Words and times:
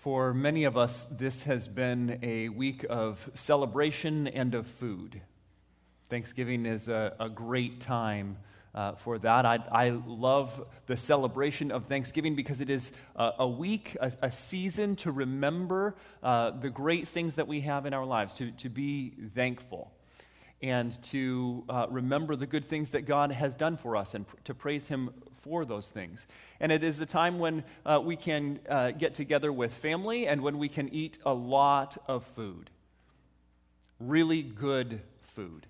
For 0.00 0.32
many 0.32 0.64
of 0.64 0.78
us, 0.78 1.06
this 1.10 1.42
has 1.42 1.68
been 1.68 2.20
a 2.22 2.48
week 2.48 2.86
of 2.88 3.18
celebration 3.34 4.28
and 4.28 4.54
of 4.54 4.66
food. 4.66 5.20
Thanksgiving 6.08 6.64
is 6.64 6.88
a, 6.88 7.14
a 7.20 7.28
great 7.28 7.82
time 7.82 8.38
uh, 8.74 8.92
for 8.94 9.18
that. 9.18 9.44
I, 9.44 9.58
I, 9.70 9.90
love 9.90 10.58
the 10.86 10.96
celebration 10.96 11.70
of 11.70 11.84
Thanksgiving 11.84 12.34
because 12.34 12.62
it 12.62 12.70
is 12.70 12.90
a, 13.14 13.46
week, 13.46 13.94
a, 14.00 14.10
a, 14.22 14.32
season 14.32 14.96
to 14.96 15.12
remember 15.12 15.96
uh, 16.22 16.52
the 16.52 16.70
great 16.70 17.06
things 17.06 17.34
that 17.34 17.46
we 17.46 17.60
have 17.60 17.84
in 17.84 17.92
our 17.92 18.06
lives, 18.06 18.32
to, 18.34 18.52
to 18.52 18.70
be 18.70 19.12
thankful 19.34 19.92
and 20.62 21.02
to 21.02 21.62
uh, 21.68 21.88
remember 21.90 22.36
the 22.36 22.46
good 22.46 22.70
things 22.70 22.90
that 22.90 23.02
God 23.02 23.32
has 23.32 23.54
done 23.54 23.76
for 23.76 23.96
us 23.96 24.14
and 24.14 24.26
pr- 24.26 24.36
to 24.44 24.54
praise 24.54 24.86
Him 24.86 25.10
for 25.42 25.64
those 25.64 25.88
things. 25.88 26.26
And 26.60 26.70
it 26.70 26.82
is 26.82 26.98
the 26.98 27.06
time 27.06 27.38
when 27.38 27.64
uh, 27.84 28.00
we 28.02 28.16
can 28.16 28.60
uh, 28.68 28.90
get 28.92 29.14
together 29.14 29.52
with 29.52 29.72
family 29.74 30.26
and 30.26 30.42
when 30.42 30.58
we 30.58 30.68
can 30.68 30.88
eat 30.94 31.18
a 31.24 31.32
lot 31.32 31.96
of 32.06 32.24
food. 32.24 32.70
Really 33.98 34.42
good 34.42 35.00
food. 35.34 35.66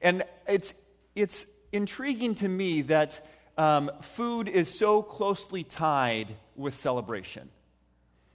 And 0.00 0.24
it's, 0.46 0.74
it's 1.14 1.46
intriguing 1.72 2.34
to 2.36 2.48
me 2.48 2.82
that 2.82 3.26
um, 3.56 3.90
food 4.02 4.48
is 4.48 4.72
so 4.72 5.02
closely 5.02 5.64
tied 5.64 6.34
with 6.56 6.76
celebration 6.76 7.50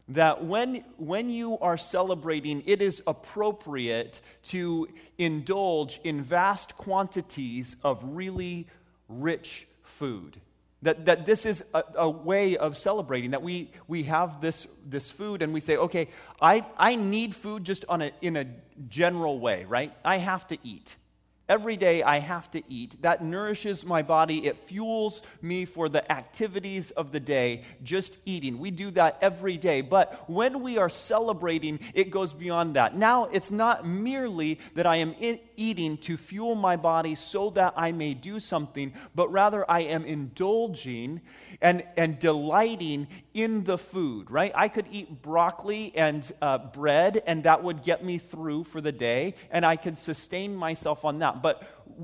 that 0.10 0.44
when, 0.44 0.84
when 0.98 1.30
you 1.30 1.58
are 1.60 1.78
celebrating, 1.78 2.64
it 2.66 2.82
is 2.82 3.02
appropriate 3.06 4.22
to 4.44 4.88
indulge 5.18 6.02
in 6.04 6.24
vast 6.24 6.76
quantities 6.76 7.76
of 7.84 8.00
really 8.04 8.68
rich 9.08 9.68
food. 9.84 10.42
That, 10.82 11.06
that 11.06 11.26
this 11.26 11.46
is 11.46 11.62
a, 11.74 11.84
a, 11.96 12.10
way 12.10 12.56
of 12.56 12.78
celebrating, 12.78 13.32
that 13.32 13.42
we, 13.42 13.72
we 13.90 14.04
have 14.04 14.40
this, 14.40 14.66
this 14.86 15.10
food 15.10 15.42
and 15.42 15.54
we 15.54 15.60
say, 15.60 15.76
okay, 15.76 16.08
I, 16.42 16.66
I 16.78 16.96
need 16.96 17.36
food 17.36 17.66
just 17.66 17.84
on 17.90 18.02
a, 18.02 18.12
in 18.22 18.38
a 18.38 18.46
general 18.88 19.40
way, 19.40 19.66
right? 19.66 19.94
I 20.06 20.20
have 20.20 20.48
to 20.48 20.58
eat. 20.64 20.96
Every 21.50 21.78
day 21.78 22.04
I 22.04 22.20
have 22.20 22.52
to 22.52 22.62
eat. 22.72 23.02
That 23.02 23.24
nourishes 23.24 23.84
my 23.84 24.04
body. 24.04 24.46
It 24.46 24.56
fuels 24.68 25.24
me 25.42 25.66
for 25.66 25.90
the 25.90 26.10
activities 26.12 26.92
of 26.92 27.12
the 27.12 27.20
day, 27.20 27.64
just 27.84 28.16
eating. 28.24 28.60
We 28.60 28.70
do 28.70 28.92
that 28.92 29.18
every 29.20 29.58
day. 29.58 29.82
But 29.82 30.30
when 30.30 30.62
we 30.62 30.78
are 30.78 30.90
celebrating, 30.90 31.80
it 31.96 32.12
goes 32.12 32.34
beyond 32.34 32.76
that. 32.76 32.96
Now, 32.96 33.26
it's 33.26 33.50
not 33.50 33.86
merely 33.86 34.60
that 34.76 34.86
I 34.86 34.98
am 34.98 35.16
eating 35.20 35.98
to 35.98 36.18
fuel 36.18 36.54
my 36.54 36.76
body 36.76 37.16
so 37.16 37.50
that 37.52 37.74
I 37.76 37.92
may 37.94 38.14
do 38.14 38.40
something, 38.40 38.94
but 39.16 39.32
rather 39.32 39.70
I 39.70 39.82
am 39.82 40.06
indulging 40.06 41.22
and, 41.62 41.84
and 41.98 42.20
delighting 42.20 43.08
in 43.34 43.64
the 43.64 43.78
food, 43.78 44.30
right? 44.30 44.52
I 44.56 44.68
could 44.68 44.86
eat 44.92 45.22
broccoli 45.22 45.92
and 45.96 46.30
uh, 46.42 46.58
bread, 46.60 47.24
and 47.26 47.44
that 47.44 47.64
would 47.64 47.84
get 47.84 48.04
me 48.04 48.18
through 48.18 48.66
for 48.66 48.82
the 48.82 48.92
day, 48.92 49.36
and 49.50 49.66
I 49.66 49.76
could 49.76 49.98
sustain 49.98 50.56
myself 50.56 51.06
on 51.06 51.20
that. 51.20 51.39
But, 51.42 51.64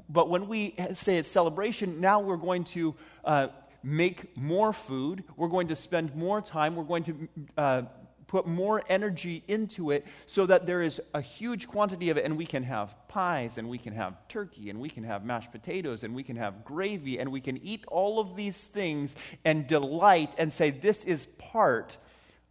but 0.10 0.30
when 0.30 0.48
we 0.48 0.76
say 0.94 1.18
it's 1.18 1.30
celebration, 1.30 2.02
now 2.02 2.20
we're 2.20 2.38
going 2.38 2.64
to 2.66 2.96
uh, 3.24 3.48
make 3.84 4.36
more 4.36 4.74
food. 4.74 5.24
We're 5.38 5.48
going 5.48 5.68
to 5.68 5.76
spend 5.76 6.16
more 6.16 6.42
time. 6.42 6.76
We're 6.76 6.84
going 6.84 7.04
to 7.04 7.30
uh, 7.58 7.82
put 8.28 8.48
more 8.48 8.84
energy 8.90 9.44
into 9.48 9.92
it 9.92 10.06
so 10.26 10.46
that 10.46 10.66
there 10.66 10.82
is 10.82 11.02
a 11.14 11.22
huge 11.22 11.68
quantity 11.68 12.10
of 12.10 12.18
it 12.18 12.26
and 12.26 12.38
we 12.38 12.46
can 12.46 12.64
have 12.64 12.96
pies 13.08 13.58
and 13.58 13.70
we 13.70 13.78
can 13.78 13.94
have 13.94 14.16
turkey 14.28 14.70
and 14.70 14.80
we 14.80 14.90
can 14.90 15.04
have 15.04 15.24
mashed 15.24 15.52
potatoes 15.52 16.04
and 16.04 16.14
we 16.14 16.24
can 16.24 16.36
have 16.36 16.66
gravy 16.66 17.20
and 17.20 17.32
we 17.32 17.40
can 17.40 17.58
eat 17.58 17.86
all 17.88 18.20
of 18.20 18.36
these 18.36 18.58
things 18.58 19.16
and 19.46 19.68
delight 19.68 20.34
and 20.38 20.52
say 20.52 20.70
this 20.72 21.04
is 21.04 21.28
part 21.38 21.98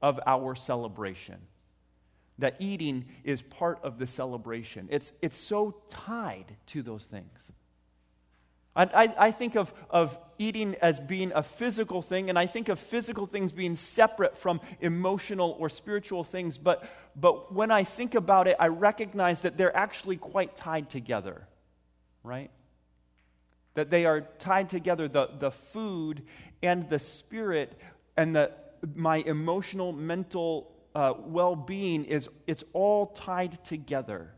of 0.00 0.20
our 0.26 0.54
celebration 0.54 1.38
that 2.38 2.56
eating 2.58 3.04
is 3.22 3.42
part 3.42 3.78
of 3.82 3.98
the 3.98 4.06
celebration. 4.06 4.88
It's, 4.90 5.12
it's 5.22 5.38
so 5.38 5.76
tied 5.88 6.56
to 6.66 6.82
those 6.82 7.04
things. 7.04 7.52
I, 8.76 8.82
I, 8.82 9.14
I, 9.26 9.30
think 9.30 9.54
of, 9.54 9.72
of 9.88 10.18
eating 10.38 10.74
as 10.82 10.98
being 10.98 11.30
a 11.34 11.42
physical 11.42 12.02
thing, 12.02 12.28
and 12.28 12.38
I 12.38 12.46
think 12.46 12.68
of 12.68 12.80
physical 12.80 13.26
things 13.26 13.52
being 13.52 13.76
separate 13.76 14.36
from 14.36 14.60
emotional 14.80 15.56
or 15.60 15.68
spiritual 15.68 16.24
things. 16.24 16.58
But, 16.58 16.84
but 17.14 17.54
when 17.54 17.70
I 17.70 17.84
think 17.84 18.16
about 18.16 18.48
it, 18.48 18.56
I 18.58 18.68
recognize 18.68 19.40
that 19.40 19.56
they're 19.56 19.76
actually 19.76 20.16
quite 20.16 20.56
tied 20.56 20.90
together, 20.90 21.46
right? 22.24 22.50
That 23.74 23.90
they 23.90 24.06
are 24.06 24.22
tied 24.40 24.68
together 24.70 25.06
the, 25.06 25.30
the 25.38 25.52
food 25.52 26.22
and 26.62 26.90
the 26.90 26.98
spirit 26.98 27.78
and 28.16 28.34
the, 28.34 28.50
my 28.94 29.18
emotional, 29.18 29.92
mental 29.92 30.73
uh, 30.94 31.14
well 31.18 31.56
being 31.56 32.04
is 32.04 32.28
it's 32.46 32.64
all 32.72 33.06
tied 33.08 33.64
together. 33.64 34.30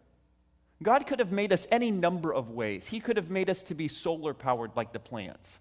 God 0.83 1.07
could 1.07 1.19
have 1.19 1.33
made 1.33 1.53
us 1.53 1.67
any 1.71 1.91
number 1.91 2.33
of 2.33 2.51
ways. 2.51 2.87
He 2.87 3.01
could 3.01 3.17
have 3.17 3.31
made 3.31 3.49
us 3.49 3.63
to 3.65 3.75
be 3.75 3.89
solar 3.89 4.35
powered 4.35 4.73
like 4.77 4.93
the 4.93 4.99
plants, 4.99 5.59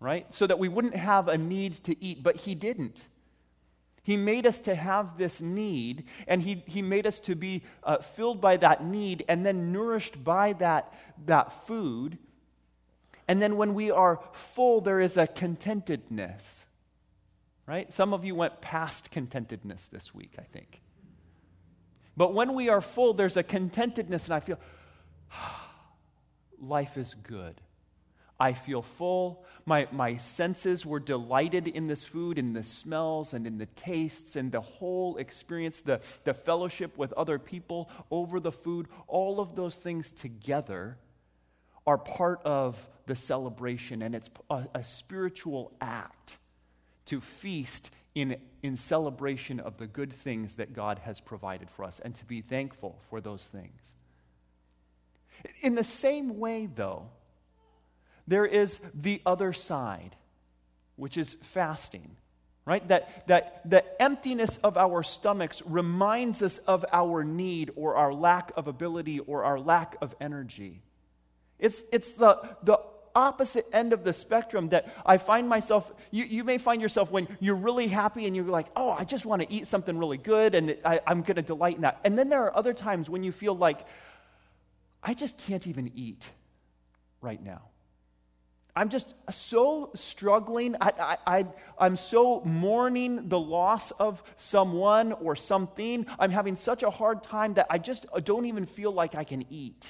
right? 0.00 0.32
So 0.32 0.46
that 0.46 0.58
we 0.58 0.68
wouldn't 0.68 0.96
have 0.96 1.28
a 1.28 1.38
need 1.38 1.74
to 1.84 2.02
eat, 2.02 2.22
but 2.22 2.36
He 2.36 2.54
didn't. 2.54 3.06
He 4.02 4.16
made 4.16 4.46
us 4.46 4.60
to 4.60 4.74
have 4.74 5.16
this 5.16 5.40
need, 5.40 6.04
and 6.26 6.42
He, 6.42 6.62
he 6.66 6.82
made 6.82 7.06
us 7.06 7.20
to 7.20 7.34
be 7.34 7.62
uh, 7.84 7.98
filled 7.98 8.40
by 8.40 8.58
that 8.58 8.84
need 8.84 9.24
and 9.28 9.46
then 9.46 9.72
nourished 9.72 10.22
by 10.22 10.54
that, 10.54 10.92
that 11.26 11.66
food. 11.66 12.18
And 13.28 13.40
then 13.40 13.56
when 13.56 13.72
we 13.72 13.90
are 13.90 14.20
full, 14.32 14.80
there 14.80 15.00
is 15.00 15.16
a 15.16 15.26
contentedness 15.26 16.66
right? 17.66 17.92
Some 17.92 18.12
of 18.12 18.24
you 18.24 18.34
went 18.34 18.60
past 18.60 19.10
contentedness 19.10 19.88
this 19.90 20.14
week, 20.14 20.34
I 20.38 20.42
think. 20.42 20.80
But 22.16 22.34
when 22.34 22.54
we 22.54 22.68
are 22.68 22.80
full, 22.80 23.14
there's 23.14 23.36
a 23.36 23.42
contentedness, 23.42 24.24
and 24.24 24.34
I 24.34 24.40
feel 24.40 24.58
life 26.60 26.96
is 26.96 27.14
good. 27.14 27.60
I 28.38 28.54
feel 28.54 28.82
full. 28.82 29.44
My, 29.66 29.86
my 29.92 30.16
senses 30.16 30.84
were 30.84 30.98
delighted 30.98 31.68
in 31.68 31.86
this 31.86 32.02
food, 32.02 32.38
in 32.38 32.52
the 32.52 32.64
smells 32.64 33.34
and 33.34 33.46
in 33.46 33.56
the 33.56 33.66
tastes 33.66 34.34
and 34.34 34.50
the 34.50 34.60
whole 34.60 35.16
experience, 35.16 35.80
the, 35.80 36.00
the 36.24 36.34
fellowship 36.34 36.98
with 36.98 37.12
other 37.12 37.38
people 37.38 37.88
over 38.10 38.40
the 38.40 38.50
food. 38.50 38.88
All 39.06 39.38
of 39.38 39.54
those 39.54 39.76
things 39.76 40.10
together 40.10 40.98
are 41.86 41.98
part 41.98 42.40
of 42.44 42.76
the 43.06 43.14
celebration, 43.14 44.02
and 44.02 44.14
it's 44.14 44.30
a, 44.50 44.66
a 44.74 44.82
spiritual 44.82 45.72
act 45.80 46.38
to 47.06 47.20
feast 47.20 47.90
in, 48.14 48.36
in 48.62 48.76
celebration 48.76 49.60
of 49.60 49.78
the 49.78 49.86
good 49.86 50.12
things 50.12 50.54
that 50.54 50.72
God 50.72 50.98
has 51.00 51.20
provided 51.20 51.70
for 51.70 51.84
us 51.84 52.00
and 52.02 52.14
to 52.14 52.24
be 52.24 52.42
thankful 52.42 52.98
for 53.08 53.20
those 53.20 53.46
things. 53.46 53.94
In 55.62 55.74
the 55.74 55.84
same 55.84 56.38
way, 56.38 56.68
though, 56.72 57.08
there 58.28 58.46
is 58.46 58.78
the 58.94 59.20
other 59.26 59.52
side, 59.52 60.14
which 60.96 61.16
is 61.16 61.36
fasting, 61.40 62.16
right? 62.64 62.86
That, 62.88 63.26
that 63.26 63.68
the 63.68 63.84
emptiness 64.00 64.58
of 64.62 64.76
our 64.76 65.02
stomachs 65.02 65.62
reminds 65.66 66.42
us 66.42 66.58
of 66.58 66.84
our 66.92 67.24
need 67.24 67.72
or 67.74 67.96
our 67.96 68.14
lack 68.14 68.52
of 68.56 68.68
ability 68.68 69.18
or 69.18 69.44
our 69.44 69.58
lack 69.58 69.96
of 70.00 70.14
energy. 70.20 70.82
It's, 71.58 71.82
it's 71.90 72.10
the, 72.12 72.56
the 72.62 72.78
opposite 73.14 73.66
end 73.72 73.92
of 73.92 74.04
the 74.04 74.12
spectrum 74.12 74.68
that 74.70 74.94
I 75.04 75.18
find 75.18 75.48
myself, 75.48 75.90
you, 76.10 76.24
you 76.24 76.44
may 76.44 76.58
find 76.58 76.80
yourself 76.80 77.10
when 77.10 77.28
you're 77.40 77.56
really 77.56 77.88
happy 77.88 78.26
and 78.26 78.34
you're 78.34 78.44
like, 78.44 78.68
oh, 78.76 78.90
I 78.90 79.04
just 79.04 79.26
want 79.26 79.42
to 79.42 79.52
eat 79.52 79.66
something 79.66 79.96
really 79.98 80.18
good 80.18 80.54
and 80.54 80.76
I, 80.84 81.00
I'm 81.06 81.22
going 81.22 81.36
to 81.36 81.42
delight 81.42 81.76
in 81.76 81.82
that. 81.82 82.00
And 82.04 82.18
then 82.18 82.28
there 82.28 82.42
are 82.44 82.56
other 82.56 82.74
times 82.74 83.08
when 83.10 83.22
you 83.22 83.32
feel 83.32 83.56
like, 83.56 83.86
I 85.02 85.14
just 85.14 85.36
can't 85.36 85.66
even 85.66 85.90
eat 85.94 86.30
right 87.20 87.42
now. 87.42 87.62
I'm 88.74 88.88
just 88.88 89.14
so 89.30 89.90
struggling. 89.94 90.76
I, 90.80 91.18
I, 91.26 91.46
I, 91.78 91.86
am 91.86 91.96
so 91.96 92.40
mourning 92.44 93.28
the 93.28 93.38
loss 93.38 93.90
of 93.92 94.22
someone 94.36 95.12
or 95.12 95.36
something. 95.36 96.06
I'm 96.18 96.30
having 96.30 96.56
such 96.56 96.82
a 96.82 96.88
hard 96.88 97.22
time 97.22 97.54
that 97.54 97.66
I 97.68 97.76
just 97.76 98.06
don't 98.24 98.46
even 98.46 98.64
feel 98.64 98.90
like 98.90 99.14
I 99.14 99.24
can 99.24 99.44
eat. 99.50 99.86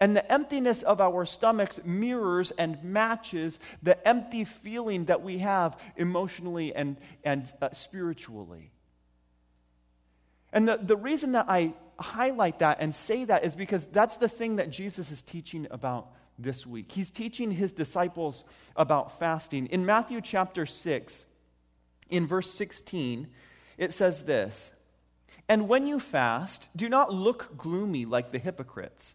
And 0.00 0.16
the 0.16 0.32
emptiness 0.32 0.82
of 0.82 1.00
our 1.00 1.26
stomachs 1.26 1.78
mirrors 1.84 2.52
and 2.52 2.82
matches 2.82 3.60
the 3.82 4.06
empty 4.08 4.44
feeling 4.44 5.04
that 5.04 5.22
we 5.22 5.38
have 5.38 5.76
emotionally 5.94 6.74
and, 6.74 6.96
and 7.22 7.52
uh, 7.60 7.68
spiritually. 7.72 8.70
And 10.54 10.66
the, 10.66 10.78
the 10.82 10.96
reason 10.96 11.32
that 11.32 11.46
I 11.48 11.74
highlight 11.98 12.60
that 12.60 12.78
and 12.80 12.94
say 12.94 13.24
that 13.26 13.44
is 13.44 13.54
because 13.54 13.84
that's 13.92 14.16
the 14.16 14.28
thing 14.28 14.56
that 14.56 14.70
Jesus 14.70 15.10
is 15.10 15.20
teaching 15.20 15.66
about 15.70 16.08
this 16.38 16.66
week. 16.66 16.90
He's 16.90 17.10
teaching 17.10 17.50
his 17.50 17.70
disciples 17.70 18.44
about 18.74 19.18
fasting. 19.18 19.66
In 19.66 19.84
Matthew 19.84 20.22
chapter 20.22 20.64
6, 20.64 21.26
in 22.08 22.26
verse 22.26 22.50
16, 22.50 23.28
it 23.76 23.92
says 23.92 24.22
this 24.22 24.72
And 25.46 25.68
when 25.68 25.86
you 25.86 26.00
fast, 26.00 26.68
do 26.74 26.88
not 26.88 27.12
look 27.12 27.58
gloomy 27.58 28.06
like 28.06 28.32
the 28.32 28.38
hypocrites 28.38 29.14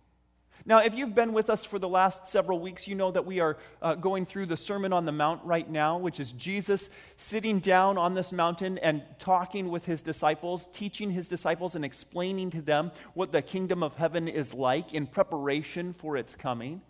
Now, 0.65 0.79
if 0.79 0.93
you've 0.93 1.15
been 1.15 1.33
with 1.33 1.49
us 1.49 1.65
for 1.65 1.79
the 1.79 1.87
last 1.87 2.27
several 2.27 2.59
weeks, 2.59 2.87
you 2.87 2.93
know 2.93 3.09
that 3.11 3.25
we 3.25 3.39
are 3.39 3.57
uh, 3.81 3.95
going 3.95 4.27
through 4.27 4.45
the 4.45 4.57
Sermon 4.57 4.93
on 4.93 5.05
the 5.05 5.11
Mount 5.11 5.43
right 5.43 5.67
now, 5.67 5.97
which 5.97 6.19
is 6.19 6.33
Jesus 6.33 6.89
sitting 7.17 7.59
down 7.59 7.97
on 7.97 8.13
this 8.13 8.31
mountain 8.31 8.77
and 8.77 9.01
talking 9.17 9.69
with 9.69 9.85
his 9.85 10.03
disciples, 10.03 10.69
teaching 10.71 11.09
his 11.09 11.27
disciples 11.27 11.75
and 11.75 11.83
explaining 11.83 12.51
to 12.51 12.61
them 12.61 12.91
what 13.15 13.31
the 13.31 13.41
kingdom 13.41 13.81
of 13.81 13.95
heaven 13.95 14.27
is 14.27 14.53
like 14.53 14.93
in 14.93 15.07
preparation 15.07 15.93
for 15.93 16.15
its 16.15 16.35
coming. 16.35 16.81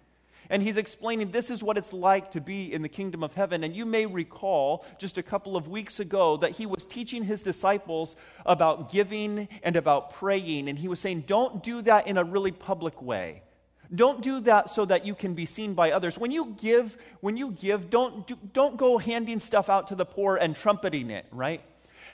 And 0.49 0.61
he's 0.61 0.75
explaining 0.75 1.31
this 1.31 1.49
is 1.49 1.63
what 1.63 1.77
it's 1.77 1.93
like 1.93 2.31
to 2.31 2.41
be 2.41 2.73
in 2.73 2.81
the 2.81 2.89
kingdom 2.89 3.23
of 3.23 3.33
heaven. 3.33 3.63
And 3.63 3.73
you 3.73 3.85
may 3.85 4.05
recall 4.05 4.85
just 4.99 5.17
a 5.17 5.23
couple 5.23 5.55
of 5.55 5.69
weeks 5.69 6.01
ago 6.01 6.35
that 6.37 6.51
he 6.51 6.65
was 6.65 6.83
teaching 6.83 7.23
his 7.23 7.41
disciples 7.41 8.17
about 8.45 8.91
giving 8.91 9.47
and 9.63 9.77
about 9.77 10.13
praying. 10.15 10.67
And 10.67 10.77
he 10.77 10.89
was 10.89 10.99
saying, 10.99 11.23
don't 11.25 11.63
do 11.63 11.81
that 11.83 12.07
in 12.07 12.17
a 12.17 12.23
really 12.25 12.51
public 12.51 13.01
way. 13.01 13.43
Don't 13.93 14.21
do 14.21 14.39
that 14.41 14.69
so 14.69 14.85
that 14.85 15.05
you 15.05 15.15
can 15.15 15.33
be 15.33 15.45
seen 15.45 15.73
by 15.73 15.91
others. 15.91 16.17
When 16.17 16.31
you 16.31 16.55
give, 16.57 16.97
when 17.19 17.35
you 17.35 17.51
give, 17.51 17.89
don't, 17.89 18.25
do, 18.25 18.37
don't 18.53 18.77
go 18.77 18.97
handing 18.97 19.39
stuff 19.39 19.69
out 19.69 19.87
to 19.87 19.95
the 19.95 20.05
poor 20.05 20.37
and 20.37 20.55
trumpeting 20.55 21.09
it, 21.09 21.25
right? 21.31 21.61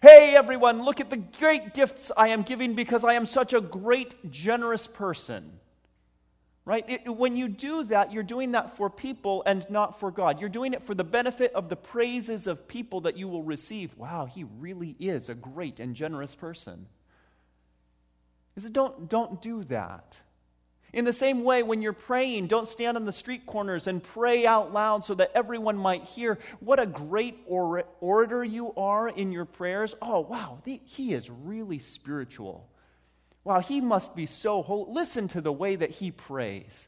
Hey, 0.01 0.35
everyone, 0.35 0.83
look 0.83 0.99
at 0.99 1.09
the 1.09 1.17
great 1.17 1.73
gifts 1.73 2.11
I 2.15 2.29
am 2.29 2.43
giving 2.43 2.73
because 2.73 3.03
I 3.03 3.13
am 3.13 3.25
such 3.25 3.53
a 3.53 3.61
great, 3.61 4.31
generous 4.31 4.87
person 4.87 5.59
right? 6.67 6.83
It, 6.89 7.07
when 7.07 7.37
you 7.37 7.47
do 7.47 7.85
that, 7.85 8.11
you're 8.11 8.23
doing 8.23 8.51
that 8.51 8.75
for 8.75 8.89
people 8.89 9.41
and 9.45 9.65
not 9.69 9.97
for 10.01 10.11
God. 10.11 10.41
You're 10.41 10.49
doing 10.49 10.73
it 10.73 10.85
for 10.85 10.93
the 10.93 11.03
benefit 11.05 11.53
of 11.53 11.69
the 11.69 11.77
praises 11.77 12.45
of 12.45 12.67
people 12.67 12.99
that 13.01 13.15
you 13.15 13.29
will 13.29 13.41
receive. 13.41 13.95
Wow, 13.95 14.25
he 14.25 14.43
really 14.59 14.93
is 14.99 15.29
a 15.29 15.33
great 15.33 15.79
and 15.79 15.95
generous 15.95 16.35
person. 16.35 16.85
He 18.53 18.59
said, 18.59 18.73
don't, 18.73 19.07
don't 19.07 19.41
do 19.41 19.63
that. 19.63 20.19
In 20.93 21.05
the 21.05 21.13
same 21.13 21.43
way, 21.43 21.63
when 21.63 21.81
you're 21.81 21.93
praying, 21.93 22.47
don't 22.47 22.67
stand 22.67 22.95
on 22.95 23.05
the 23.05 23.11
street 23.11 23.45
corners 23.45 23.87
and 23.87 24.01
pray 24.01 24.47
out 24.47 24.73
loud 24.73 25.03
so 25.03 25.15
that 25.15 25.31
everyone 25.35 25.77
might 25.77 26.03
hear 26.03 26.39
what 26.59 26.79
a 26.79 26.85
great 26.85 27.37
or- 27.45 27.83
orator 27.99 28.43
you 28.43 28.73
are 28.75 29.09
in 29.09 29.31
your 29.31 29.45
prayers. 29.45 29.95
Oh, 30.01 30.21
wow, 30.21 30.59
he 30.63 31.13
is 31.13 31.29
really 31.29 31.79
spiritual. 31.79 32.69
Wow, 33.43 33.59
he 33.59 33.81
must 33.81 34.15
be 34.15 34.25
so 34.25 34.61
holy. 34.61 34.93
Listen 34.93 35.27
to 35.29 35.41
the 35.41 35.51
way 35.51 35.75
that 35.75 35.91
he 35.91 36.11
prays. 36.11 36.87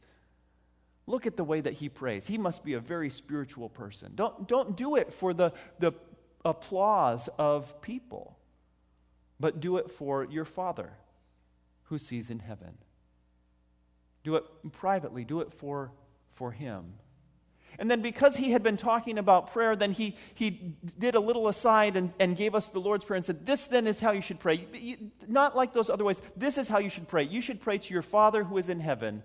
Look 1.07 1.25
at 1.25 1.37
the 1.37 1.43
way 1.43 1.59
that 1.59 1.73
he 1.73 1.89
prays. 1.89 2.27
He 2.27 2.37
must 2.37 2.63
be 2.63 2.73
a 2.73 2.79
very 2.79 3.09
spiritual 3.09 3.67
person. 3.67 4.11
Don't, 4.15 4.47
don't 4.47 4.77
do 4.77 4.95
it 4.95 5.11
for 5.11 5.33
the, 5.33 5.53
the 5.79 5.93
applause 6.45 7.29
of 7.37 7.81
people, 7.81 8.37
but 9.39 9.59
do 9.59 9.77
it 9.77 9.89
for 9.89 10.23
your 10.25 10.45
Father 10.45 10.91
who 11.83 11.97
sees 11.97 12.29
in 12.29 12.39
heaven. 12.39 12.77
Do 14.29 14.35
it 14.35 14.43
privately, 14.73 15.23
do 15.23 15.41
it 15.41 15.51
for, 15.51 15.91
for 16.35 16.51
him. 16.51 16.93
And 17.79 17.89
then, 17.89 18.03
because 18.03 18.35
he 18.35 18.51
had 18.51 18.61
been 18.61 18.77
talking 18.77 19.17
about 19.17 19.53
prayer, 19.53 19.75
then 19.75 19.91
he, 19.91 20.15
he 20.35 20.75
did 20.99 21.15
a 21.15 21.19
little 21.19 21.47
aside 21.47 21.97
and, 21.97 22.13
and 22.19 22.37
gave 22.37 22.53
us 22.53 22.69
the 22.69 22.77
Lord's 22.77 23.05
Prayer 23.05 23.15
and 23.15 23.25
said, 23.25 23.43
This 23.43 23.65
then 23.65 23.87
is 23.87 23.99
how 23.99 24.11
you 24.11 24.21
should 24.21 24.39
pray. 24.39 24.67
You, 24.71 25.09
not 25.27 25.55
like 25.55 25.73
those 25.73 25.89
other 25.89 26.03
ways. 26.03 26.21
This 26.37 26.59
is 26.59 26.67
how 26.67 26.77
you 26.77 26.89
should 26.89 27.07
pray. 27.07 27.23
You 27.23 27.41
should 27.41 27.59
pray 27.59 27.79
to 27.79 27.91
your 27.91 28.03
Father 28.03 28.43
who 28.43 28.59
is 28.59 28.69
in 28.69 28.79
heaven. 28.79 29.23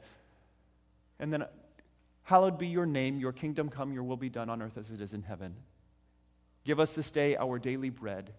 And 1.20 1.30
then, 1.30 1.44
hallowed 2.22 2.58
be 2.58 2.68
your 2.68 2.86
name, 2.86 3.20
your 3.20 3.32
kingdom 3.32 3.68
come, 3.68 3.92
your 3.92 4.04
will 4.04 4.16
be 4.16 4.30
done 4.30 4.48
on 4.48 4.62
earth 4.62 4.78
as 4.78 4.90
it 4.90 5.02
is 5.02 5.12
in 5.12 5.20
heaven. 5.20 5.54
Give 6.64 6.80
us 6.80 6.92
this 6.92 7.10
day 7.10 7.36
our 7.36 7.58
daily 7.58 7.90
bread 7.90 8.32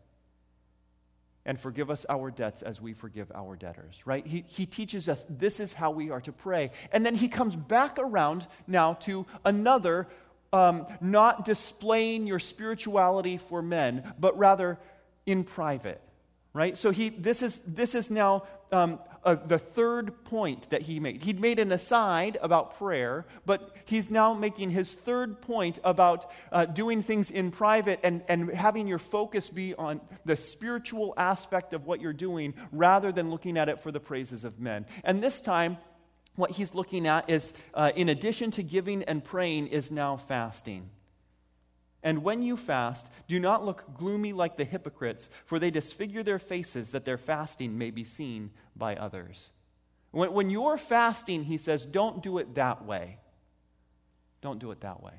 and 1.45 1.59
forgive 1.59 1.92
us 1.92 2.06
our 2.09 2.31
debts 2.31 2.62
as 2.62 2.81
we 2.81 2.94
forgive 2.94 3.31
our 3.36 3.56
debtors, 3.56 3.95
right? 4.06 4.25
He, 4.25 4.44
he 4.47 4.65
teaches 4.65 5.07
us 5.07 5.25
this 5.30 5.59
is 5.59 5.74
how 5.74 5.92
we 5.92 6.09
are 6.09 6.21
to 6.21 6.31
pray. 6.31 6.71
And 6.92 7.06
then 7.06 7.15
he 7.15 7.27
comes 7.27 7.56
back 7.56 7.97
around 8.00 8.47
now 8.68 8.94
to 9.01 9.25
another, 9.44 10.07
um, 10.51 10.88
not 11.01 11.45
displaying 11.45 12.25
your 12.25 12.39
spirituality 12.39 13.38
for 13.38 13.62
men, 13.62 14.13
but 14.19 14.38
rather 14.38 14.80
in 15.25 15.44
private, 15.44 16.01
right? 16.53 16.77
So 16.77 16.89
he, 16.92 17.09
this, 17.09 17.44
is, 17.44 17.59
this 17.68 17.94
is 17.94 18.09
now 18.09 18.44
um, 18.71 19.00
uh, 19.25 19.36
the 19.36 19.57
third 19.57 20.24
point 20.25 20.69
that 20.69 20.83
he 20.83 21.00
made. 21.00 21.24
He'd 21.24 21.39
made 21.39 21.60
an 21.60 21.72
aside 21.72 22.38
about 22.42 22.77
prayer, 22.77 23.25
but 23.45 23.75
he's 23.86 24.10
now 24.10 24.33
making 24.33 24.69
his 24.69 24.94
third 24.94 25.42
point 25.42 25.80
about 25.83 26.31
uh, 26.51 26.66
doing 26.66 27.01
things 27.01 27.31
in 27.31 27.51
private 27.51 28.00
and, 28.04 28.22
and 28.27 28.51
having 28.51 28.88
your 28.88 29.00
focus 29.00 29.50
be 29.50 29.74
on 29.75 30.00
the 30.25 30.36
spiritual 30.36 31.13
aspect 31.18 31.74
of 31.74 31.86
what 31.86 32.00
you're 32.01 32.13
doing 32.13 32.54
rather 32.72 33.12
than 33.12 33.30
looking 33.31 33.57
at 33.57 33.68
it 33.68 33.81
for 33.81 33.92
the 33.92 34.00
praises 34.00 34.44
of 34.44 34.60
men. 34.60 34.86
And 35.04 35.22
this 35.22 35.42
time, 35.42 35.77
what 36.36 36.51
he's 36.51 36.75
looking 36.75 37.07
at 37.07 37.30
is, 37.30 37.54
uh, 37.74 37.92
in 37.95 38.10
addition 38.10 38.51
to 38.51 38.63
giving 38.63 39.04
and 39.04 39.24
praying, 39.24 39.68
is 39.68 39.89
now 39.89 40.18
fasting. 40.18 40.89
And 42.06 42.24
when 42.24 42.44
you 42.44 42.56
fast, 42.56 43.10
do 43.28 43.40
not 43.40 43.66
look 43.66 43.84
gloomy 43.98 44.31
like 44.31 44.57
the 44.57 44.63
hypocrites, 44.63 45.28
for 45.46 45.57
they 45.57 45.72
disfigure 45.72 46.22
their 46.22 46.38
faces 46.38 46.92
that 46.92 47.04
their 47.04 47.18
fasting 47.18 47.80
may 47.80 47.90
be 47.90 48.04
seen 48.04 48.52
by 48.75 48.96
others. 48.96 49.50
When, 50.12 50.31
when 50.31 50.52
you're 50.52 50.78
fasting, 50.78 51.44
he 51.44 51.57
says, 51.57 51.84
don't 51.84 52.22
do 52.22 52.38
it 52.38 52.54
that 52.56 52.86
way. 52.86 53.18
Don't 54.42 54.60
do 54.60 54.69
it 54.69 54.81
that 54.81 55.02
way. 55.02 55.13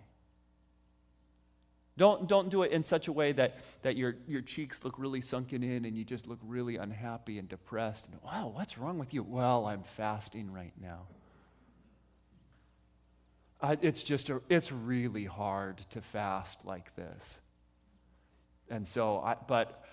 Don't, 1.98 2.28
don't 2.28 2.50
do 2.50 2.62
it 2.62 2.70
in 2.70 2.84
such 2.84 3.08
a 3.08 3.12
way 3.12 3.32
that, 3.32 3.56
that 3.82 3.96
your, 3.96 4.14
your 4.28 4.42
cheeks 4.42 4.84
look 4.84 4.96
really 4.96 5.22
sunken 5.22 5.64
in 5.64 5.86
and 5.86 5.98
you 5.98 6.04
just 6.04 6.28
look 6.28 6.38
really 6.44 6.76
unhappy 6.76 7.40
and 7.40 7.48
depressed. 7.48 8.06
And, 8.06 8.22
wow, 8.22 8.52
what's 8.54 8.78
wrong 8.78 8.98
with 8.98 9.12
you? 9.12 9.24
Well, 9.24 9.66
I'm 9.66 9.82
fasting 9.96 10.52
right 10.52 10.74
now. 10.80 11.08
It's 13.62 14.02
just, 14.02 14.28
a, 14.28 14.40
it's 14.48 14.70
really 14.70 15.24
hard 15.24 15.78
to 15.90 16.00
fast 16.00 16.58
like 16.64 16.94
this. 16.94 17.38
And 18.68 18.86
so, 18.86 19.20
I, 19.20 19.36
but 19.46 19.84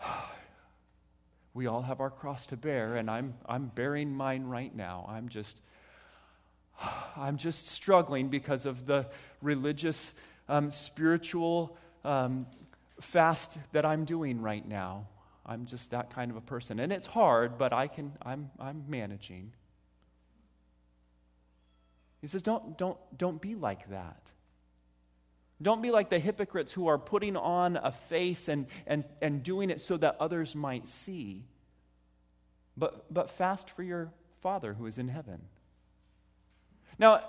we 1.54 1.66
all 1.66 1.82
have 1.82 2.00
our 2.00 2.10
cross 2.10 2.46
to 2.46 2.56
bear, 2.56 2.96
and 2.96 3.10
I'm, 3.10 3.34
I'm 3.46 3.66
bearing 3.74 4.12
mine 4.12 4.44
right 4.44 4.74
now. 4.74 5.06
I'm 5.08 5.28
just, 5.28 5.60
I'm 7.16 7.38
just 7.38 7.68
struggling 7.68 8.28
because 8.28 8.66
of 8.66 8.86
the 8.86 9.06
religious, 9.40 10.12
um, 10.48 10.70
spiritual 10.70 11.76
um, 12.04 12.46
fast 13.00 13.58
that 13.72 13.84
I'm 13.84 14.04
doing 14.04 14.40
right 14.40 14.66
now. 14.66 15.06
I'm 15.46 15.64
just 15.64 15.90
that 15.92 16.10
kind 16.10 16.30
of 16.30 16.36
a 16.36 16.42
person. 16.42 16.78
And 16.78 16.92
it's 16.92 17.06
hard, 17.06 17.56
but 17.56 17.72
I 17.72 17.88
can, 17.88 18.12
I'm, 18.22 18.50
I'm 18.60 18.84
managing. 18.86 19.52
He 22.20 22.26
says, 22.26 22.42
don't, 22.42 22.76
don't, 22.76 22.98
don't 23.16 23.40
be 23.40 23.54
like 23.54 23.88
that. 23.90 24.30
Don't 25.60 25.82
be 25.82 25.90
like 25.90 26.10
the 26.10 26.18
hypocrites 26.18 26.72
who 26.72 26.86
are 26.86 26.98
putting 26.98 27.36
on 27.36 27.76
a 27.76 27.92
face 27.92 28.48
and, 28.48 28.66
and, 28.86 29.04
and 29.20 29.42
doing 29.42 29.70
it 29.70 29.80
so 29.80 29.96
that 29.96 30.16
others 30.20 30.54
might 30.54 30.88
see. 30.88 31.44
But, 32.76 33.12
but 33.12 33.30
fast 33.30 33.70
for 33.70 33.82
your 33.82 34.12
Father 34.40 34.72
who 34.72 34.86
is 34.86 34.98
in 34.98 35.08
heaven. 35.08 35.40
Now, 36.98 37.22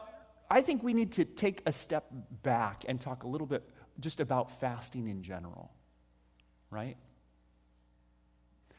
I 0.49 0.61
think 0.61 0.83
we 0.83 0.93
need 0.93 1.13
to 1.13 1.25
take 1.25 1.61
a 1.65 1.71
step 1.71 2.05
back 2.43 2.85
and 2.87 2.99
talk 2.99 3.23
a 3.23 3.27
little 3.27 3.47
bit 3.47 3.67
just 3.99 4.19
about 4.19 4.59
fasting 4.59 5.07
in 5.07 5.21
general, 5.23 5.71
right? 6.71 6.97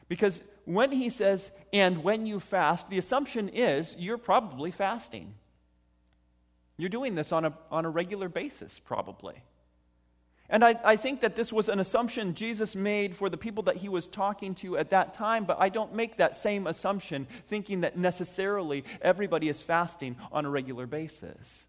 Because 0.07 0.41
when 0.65 0.91
he 0.91 1.09
says, 1.09 1.51
and 1.71 2.03
when 2.03 2.25
you 2.25 2.39
fast, 2.39 2.89
the 2.89 2.97
assumption 2.97 3.49
is 3.49 3.95
you're 3.97 4.17
probably 4.17 4.71
fasting. 4.71 5.33
You're 6.81 6.89
doing 6.89 7.13
this 7.13 7.31
on 7.31 7.45
a, 7.45 7.53
on 7.69 7.85
a 7.85 7.91
regular 7.91 8.27
basis, 8.27 8.79
probably. 8.79 9.35
And 10.49 10.65
I, 10.65 10.79
I 10.83 10.95
think 10.95 11.21
that 11.21 11.35
this 11.35 11.53
was 11.53 11.69
an 11.69 11.79
assumption 11.79 12.33
Jesus 12.33 12.75
made 12.75 13.15
for 13.15 13.29
the 13.29 13.37
people 13.37 13.61
that 13.65 13.77
he 13.77 13.87
was 13.87 14.07
talking 14.07 14.55
to 14.55 14.79
at 14.79 14.89
that 14.89 15.13
time, 15.13 15.45
but 15.45 15.57
I 15.59 15.69
don't 15.69 15.93
make 15.93 16.17
that 16.17 16.35
same 16.35 16.65
assumption 16.65 17.27
thinking 17.47 17.81
that 17.81 17.99
necessarily 17.99 18.83
everybody 18.99 19.47
is 19.47 19.61
fasting 19.61 20.15
on 20.31 20.43
a 20.43 20.49
regular 20.49 20.87
basis. 20.87 21.67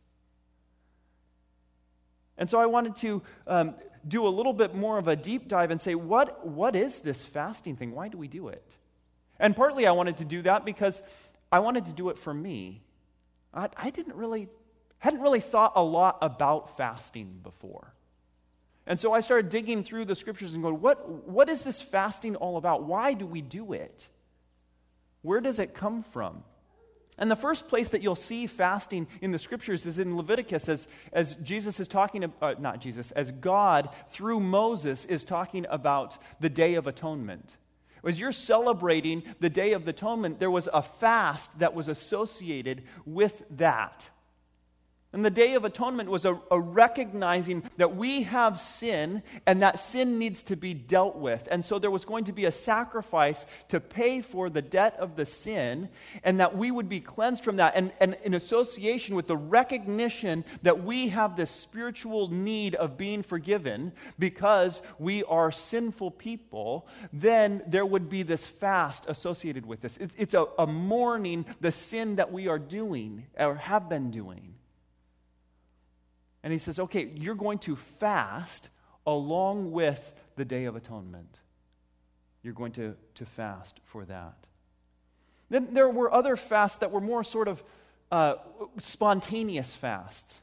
And 2.38 2.49
so 2.49 2.59
I 2.59 2.64
wanted 2.64 2.97
to 2.97 3.23
um, 3.47 3.75
do 4.09 4.26
a 4.26 4.31
little 4.31 4.54
bit 4.54 4.75
more 4.75 4.97
of 4.97 5.09
a 5.09 5.14
deep 5.14 5.47
dive 5.47 5.71
and 5.71 5.78
say, 5.78 5.95
what, 5.95 6.47
what 6.47 6.75
is 6.75 7.00
this 7.00 7.23
fasting 7.23 7.76
thing? 7.76 7.92
Why 7.92 8.09
do 8.09 8.16
we 8.16 8.28
do 8.28 8.49
it? 8.49 8.64
And 9.38 9.54
partly 9.54 9.87
I 9.87 9.92
wanted 9.92 10.16
to 10.16 10.25
do 10.25 10.40
that 10.40 10.64
because 10.64 11.02
I 11.52 11.59
wanted 11.59 11.85
to 11.85 11.92
do 11.92 12.09
it 12.09 12.16
for 12.16 12.33
me. 12.33 12.81
I, 13.52 13.69
I 13.76 13.90
didn't 13.90 14.16
really 14.16 14.49
hadn't 15.03 15.21
really 15.21 15.41
thought 15.41 15.73
a 15.75 15.83
lot 15.83 16.19
about 16.23 16.77
fasting 16.77 17.41
before. 17.43 17.93
And 18.87 19.01
so 19.01 19.13
I 19.13 19.19
started 19.19 19.51
digging 19.51 19.83
through 19.83 20.05
the 20.05 20.15
scriptures 20.15 20.55
and 20.55 20.63
going, 20.63 20.81
what, 20.81 21.29
what 21.29 21.49
is 21.49 21.63
this 21.63 21.83
fasting 21.83 22.37
all 22.37 22.57
about? 22.57 22.85
Why 22.85 23.13
do 23.15 23.27
we 23.27 23.41
do 23.41 23.73
it? 23.73 24.07
Where 25.23 25.41
does 25.41 25.59
it 25.59 25.75
come 25.75 26.05
from? 26.05 26.45
And 27.19 27.29
the 27.29 27.35
first 27.35 27.67
place 27.67 27.89
that 27.89 28.01
you'll 28.01 28.15
see 28.15 28.47
fasting 28.47 29.09
in 29.21 29.33
the 29.33 29.41
scriptures 29.41 29.87
is 29.87 29.99
in 29.99 30.17
Leviticus, 30.17 30.69
as, 30.69 30.87
as 31.13 31.35
Jesus 31.43 31.81
is 31.81 31.89
talking, 31.89 32.33
uh, 32.41 32.55
not 32.61 32.81
Jesus, 32.81 33.11
as 33.11 33.33
God 33.33 33.89
through 34.11 34.39
Moses 34.39 35.05
is 35.07 35.25
talking 35.25 35.67
about 35.69 36.17
the 36.39 36.49
Day 36.49 36.75
of 36.75 36.87
Atonement. 36.87 37.57
As 38.05 38.21
you're 38.21 38.31
celebrating 38.31 39.25
the 39.41 39.51
Day 39.51 39.73
of 39.73 39.89
Atonement, 39.89 40.39
there 40.39 40.49
was 40.49 40.69
a 40.73 40.83
fast 40.83 41.51
that 41.59 41.75
was 41.75 41.89
associated 41.89 42.85
with 43.05 43.43
that. 43.51 44.09
And 45.14 45.23
the 45.23 45.31
Day 45.31 45.54
of 45.54 45.66
Atonement 45.66 46.09
was 46.09 46.25
a, 46.25 46.40
a, 46.50 46.59
recognizing 46.59 47.64
that 47.76 47.97
we 47.97 48.23
have 48.23 48.59
sin 48.59 49.23
and 49.47 49.61
that 49.61 49.78
sin 49.78 50.19
needs 50.19 50.42
to 50.45 50.57
be 50.57 50.73
dealt 50.73 51.16
with. 51.16 51.47
And 51.50 51.62
so 51.62 51.78
there 51.78 51.90
was 51.90 52.07
going 52.07 52.25
to 52.25 52.33
be 52.33 52.47
a 52.47 52.52
sacrifice 52.52 53.45
to 53.69 53.78
pay 53.78 54.23
for 54.23 54.49
the 54.49 54.62
debt 54.62 54.97
of 54.99 55.14
the 55.16 55.26
sin 55.26 55.90
and 56.25 56.40
that 56.40 56.57
we 56.57 56.71
would 56.71 56.88
be 56.88 57.00
cleansed 57.00 57.45
from 57.45 57.57
that. 57.57 57.75
And, 57.76 57.92
and 58.00 58.16
in 58.25 58.33
association 58.33 59.14
with 59.14 59.26
the 59.26 59.37
recognition 59.37 60.47
that 60.62 60.83
we 60.83 61.09
have 61.09 61.37
this 61.37 61.50
spiritual 61.50 62.28
need 62.28 62.75
of 62.76 62.97
being 62.97 63.23
forgiven 63.23 63.92
because 64.19 64.81
we 64.99 65.25
are 65.25 65.52
sinful 65.52 66.12
people, 66.12 66.87
then 67.12 67.62
there 67.66 67.85
would 67.85 68.09
be 68.09 68.23
this 68.23 68.47
fast 68.47 69.04
associated 69.09 69.66
with 69.66 69.83
this. 69.83 69.99
It's, 69.99 70.14
it's 70.16 70.35
a, 70.35 70.47
a 70.59 70.66
mourning 70.66 71.45
the 71.61 71.71
sin 71.71 72.16
that 72.16 72.33
we 72.33 72.49
are 72.49 72.59
doing 72.59 73.26
or 73.38 73.57
have 73.57 73.90
been 73.90 74.11
doing. 74.11 74.52
And 76.43 76.53
he 76.53 76.59
says, 76.59 76.79
okay, 76.79 77.11
you're 77.15 77.35
going 77.35 77.59
to 77.61 77.77
fast 77.77 78.69
along 79.07 79.73
with 79.73 80.13
the 80.37 80.45
Day 80.45 80.65
of 80.65 80.77
Atonement. 80.77 81.41
You're 82.43 82.55
going 82.55 82.73
to, 82.73 82.97
to 83.15 83.25
fast 83.25 83.81
for 83.85 84.05
that. 84.07 84.35
Then 85.51 85.69
there 85.73 85.89
were 85.89 86.13
other 86.13 86.37
fasts 86.37 86.79
that 86.79 86.91
were 86.91 87.01
more 87.01 87.23
sort 87.23 87.47
of 87.47 87.63
uh, 88.11 88.37
spontaneous 88.83 89.75
fasts. 89.75 90.43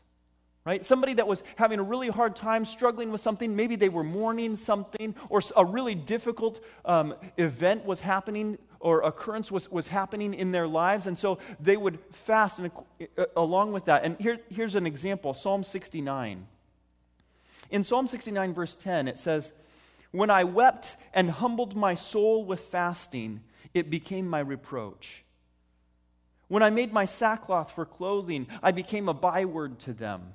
Right? 0.65 0.85
Somebody 0.85 1.15
that 1.15 1.27
was 1.27 1.41
having 1.55 1.79
a 1.79 1.83
really 1.83 2.09
hard 2.09 2.35
time 2.35 2.63
struggling 2.63 3.11
with 3.11 3.21
something, 3.21 3.55
maybe 3.55 3.75
they 3.75 3.89
were 3.89 4.03
mourning 4.03 4.55
something, 4.55 5.15
or 5.29 5.41
a 5.55 5.65
really 5.65 5.95
difficult 5.95 6.63
um, 6.85 7.15
event 7.37 7.85
was 7.85 7.99
happening 7.99 8.57
or 8.79 9.01
occurrence 9.01 9.51
was, 9.51 9.69
was 9.69 9.87
happening 9.87 10.33
in 10.33 10.51
their 10.51 10.67
lives. 10.67 11.07
And 11.07 11.17
so 11.17 11.39
they 11.59 11.77
would 11.77 11.99
fast 12.11 12.59
and, 12.59 12.71
uh, 13.17 13.25
along 13.35 13.73
with 13.73 13.85
that. 13.85 14.03
And 14.03 14.19
here, 14.19 14.39
here's 14.49 14.75
an 14.75 14.85
example 14.85 15.33
Psalm 15.33 15.63
69. 15.63 16.47
In 17.71 17.83
Psalm 17.83 18.07
69, 18.07 18.53
verse 18.53 18.75
10, 18.75 19.07
it 19.07 19.19
says, 19.19 19.51
When 20.11 20.29
I 20.29 20.43
wept 20.43 20.97
and 21.13 21.29
humbled 21.29 21.75
my 21.75 21.95
soul 21.95 22.45
with 22.45 22.61
fasting, 22.61 23.41
it 23.73 23.89
became 23.89 24.27
my 24.27 24.39
reproach. 24.39 25.23
When 26.47 26.63
I 26.63 26.71
made 26.71 26.91
my 26.91 27.05
sackcloth 27.05 27.71
for 27.71 27.85
clothing, 27.85 28.47
I 28.63 28.71
became 28.71 29.07
a 29.07 29.13
byword 29.13 29.79
to 29.81 29.93
them. 29.93 30.33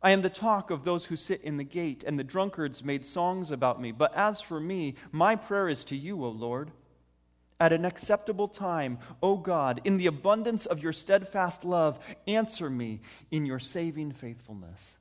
I 0.00 0.12
am 0.12 0.22
the 0.22 0.30
talk 0.30 0.70
of 0.70 0.84
those 0.84 1.06
who 1.06 1.16
sit 1.16 1.42
in 1.42 1.56
the 1.56 1.64
gate, 1.64 2.04
and 2.06 2.18
the 2.18 2.24
drunkards 2.24 2.84
made 2.84 3.04
songs 3.04 3.50
about 3.50 3.80
me. 3.80 3.90
But 3.92 4.14
as 4.14 4.40
for 4.40 4.60
me, 4.60 4.94
my 5.10 5.34
prayer 5.34 5.68
is 5.68 5.84
to 5.84 5.96
you, 5.96 6.24
O 6.24 6.28
Lord. 6.28 6.70
At 7.60 7.72
an 7.72 7.84
acceptable 7.84 8.46
time, 8.46 8.98
O 9.20 9.36
God, 9.36 9.80
in 9.84 9.96
the 9.96 10.06
abundance 10.06 10.64
of 10.66 10.82
your 10.82 10.92
steadfast 10.92 11.64
love, 11.64 11.98
answer 12.26 12.70
me 12.70 13.00
in 13.30 13.46
your 13.46 13.58
saving 13.58 14.12
faithfulness. 14.12 14.96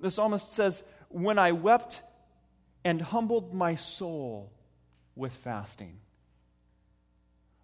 The 0.00 0.10
psalmist 0.10 0.52
says, 0.52 0.82
When 1.08 1.38
I 1.38 1.52
wept 1.52 2.02
and 2.84 3.00
humbled 3.00 3.54
my 3.54 3.76
soul 3.76 4.50
with 5.14 5.32
fasting, 5.32 5.98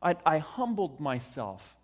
I, 0.01 0.17
I 0.25 0.39
humbled 0.39 1.01
myself 1.01 1.77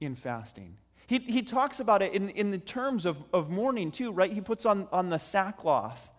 in 0.00 0.14
fasting. 0.14 0.76
He, 1.06 1.18
he 1.18 1.42
talks 1.42 1.80
about 1.80 2.02
it 2.02 2.12
in, 2.12 2.30
in 2.30 2.50
the 2.50 2.58
terms 2.58 3.06
of, 3.06 3.16
of 3.32 3.50
mourning, 3.50 3.90
too, 3.90 4.12
right? 4.12 4.32
He 4.32 4.40
puts 4.40 4.64
on, 4.64 4.88
on 4.92 5.08
the 5.08 5.18
sackcloth 5.18 6.10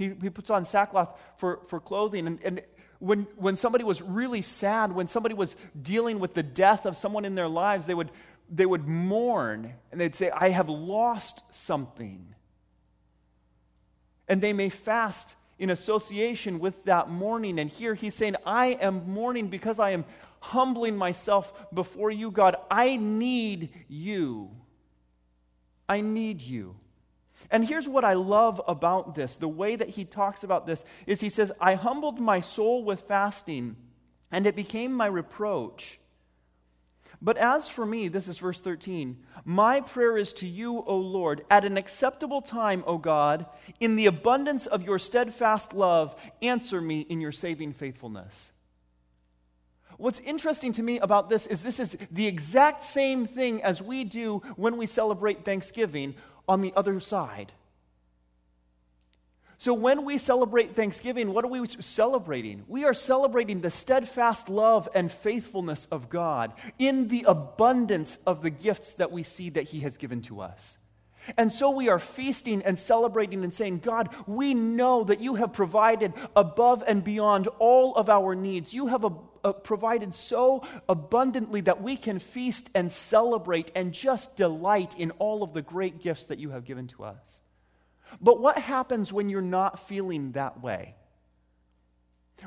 he, 0.00 0.14
he 0.22 0.30
puts 0.30 0.48
on 0.48 0.64
sackcloth 0.64 1.10
for, 1.36 1.60
for 1.66 1.78
clothing. 1.78 2.26
And, 2.26 2.38
and 2.42 2.62
when, 3.00 3.26
when 3.36 3.54
somebody 3.54 3.84
was 3.84 4.00
really 4.00 4.40
sad, 4.40 4.92
when 4.92 5.08
somebody 5.08 5.34
was 5.34 5.56
dealing 5.80 6.20
with 6.20 6.32
the 6.32 6.42
death 6.42 6.86
of 6.86 6.96
someone 6.96 7.26
in 7.26 7.34
their 7.34 7.48
lives, 7.48 7.84
they 7.84 7.92
would, 7.92 8.10
they 8.48 8.64
would 8.64 8.88
mourn 8.88 9.74
and 9.92 10.00
they'd 10.00 10.14
say, 10.14 10.30
I 10.30 10.48
have 10.48 10.70
lost 10.70 11.42
something. 11.50 12.34
And 14.26 14.40
they 14.40 14.54
may 14.54 14.70
fast 14.70 15.34
in 15.58 15.68
association 15.68 16.60
with 16.60 16.82
that 16.84 17.10
mourning. 17.10 17.58
And 17.58 17.68
here 17.68 17.94
he's 17.94 18.14
saying, 18.14 18.36
I 18.46 18.68
am 18.68 19.10
mourning 19.10 19.48
because 19.48 19.78
I 19.78 19.90
am 19.90 20.06
humbling 20.40 20.96
myself 20.96 21.52
before 21.74 22.10
you, 22.10 22.30
God. 22.30 22.56
I 22.70 22.96
need 22.96 23.68
you. 23.86 24.50
I 25.86 26.00
need 26.00 26.40
you. 26.40 26.76
And 27.50 27.64
here's 27.64 27.88
what 27.88 28.04
I 28.04 28.14
love 28.14 28.60
about 28.66 29.14
this 29.14 29.36
the 29.36 29.48
way 29.48 29.76
that 29.76 29.90
he 29.90 30.04
talks 30.04 30.44
about 30.44 30.66
this 30.66 30.84
is 31.06 31.20
he 31.20 31.30
says, 31.30 31.52
I 31.60 31.74
humbled 31.74 32.20
my 32.20 32.40
soul 32.40 32.84
with 32.84 33.02
fasting, 33.02 33.76
and 34.30 34.46
it 34.46 34.56
became 34.56 34.92
my 34.92 35.06
reproach. 35.06 35.98
But 37.22 37.36
as 37.36 37.68
for 37.68 37.84
me, 37.84 38.08
this 38.08 38.28
is 38.28 38.38
verse 38.38 38.60
13, 38.60 39.18
my 39.44 39.80
prayer 39.80 40.16
is 40.16 40.32
to 40.34 40.46
you, 40.46 40.82
O 40.86 40.96
Lord, 40.96 41.44
at 41.50 41.66
an 41.66 41.76
acceptable 41.76 42.40
time, 42.40 42.82
O 42.86 42.96
God, 42.96 43.44
in 43.78 43.96
the 43.96 44.06
abundance 44.06 44.66
of 44.66 44.82
your 44.82 44.98
steadfast 44.98 45.74
love, 45.74 46.16
answer 46.40 46.80
me 46.80 47.00
in 47.00 47.20
your 47.20 47.32
saving 47.32 47.74
faithfulness. 47.74 48.52
What's 49.98 50.20
interesting 50.20 50.72
to 50.74 50.82
me 50.82 50.98
about 50.98 51.28
this 51.28 51.46
is 51.46 51.60
this 51.60 51.78
is 51.78 51.94
the 52.10 52.26
exact 52.26 52.82
same 52.84 53.26
thing 53.26 53.62
as 53.62 53.82
we 53.82 54.04
do 54.04 54.38
when 54.56 54.78
we 54.78 54.86
celebrate 54.86 55.44
Thanksgiving, 55.44 56.14
on 56.50 56.60
the 56.60 56.72
other 56.74 56.98
side. 56.98 57.52
So, 59.58 59.72
when 59.72 60.04
we 60.04 60.18
celebrate 60.18 60.74
Thanksgiving, 60.74 61.32
what 61.32 61.44
are 61.44 61.48
we 61.48 61.64
celebrating? 61.66 62.64
We 62.66 62.84
are 62.84 62.94
celebrating 62.94 63.60
the 63.60 63.70
steadfast 63.70 64.48
love 64.48 64.88
and 64.94 65.12
faithfulness 65.12 65.86
of 65.92 66.08
God 66.08 66.54
in 66.78 67.08
the 67.08 67.24
abundance 67.28 68.18
of 68.26 68.42
the 68.42 68.50
gifts 68.50 68.94
that 68.94 69.12
we 69.12 69.22
see 69.22 69.50
that 69.50 69.64
He 69.64 69.80
has 69.80 69.96
given 69.96 70.22
to 70.22 70.40
us. 70.40 70.76
And 71.36 71.52
so 71.52 71.70
we 71.70 71.88
are 71.88 71.98
feasting 71.98 72.62
and 72.62 72.78
celebrating 72.78 73.44
and 73.44 73.52
saying, 73.52 73.80
God, 73.80 74.08
we 74.26 74.54
know 74.54 75.04
that 75.04 75.20
you 75.20 75.34
have 75.36 75.52
provided 75.52 76.14
above 76.34 76.82
and 76.86 77.04
beyond 77.04 77.46
all 77.58 77.94
of 77.94 78.08
our 78.08 78.34
needs. 78.34 78.72
You 78.72 78.88
have 78.88 79.04
a, 79.04 79.12
a 79.44 79.52
provided 79.52 80.14
so 80.14 80.64
abundantly 80.88 81.60
that 81.62 81.82
we 81.82 81.96
can 81.96 82.18
feast 82.18 82.68
and 82.74 82.92
celebrate 82.92 83.70
and 83.74 83.92
just 83.92 84.36
delight 84.36 84.94
in 84.98 85.10
all 85.12 85.42
of 85.42 85.52
the 85.52 85.62
great 85.62 86.00
gifts 86.00 86.26
that 86.26 86.38
you 86.38 86.50
have 86.50 86.64
given 86.64 86.88
to 86.88 87.04
us. 87.04 87.40
But 88.20 88.40
what 88.40 88.58
happens 88.58 89.12
when 89.12 89.28
you're 89.28 89.42
not 89.42 89.88
feeling 89.88 90.32
that 90.32 90.62
way? 90.62 90.94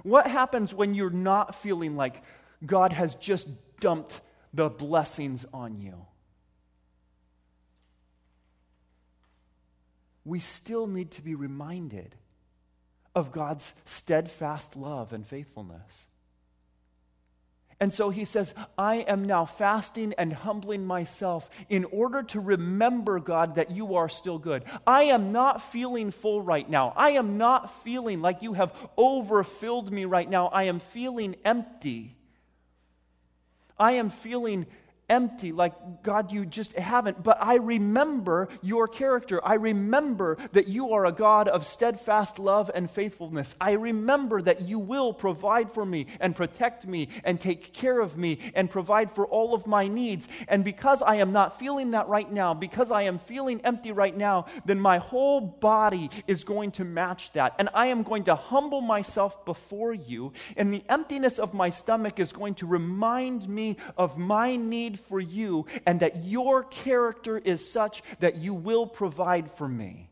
What 0.03 0.27
happens 0.27 0.73
when 0.73 0.93
you're 0.93 1.09
not 1.09 1.55
feeling 1.55 1.95
like 1.95 2.23
God 2.65 2.93
has 2.93 3.15
just 3.15 3.47
dumped 3.79 4.19
the 4.53 4.69
blessings 4.69 5.45
on 5.53 5.79
you? 5.79 6.05
we 10.25 10.39
still 10.39 10.87
need 10.87 11.11
to 11.11 11.21
be 11.21 11.35
reminded 11.35 12.15
of 13.15 13.31
God's 13.31 13.73
steadfast 13.85 14.75
love 14.75 15.13
and 15.13 15.25
faithfulness. 15.25 16.07
And 17.79 17.93
so 17.93 18.09
he 18.09 18.25
says, 18.25 18.53
I 18.77 18.97
am 18.97 19.25
now 19.25 19.45
fasting 19.45 20.13
and 20.17 20.31
humbling 20.31 20.85
myself 20.85 21.49
in 21.69 21.85
order 21.85 22.23
to 22.23 22.39
remember, 22.39 23.19
God, 23.19 23.55
that 23.55 23.71
you 23.71 23.95
are 23.95 24.09
still 24.09 24.37
good. 24.37 24.63
I 24.85 25.03
am 25.03 25.31
not 25.31 25.61
feeling 25.61 26.11
full 26.11 26.41
right 26.41 26.69
now. 26.69 26.93
I 26.95 27.11
am 27.11 27.37
not 27.37 27.83
feeling 27.83 28.21
like 28.21 28.41
you 28.41 28.53
have 28.53 28.73
overfilled 28.97 29.91
me 29.91 30.05
right 30.05 30.29
now. 30.29 30.47
I 30.47 30.63
am 30.63 30.79
feeling 30.79 31.35
empty. 31.43 32.15
I 33.77 33.93
am 33.93 34.09
feeling 34.09 34.67
empty, 35.13 35.51
like, 35.51 36.01
God, 36.01 36.31
you 36.31 36.43
just 36.43 36.73
haven't. 36.73 37.21
But 37.21 37.37
I 37.39 37.55
remember 37.55 38.49
your 38.63 38.87
character. 38.87 39.39
I 39.45 39.53
remember 39.53 40.37
that 40.53 40.67
you 40.67 40.93
are 40.93 41.05
a 41.05 41.11
God 41.11 41.47
of 41.47 41.67
steadfast 41.67 42.39
love 42.39 42.71
and 42.73 42.89
faithfulness. 42.89 43.55
I 43.61 43.73
remember 43.73 44.41
that 44.41 44.61
you 44.61 44.79
will 44.79 45.13
provide 45.13 45.71
for 45.71 45.85
me 45.85 46.07
and 46.19 46.35
protect 46.35 46.87
me 46.87 47.09
and 47.23 47.39
take 47.39 47.73
care 47.73 47.99
of 47.99 48.17
me 48.17 48.39
and 48.55 48.71
provide 48.71 49.13
for 49.13 49.27
all 49.27 49.53
of 49.53 49.67
my 49.67 49.87
needs. 49.87 50.27
And 50.47 50.65
because 50.65 51.03
I 51.03 51.15
am 51.17 51.31
not 51.31 51.59
feeling 51.59 51.91
that 51.91 52.07
right 52.07 52.31
now, 52.31 52.55
because 52.55 52.89
I 52.89 53.03
am 53.03 53.19
feeling 53.19 53.61
empty 53.63 53.91
right 53.91 54.17
now, 54.17 54.47
then 54.65 54.79
my 54.79 54.97
whole 54.97 55.41
body 55.41 56.09
is 56.25 56.43
going 56.43 56.71
to 56.71 56.83
match 56.83 57.31
that. 57.33 57.53
And 57.59 57.69
I 57.75 57.87
am 57.87 58.01
going 58.01 58.23
to 58.23 58.35
humble 58.35 58.81
myself 58.81 59.45
before 59.45 59.93
you. 59.93 60.33
And 60.57 60.73
the 60.73 60.83
emptiness 60.89 61.37
of 61.37 61.53
my 61.53 61.69
stomach 61.69 62.19
is 62.19 62.33
going 62.33 62.55
to 62.55 62.65
remind 62.65 63.47
me 63.47 63.77
of 63.95 64.17
my 64.17 64.55
need 64.55 64.99
for 65.07 65.19
you, 65.19 65.65
and 65.85 65.99
that 65.99 66.25
your 66.25 66.63
character 66.63 67.37
is 67.37 67.67
such 67.67 68.01
that 68.19 68.35
you 68.35 68.53
will 68.53 68.87
provide 68.87 69.51
for 69.51 69.67
me. 69.67 70.09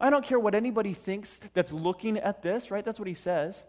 I 0.00 0.10
don't 0.10 0.24
care 0.24 0.40
what 0.40 0.54
anybody 0.54 0.94
thinks 0.94 1.38
that's 1.52 1.72
looking 1.72 2.16
at 2.16 2.42
this, 2.42 2.70
right? 2.70 2.84
That's 2.84 2.98
what 2.98 3.08
he 3.08 3.14
says. 3.14 3.62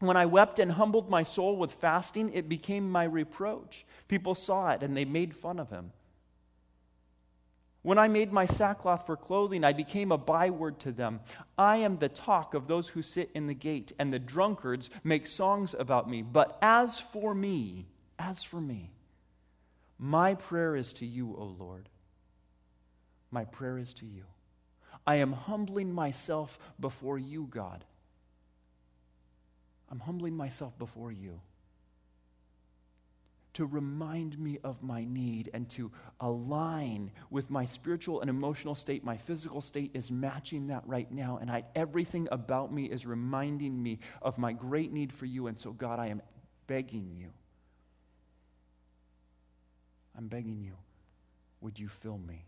When 0.00 0.16
I 0.16 0.26
wept 0.26 0.60
and 0.60 0.72
humbled 0.72 1.10
my 1.10 1.24
soul 1.24 1.56
with 1.56 1.72
fasting, 1.74 2.32
it 2.32 2.48
became 2.48 2.88
my 2.90 3.04
reproach. 3.04 3.84
People 4.06 4.34
saw 4.34 4.70
it 4.70 4.82
and 4.82 4.96
they 4.96 5.04
made 5.04 5.34
fun 5.36 5.58
of 5.58 5.70
him. 5.70 5.92
When 7.82 7.98
I 7.98 8.08
made 8.08 8.32
my 8.32 8.46
sackcloth 8.46 9.06
for 9.06 9.16
clothing, 9.16 9.64
I 9.64 9.72
became 9.72 10.12
a 10.12 10.18
byword 10.18 10.78
to 10.80 10.92
them. 10.92 11.20
I 11.56 11.78
am 11.78 11.98
the 11.98 12.08
talk 12.08 12.54
of 12.54 12.66
those 12.66 12.88
who 12.88 13.02
sit 13.02 13.30
in 13.34 13.46
the 13.46 13.54
gate, 13.54 13.92
and 13.98 14.12
the 14.12 14.18
drunkards 14.18 14.90
make 15.04 15.26
songs 15.26 15.74
about 15.78 16.10
me. 16.10 16.22
But 16.22 16.58
as 16.60 16.98
for 16.98 17.34
me, 17.34 17.86
as 18.18 18.42
for 18.42 18.60
me, 18.60 18.90
my 19.98 20.34
prayer 20.34 20.76
is 20.76 20.92
to 20.94 21.06
you, 21.06 21.34
O 21.36 21.54
Lord. 21.58 21.88
My 23.30 23.44
prayer 23.44 23.78
is 23.78 23.92
to 23.94 24.06
you. 24.06 24.24
I 25.06 25.16
am 25.16 25.32
humbling 25.32 25.92
myself 25.92 26.58
before 26.78 27.18
you, 27.18 27.48
God. 27.50 27.84
I'm 29.90 30.00
humbling 30.00 30.36
myself 30.36 30.78
before 30.78 31.12
you 31.12 31.40
to 33.58 33.66
remind 33.66 34.38
me 34.38 34.56
of 34.62 34.84
my 34.84 35.04
need 35.04 35.50
and 35.52 35.68
to 35.68 35.90
align 36.20 37.10
with 37.28 37.50
my 37.50 37.64
spiritual 37.64 38.20
and 38.20 38.30
emotional 38.30 38.76
state. 38.76 39.02
My 39.02 39.16
physical 39.16 39.60
state 39.60 39.90
is 39.94 40.12
matching 40.12 40.68
that 40.68 40.84
right 40.86 41.10
now, 41.10 41.38
and 41.40 41.50
I, 41.50 41.64
everything 41.74 42.28
about 42.30 42.72
me 42.72 42.84
is 42.84 43.04
reminding 43.04 43.82
me 43.82 43.98
of 44.22 44.38
my 44.38 44.52
great 44.52 44.92
need 44.92 45.12
for 45.12 45.26
you. 45.26 45.48
And 45.48 45.58
so, 45.58 45.72
God, 45.72 45.98
I 45.98 46.06
am 46.06 46.22
begging 46.68 47.10
you. 47.16 47.30
I'm 50.18 50.26
begging 50.26 50.60
you, 50.60 50.72
would 51.60 51.78
you 51.78 51.88
fill 51.88 52.18
me? 52.18 52.44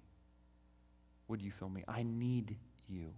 Would 1.28 1.40
you 1.40 1.52
fill 1.52 1.68
me? 1.68 1.84
I 1.86 2.02
need 2.02 2.56
you. 2.88 3.12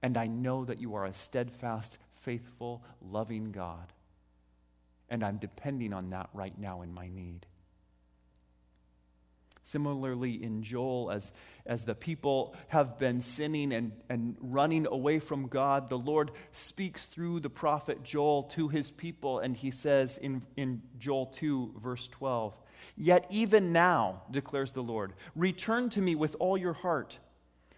And 0.00 0.16
I 0.16 0.28
know 0.28 0.64
that 0.64 0.80
you 0.80 0.94
are 0.94 1.04
a 1.04 1.12
steadfast, 1.12 1.98
faithful, 2.22 2.84
loving 3.02 3.50
God. 3.50 3.92
And 5.10 5.24
I'm 5.24 5.38
depending 5.38 5.92
on 5.92 6.10
that 6.10 6.28
right 6.32 6.56
now 6.56 6.82
in 6.82 6.94
my 6.94 7.08
need. 7.08 7.46
Similarly, 9.64 10.40
in 10.42 10.62
Joel, 10.62 11.10
as, 11.10 11.32
as 11.66 11.84
the 11.84 11.96
people 11.96 12.54
have 12.68 12.96
been 12.98 13.20
sinning 13.20 13.72
and, 13.72 13.92
and 14.08 14.36
running 14.40 14.86
away 14.86 15.18
from 15.18 15.48
God, 15.48 15.90
the 15.90 15.98
Lord 15.98 16.30
speaks 16.52 17.06
through 17.06 17.40
the 17.40 17.50
prophet 17.50 18.04
Joel 18.04 18.44
to 18.54 18.68
his 18.68 18.90
people, 18.90 19.40
and 19.40 19.56
he 19.56 19.72
says 19.72 20.16
in, 20.16 20.42
in 20.56 20.80
Joel 20.98 21.26
2, 21.26 21.74
verse 21.82 22.06
12, 22.08 22.56
Yet 22.96 23.26
even 23.30 23.72
now, 23.72 24.22
declares 24.30 24.72
the 24.72 24.82
Lord, 24.82 25.12
return 25.34 25.90
to 25.90 26.00
me 26.00 26.14
with 26.14 26.36
all 26.38 26.56
your 26.56 26.72
heart, 26.72 27.18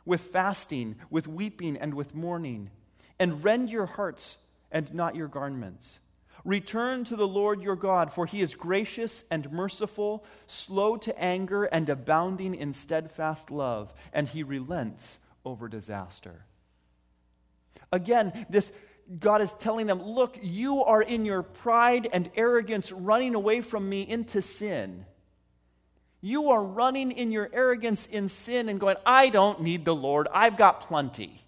with 0.04 0.22
fasting, 0.22 0.96
with 1.10 1.28
weeping, 1.28 1.76
and 1.76 1.94
with 1.94 2.14
mourning, 2.14 2.70
and 3.18 3.44
rend 3.44 3.70
your 3.70 3.86
hearts 3.86 4.38
and 4.72 4.92
not 4.94 5.16
your 5.16 5.28
garments. 5.28 6.00
Return 6.44 7.04
to 7.04 7.16
the 7.16 7.28
Lord 7.28 7.62
your 7.62 7.76
God, 7.76 8.12
for 8.12 8.24
he 8.24 8.40
is 8.40 8.54
gracious 8.54 9.24
and 9.30 9.50
merciful, 9.52 10.24
slow 10.46 10.96
to 10.98 11.18
anger, 11.20 11.64
and 11.64 11.88
abounding 11.88 12.54
in 12.54 12.72
steadfast 12.72 13.50
love, 13.50 13.92
and 14.12 14.26
he 14.26 14.42
relents 14.42 15.18
over 15.44 15.68
disaster. 15.68 16.44
Again, 17.92 18.46
this 18.48 18.72
God 19.18 19.42
is 19.42 19.52
telling 19.54 19.86
them, 19.86 20.02
Look, 20.02 20.38
you 20.40 20.84
are 20.84 21.02
in 21.02 21.24
your 21.24 21.42
pride 21.42 22.08
and 22.12 22.30
arrogance 22.36 22.92
running 22.92 23.34
away 23.34 23.60
from 23.60 23.88
me 23.88 24.02
into 24.02 24.40
sin. 24.42 25.04
You 26.20 26.50
are 26.50 26.62
running 26.62 27.12
in 27.12 27.32
your 27.32 27.48
arrogance 27.52 28.06
in 28.06 28.28
sin 28.28 28.68
and 28.68 28.78
going, 28.78 28.96
I 29.06 29.30
don't 29.30 29.62
need 29.62 29.84
the 29.84 29.94
Lord. 29.94 30.28
I've 30.32 30.56
got 30.56 30.82
plenty. 30.82 31.42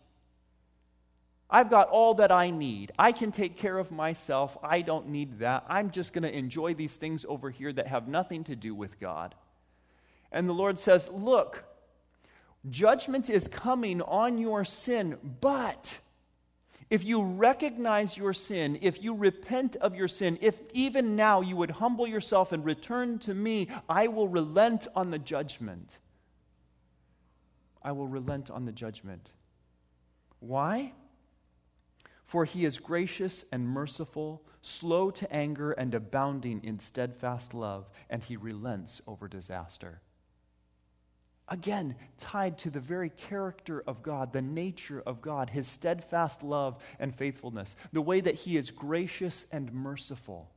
I've 1.50 1.68
got 1.68 1.90
all 1.90 2.14
that 2.14 2.32
I 2.32 2.48
need. 2.48 2.92
I 2.98 3.12
can 3.12 3.30
take 3.30 3.58
care 3.58 3.78
of 3.78 3.92
myself. 3.92 4.56
I 4.62 4.80
don't 4.80 5.08
need 5.08 5.40
that. 5.40 5.66
I'm 5.68 5.90
just 5.90 6.14
going 6.14 6.22
to 6.22 6.34
enjoy 6.34 6.72
these 6.72 6.94
things 6.94 7.26
over 7.28 7.50
here 7.50 7.70
that 7.74 7.86
have 7.86 8.08
nothing 8.08 8.44
to 8.44 8.56
do 8.56 8.74
with 8.74 8.98
God. 8.98 9.34
And 10.32 10.48
the 10.48 10.54
Lord 10.54 10.78
says, 10.78 11.06
Look, 11.12 11.62
judgment 12.70 13.28
is 13.28 13.46
coming 13.48 14.00
on 14.00 14.38
your 14.38 14.64
sin, 14.64 15.18
but 15.42 15.98
if 16.92 17.04
you 17.04 17.22
recognize 17.22 18.18
your 18.18 18.34
sin, 18.34 18.78
if 18.82 19.02
you 19.02 19.14
repent 19.14 19.76
of 19.76 19.94
your 19.94 20.08
sin, 20.08 20.36
if 20.42 20.60
even 20.74 21.16
now 21.16 21.40
you 21.40 21.56
would 21.56 21.70
humble 21.70 22.06
yourself 22.06 22.52
and 22.52 22.62
return 22.66 23.18
to 23.20 23.32
me, 23.32 23.68
I 23.88 24.08
will 24.08 24.28
relent 24.28 24.86
on 24.94 25.10
the 25.10 25.18
judgment. 25.18 25.88
I 27.82 27.92
will 27.92 28.08
relent 28.08 28.50
on 28.50 28.66
the 28.66 28.72
judgment. 28.72 29.32
Why? 30.40 30.92
For 32.26 32.44
he 32.44 32.66
is 32.66 32.78
gracious 32.78 33.46
and 33.52 33.66
merciful, 33.66 34.42
slow 34.60 35.10
to 35.12 35.32
anger, 35.32 35.72
and 35.72 35.94
abounding 35.94 36.62
in 36.62 36.78
steadfast 36.78 37.54
love, 37.54 37.88
and 38.10 38.22
he 38.22 38.36
relents 38.36 39.00
over 39.06 39.28
disaster. 39.28 40.02
Again, 41.52 41.96
tied 42.16 42.56
to 42.60 42.70
the 42.70 42.80
very 42.80 43.10
character 43.10 43.84
of 43.86 44.02
God, 44.02 44.32
the 44.32 44.40
nature 44.40 45.02
of 45.04 45.20
God, 45.20 45.50
his 45.50 45.68
steadfast 45.68 46.42
love 46.42 46.82
and 46.98 47.14
faithfulness, 47.14 47.76
the 47.92 48.00
way 48.00 48.22
that 48.22 48.36
he 48.36 48.56
is 48.56 48.70
gracious 48.70 49.46
and 49.52 49.70
merciful. 49.70 50.48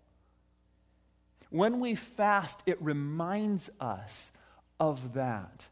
When 1.49 1.81
we 1.81 1.95
fast, 1.95 2.61
it 2.65 2.81
reminds 2.81 3.69
us 3.81 4.31
of 4.79 5.15
that. 5.15 5.65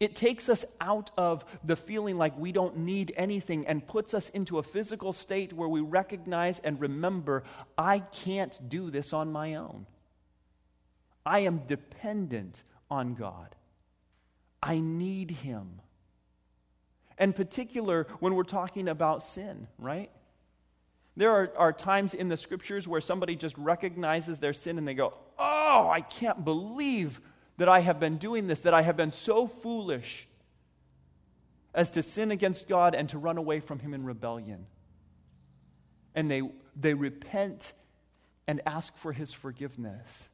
It 0.00 0.16
takes 0.16 0.48
us 0.48 0.64
out 0.80 1.12
of 1.16 1.44
the 1.62 1.76
feeling 1.76 2.18
like 2.18 2.36
we 2.36 2.50
don't 2.50 2.78
need 2.78 3.14
anything 3.16 3.68
and 3.68 3.86
puts 3.86 4.12
us 4.12 4.28
into 4.30 4.58
a 4.58 4.64
physical 4.64 5.12
state 5.12 5.52
where 5.52 5.68
we 5.68 5.82
recognize 5.82 6.58
and 6.58 6.80
remember, 6.80 7.44
I 7.78 8.00
can't 8.00 8.68
do 8.68 8.90
this 8.90 9.12
on 9.12 9.30
my 9.30 9.54
own. 9.54 9.86
I 11.24 11.40
am 11.40 11.58
dependent 11.68 12.64
on 12.90 13.14
God. 13.14 13.54
I 14.64 14.80
need 14.80 15.30
Him. 15.30 15.80
In 17.20 17.32
particular, 17.32 18.08
when 18.18 18.34
we're 18.34 18.42
talking 18.42 18.88
about 18.88 19.22
sin, 19.22 19.68
right? 19.78 20.10
There 21.16 21.30
are, 21.30 21.52
are 21.56 21.72
times 21.72 22.14
in 22.14 22.28
the 22.28 22.36
scriptures 22.36 22.88
where 22.88 23.00
somebody 23.00 23.36
just 23.36 23.56
recognizes 23.58 24.38
their 24.38 24.54
sin 24.54 24.78
and 24.78 24.88
they 24.88 24.94
go, 24.94 25.14
Oh, 25.38 25.88
I 25.88 26.00
can't 26.00 26.44
believe 26.44 27.20
that 27.58 27.68
I 27.68 27.80
have 27.80 28.00
been 28.00 28.16
doing 28.16 28.46
this, 28.46 28.60
that 28.60 28.74
I 28.74 28.82
have 28.82 28.96
been 28.96 29.12
so 29.12 29.46
foolish 29.46 30.26
as 31.74 31.90
to 31.90 32.02
sin 32.02 32.30
against 32.30 32.66
God 32.66 32.94
and 32.94 33.08
to 33.10 33.18
run 33.18 33.36
away 33.36 33.60
from 33.60 33.78
Him 33.78 33.94
in 33.94 34.04
rebellion. 34.04 34.66
And 36.14 36.30
they, 36.30 36.42
they 36.74 36.94
repent 36.94 37.72
and 38.46 38.60
ask 38.66 38.96
for 38.96 39.12
His 39.12 39.32
forgiveness. 39.32 40.28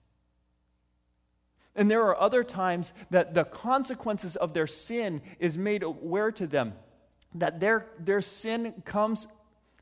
And 1.77 1.91
there 1.91 2.03
are 2.03 2.21
other 2.21 2.43
times 2.43 2.93
that 3.11 3.35
the 3.35 3.45
consequences 3.45 4.37
of 4.37 4.55
their 4.55 4.67
sin 4.67 5.23
is 5.39 5.57
made 5.57 5.83
aware 5.83 6.33
to 6.33 6.47
them. 6.47 6.75
That 7.37 7.61
their, 7.61 7.87
their 7.99 8.21
sin 8.21 8.75
comes, 8.85 9.29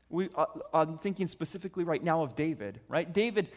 we, 0.09 0.29
uh, 0.35 0.45
I'm 0.73 0.99
thinking 0.99 1.27
specifically 1.27 1.83
right 1.83 2.03
now 2.03 2.21
of 2.21 2.35
David, 2.35 2.79
right? 2.87 3.11
David 3.11 3.49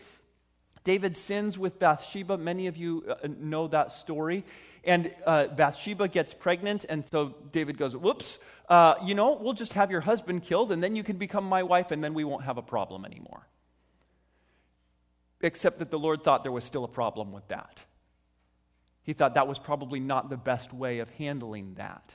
David 0.85 1.17
sins 1.17 1.59
with 1.59 1.79
Bathsheba. 1.79 2.37
Many 2.37 2.67
of 2.67 2.77
you 2.77 3.05
uh, 3.09 3.29
know 3.39 3.69
that 3.69 3.93
story. 3.93 4.45
And 4.85 5.13
uh, 5.27 5.47
Bathsheba 5.47 6.09
gets 6.09 6.35
pregnant, 6.35 6.85
and 6.89 7.07
so 7.07 7.37
David 7.53 7.79
goes, 7.79 7.97
Whoops, 7.97 8.41
uh, 8.69 8.97
you 9.05 9.15
know, 9.15 9.39
we'll 9.41 9.53
just 9.53 9.75
have 9.75 9.93
your 9.93 10.01
husband 10.01 10.43
killed, 10.43 10.73
and 10.73 10.83
then 10.83 10.97
you 10.97 11.05
can 11.05 11.19
become 11.19 11.45
my 11.45 11.63
wife, 11.63 11.93
and 11.93 12.03
then 12.03 12.15
we 12.15 12.25
won't 12.25 12.45
have 12.45 12.59
a 12.59 12.63
problem 12.63 13.05
anymore. 13.05 13.47
Except 15.41 15.79
that 15.79 15.91
the 15.91 15.99
Lord 15.99 16.25
thought 16.25 16.43
there 16.43 16.53
was 16.53 16.65
still 16.65 16.83
a 16.83 16.89
problem 16.89 17.31
with 17.31 17.47
that. 17.49 17.85
He 19.03 19.13
thought 19.13 19.35
that 19.35 19.49
was 19.49 19.59
probably 19.59 20.01
not 20.01 20.31
the 20.31 20.37
best 20.37 20.73
way 20.73 21.01
of 21.01 21.11
handling 21.11 21.75
that, 21.75 22.15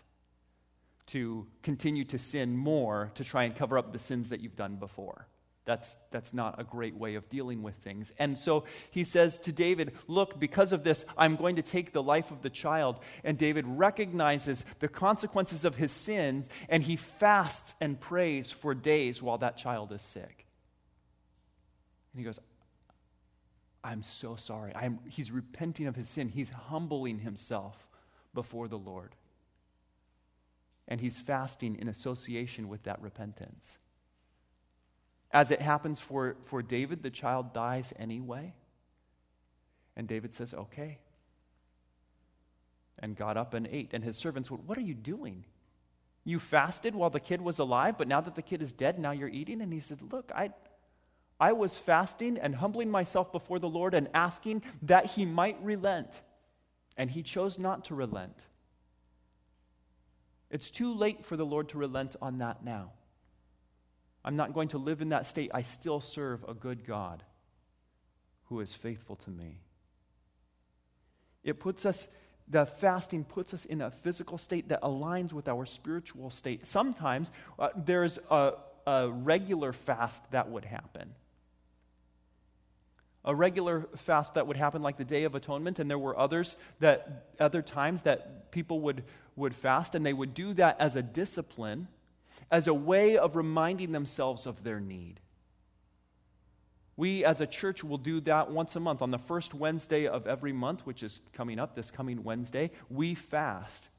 to 1.08 1.48
continue 1.64 2.06
to 2.06 2.18
sin 2.18 2.56
more 2.56 3.12
to 3.16 3.24
try 3.24 3.44
and 3.44 3.56
cover 3.56 3.78
up 3.78 3.92
the 3.92 4.00
sins 4.00 4.30
that 4.30 4.40
you've 4.40 4.56
done 4.56 4.76
before. 4.76 5.28
That's, 5.68 5.98
that's 6.12 6.34
not 6.34 6.62
a 6.62 6.64
great 6.64 6.96
way 6.96 7.16
of 7.16 7.28
dealing 7.28 7.62
with 7.62 7.76
things. 7.76 8.10
And 8.18 8.40
so 8.40 8.64
he 8.90 9.04
says 9.04 9.38
to 9.40 9.52
David, 9.52 9.92
Look, 10.08 10.40
because 10.40 10.72
of 10.72 10.86
this, 10.86 11.04
I'm 11.18 11.36
going 11.36 11.58
to 11.58 11.62
take 11.62 11.92
the 11.92 12.02
life 12.02 12.32
of 12.32 12.42
the 12.42 12.50
child. 12.50 13.02
And 13.26 13.38
David 13.38 13.66
recognizes 13.68 14.64
the 14.80 14.88
consequences 14.88 15.66
of 15.66 15.76
his 15.76 15.92
sins, 15.92 16.48
and 16.70 16.82
he 16.82 16.96
fasts 16.96 17.76
and 17.82 18.00
prays 18.00 18.50
for 18.50 18.74
days 18.74 19.22
while 19.22 19.40
that 19.40 19.58
child 19.58 19.92
is 19.92 20.02
sick. 20.02 20.46
And 22.14 22.20
he 22.22 22.24
goes, 22.24 22.40
I'm 23.88 24.04
so 24.04 24.36
sorry. 24.36 24.74
I'm, 24.76 25.00
he's 25.08 25.32
repenting 25.32 25.88
of 25.88 25.96
his 25.96 26.10
sin, 26.10 26.28
he's 26.28 26.50
humbling 26.50 27.20
himself 27.20 27.88
before 28.34 28.68
the 28.68 28.78
Lord. 28.78 29.16
And 30.90 31.00
he's 31.00 31.18
fasting 31.18 31.78
in 31.80 31.88
association 31.88 32.68
with 32.68 32.84
that 32.84 33.02
repentance. 33.02 33.78
As 35.32 35.52
it 35.52 35.62
happens 35.62 36.02
for, 36.02 36.36
for 36.44 36.62
David, 36.62 37.02
the 37.02 37.10
child 37.10 37.54
dies 37.54 37.94
anyway. 37.98 38.54
And 39.96 40.06
David 40.06 40.34
says, 40.34 40.54
Okay. 40.54 41.00
And 43.00 43.16
got 43.16 43.38
up 43.38 43.54
and 43.54 43.68
ate. 43.68 43.94
And 43.94 44.04
his 44.04 44.18
servants 44.18 44.52
went, 44.52 44.66
What 44.66 44.78
are 44.78 44.82
you 44.82 44.96
doing? 44.96 45.46
You 46.26 46.40
fasted 46.40 46.94
while 46.94 47.10
the 47.10 47.22
kid 47.22 47.40
was 47.40 47.60
alive, 47.60 47.98
but 47.98 48.10
now 48.10 48.20
that 48.20 48.36
the 48.36 48.42
kid 48.42 48.62
is 48.62 48.74
dead, 48.74 49.00
now 49.00 49.12
you're 49.12 49.30
eating? 49.30 49.62
And 49.62 49.72
he 49.72 49.80
said, 49.80 50.02
Look, 50.12 50.32
I, 50.36 50.52
I 51.40 51.54
was 51.54 51.78
fasting 51.78 52.38
and 52.40 52.56
humbling 52.56 52.90
myself 52.90 53.32
before 53.32 53.60
the 53.60 53.70
Lord 53.70 53.94
and 53.94 54.10
asking 54.14 54.64
that 54.84 55.06
He 55.06 55.26
might 55.26 55.58
relent. 55.64 56.10
And 56.98 57.12
He 57.12 57.22
chose 57.22 57.60
not 57.60 57.86
to 57.86 57.96
relent. 57.96 58.36
It's 60.50 60.72
too 60.72 60.94
late 60.94 61.26
for 61.26 61.38
the 61.38 61.46
Lord 61.46 61.70
to 61.70 61.78
relent 61.78 62.16
on 62.22 62.40
that 62.40 62.64
now. 62.64 62.92
I'm 64.26 64.36
not 64.36 64.54
going 64.54 64.70
to 64.70 64.78
live 64.78 65.02
in 65.02 65.10
that 65.10 65.28
state. 65.28 65.52
I 65.54 65.62
still 65.62 66.02
serve 66.02 66.44
a 66.48 66.54
good 66.54 66.86
God 66.86 67.24
who 68.46 68.60
is 68.62 68.74
faithful 68.74 69.18
to 69.18 69.30
me. 69.30 69.60
It 71.44 71.60
puts 71.60 71.86
us, 71.86 72.08
the 72.48 72.66
fasting 72.66 73.24
puts 73.24 73.54
us 73.54 73.66
in 73.66 73.82
a 73.82 73.92
physical 73.92 74.38
state 74.38 74.70
that 74.70 74.82
aligns 74.82 75.34
with 75.34 75.48
our 75.48 75.66
spiritual 75.66 76.30
state. 76.30 76.66
Sometimes 76.66 77.32
uh, 77.60 77.70
there's 77.76 78.18
a, 78.32 78.54
a 78.86 79.10
regular 79.10 79.72
fast 79.72 80.24
that 80.32 80.50
would 80.50 80.66
happen 80.66 81.14
a 83.28 83.36
regular 83.36 83.90
fast 83.98 84.36
that 84.36 84.48
would 84.48 84.56
happen 84.56 84.82
like 84.82 84.98
the 84.98 85.04
day 85.04 85.26
of 85.26 85.36
atonement 85.36 85.80
and 85.80 85.90
there 85.90 86.00
were 86.00 86.18
others 86.18 86.56
that 86.80 87.28
other 87.40 87.62
times 87.62 88.02
that 88.04 88.50
people 88.52 88.80
would 88.80 89.04
would 89.36 89.54
fast 89.54 89.94
and 89.94 90.04
they 90.06 90.14
would 90.14 90.34
do 90.34 90.54
that 90.54 90.78
as 90.80 90.96
a 90.96 91.04
discipline 91.04 91.88
as 92.50 92.68
a 92.68 92.74
way 92.74 93.18
of 93.18 93.36
reminding 93.36 93.92
themselves 93.92 94.46
of 94.46 94.64
their 94.64 94.80
need. 94.80 95.20
We 96.96 97.26
as 97.26 97.42
a 97.42 97.46
church 97.46 97.84
will 97.84 97.98
do 97.98 98.22
that 98.22 98.50
once 98.50 98.76
a 98.76 98.80
month. 98.80 99.02
On 99.02 99.12
the 99.12 99.20
first 99.20 99.54
wednesday 99.54 100.08
of 100.08 100.26
every 100.26 100.54
month 100.54 100.86
which 100.86 101.04
is 101.04 101.20
coming 101.34 101.60
up 101.60 101.76
this 101.76 101.92
coming 101.92 102.24
wednesday 102.24 102.72
we 102.90 103.14
fast. 103.14 103.90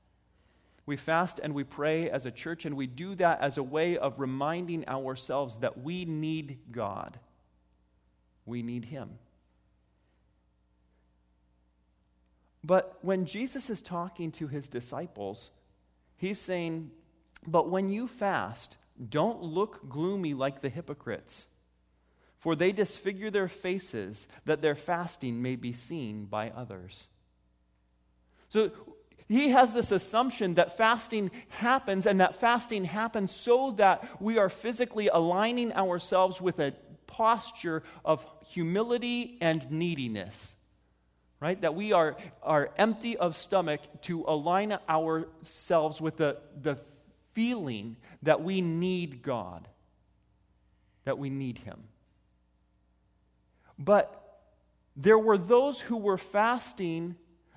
We 0.87 0.97
fast 0.97 1.39
and 1.43 1.55
we 1.55 1.65
pray 1.65 2.09
as 2.09 2.25
a 2.25 2.31
church 2.31 2.65
and 2.65 2.75
we 2.75 2.87
do 2.87 3.15
that 3.17 3.43
as 3.43 3.59
a 3.59 3.63
way 3.63 3.99
of 3.99 4.19
reminding 4.19 4.89
ourselves 4.89 5.59
that 5.59 5.83
we 5.83 6.07
need 6.07 6.61
god 6.73 7.21
we 8.49 8.63
need 8.63 8.87
him. 8.87 9.11
But 12.65 12.99
when 13.03 13.25
Jesus 13.25 13.71
is 13.71 13.81
talking 13.81 14.33
to 14.33 14.49
his 14.49 14.69
disciples, 14.69 15.51
he's 16.17 16.41
saying, 16.41 16.91
But 17.47 17.71
when 17.71 17.89
you 17.89 18.09
fast, 18.09 18.77
don't 19.09 19.43
look 19.43 19.89
gloomy 19.89 20.35
like 20.35 20.61
the 20.61 20.69
hypocrites, 20.69 21.47
for 22.39 22.57
they 22.57 22.73
disfigure 22.73 23.31
their 23.31 23.49
faces 23.49 24.27
that 24.45 24.61
their 24.61 24.75
fasting 24.75 25.41
may 25.41 25.57
be 25.57 25.73
seen 25.73 26.25
by 26.25 26.51
others. 26.51 27.09
So 28.49 28.73
he 29.29 29.51
has 29.51 29.73
this 29.73 29.93
assumption 29.93 30.55
that 30.55 30.77
fasting 30.77 31.31
happens, 31.49 32.07
and 32.07 32.21
that 32.21 32.37
fasting 32.37 32.85
happens 32.85 33.31
so 33.31 33.73
that 33.73 34.21
we 34.21 34.39
are 34.39 34.49
physically 34.49 35.09
aligning 35.09 35.73
ourselves 35.73 36.41
with 36.41 36.59
a 36.59 36.73
posture 37.09 37.83
of 38.05 38.25
humility 38.47 39.37
and 39.41 39.69
neediness. 39.71 40.55
Right? 41.41 41.61
That 41.61 41.75
we 41.75 41.93
are, 41.93 42.17
are 42.43 42.71
empty 42.77 43.17
of 43.17 43.35
stomach 43.35 43.81
to 44.03 44.25
align 44.27 44.77
ourselves 44.89 46.01
with 46.01 46.17
the, 46.17 46.39
the 46.63 46.79
feeling 47.33 47.97
that 48.23 48.43
we 48.43 48.61
need 48.61 49.23
God, 49.23 49.67
that 51.05 51.19
we 51.19 51.31
need 51.31 51.59
Him. 51.59 51.79
But 53.79 54.41
there 54.97 55.19
were 55.19 55.39
those 55.39 55.81
who 55.81 55.97
were 55.97 56.19
fasting 56.19 57.15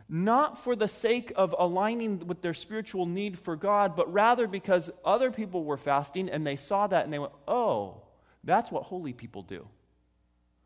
not 0.08 0.62
for 0.62 0.76
the 0.76 0.90
sake 0.90 1.32
of 1.38 1.56
aligning 1.58 2.28
with 2.28 2.42
their 2.42 2.54
spiritual 2.54 3.06
need 3.06 3.40
for 3.40 3.56
God, 3.56 3.96
but 3.96 4.12
rather 4.12 4.46
because 4.46 4.92
other 5.06 5.32
people 5.32 5.64
were 5.64 5.78
fasting 5.78 6.30
and 6.30 6.46
they 6.46 6.58
saw 6.58 6.86
that 6.86 7.06
and 7.06 7.14
they 7.14 7.20
went, 7.20 7.32
oh, 7.48 8.02
that's 8.44 8.72
what 8.72 8.84
holy 8.84 9.14
people 9.14 9.44
do. 9.44 9.68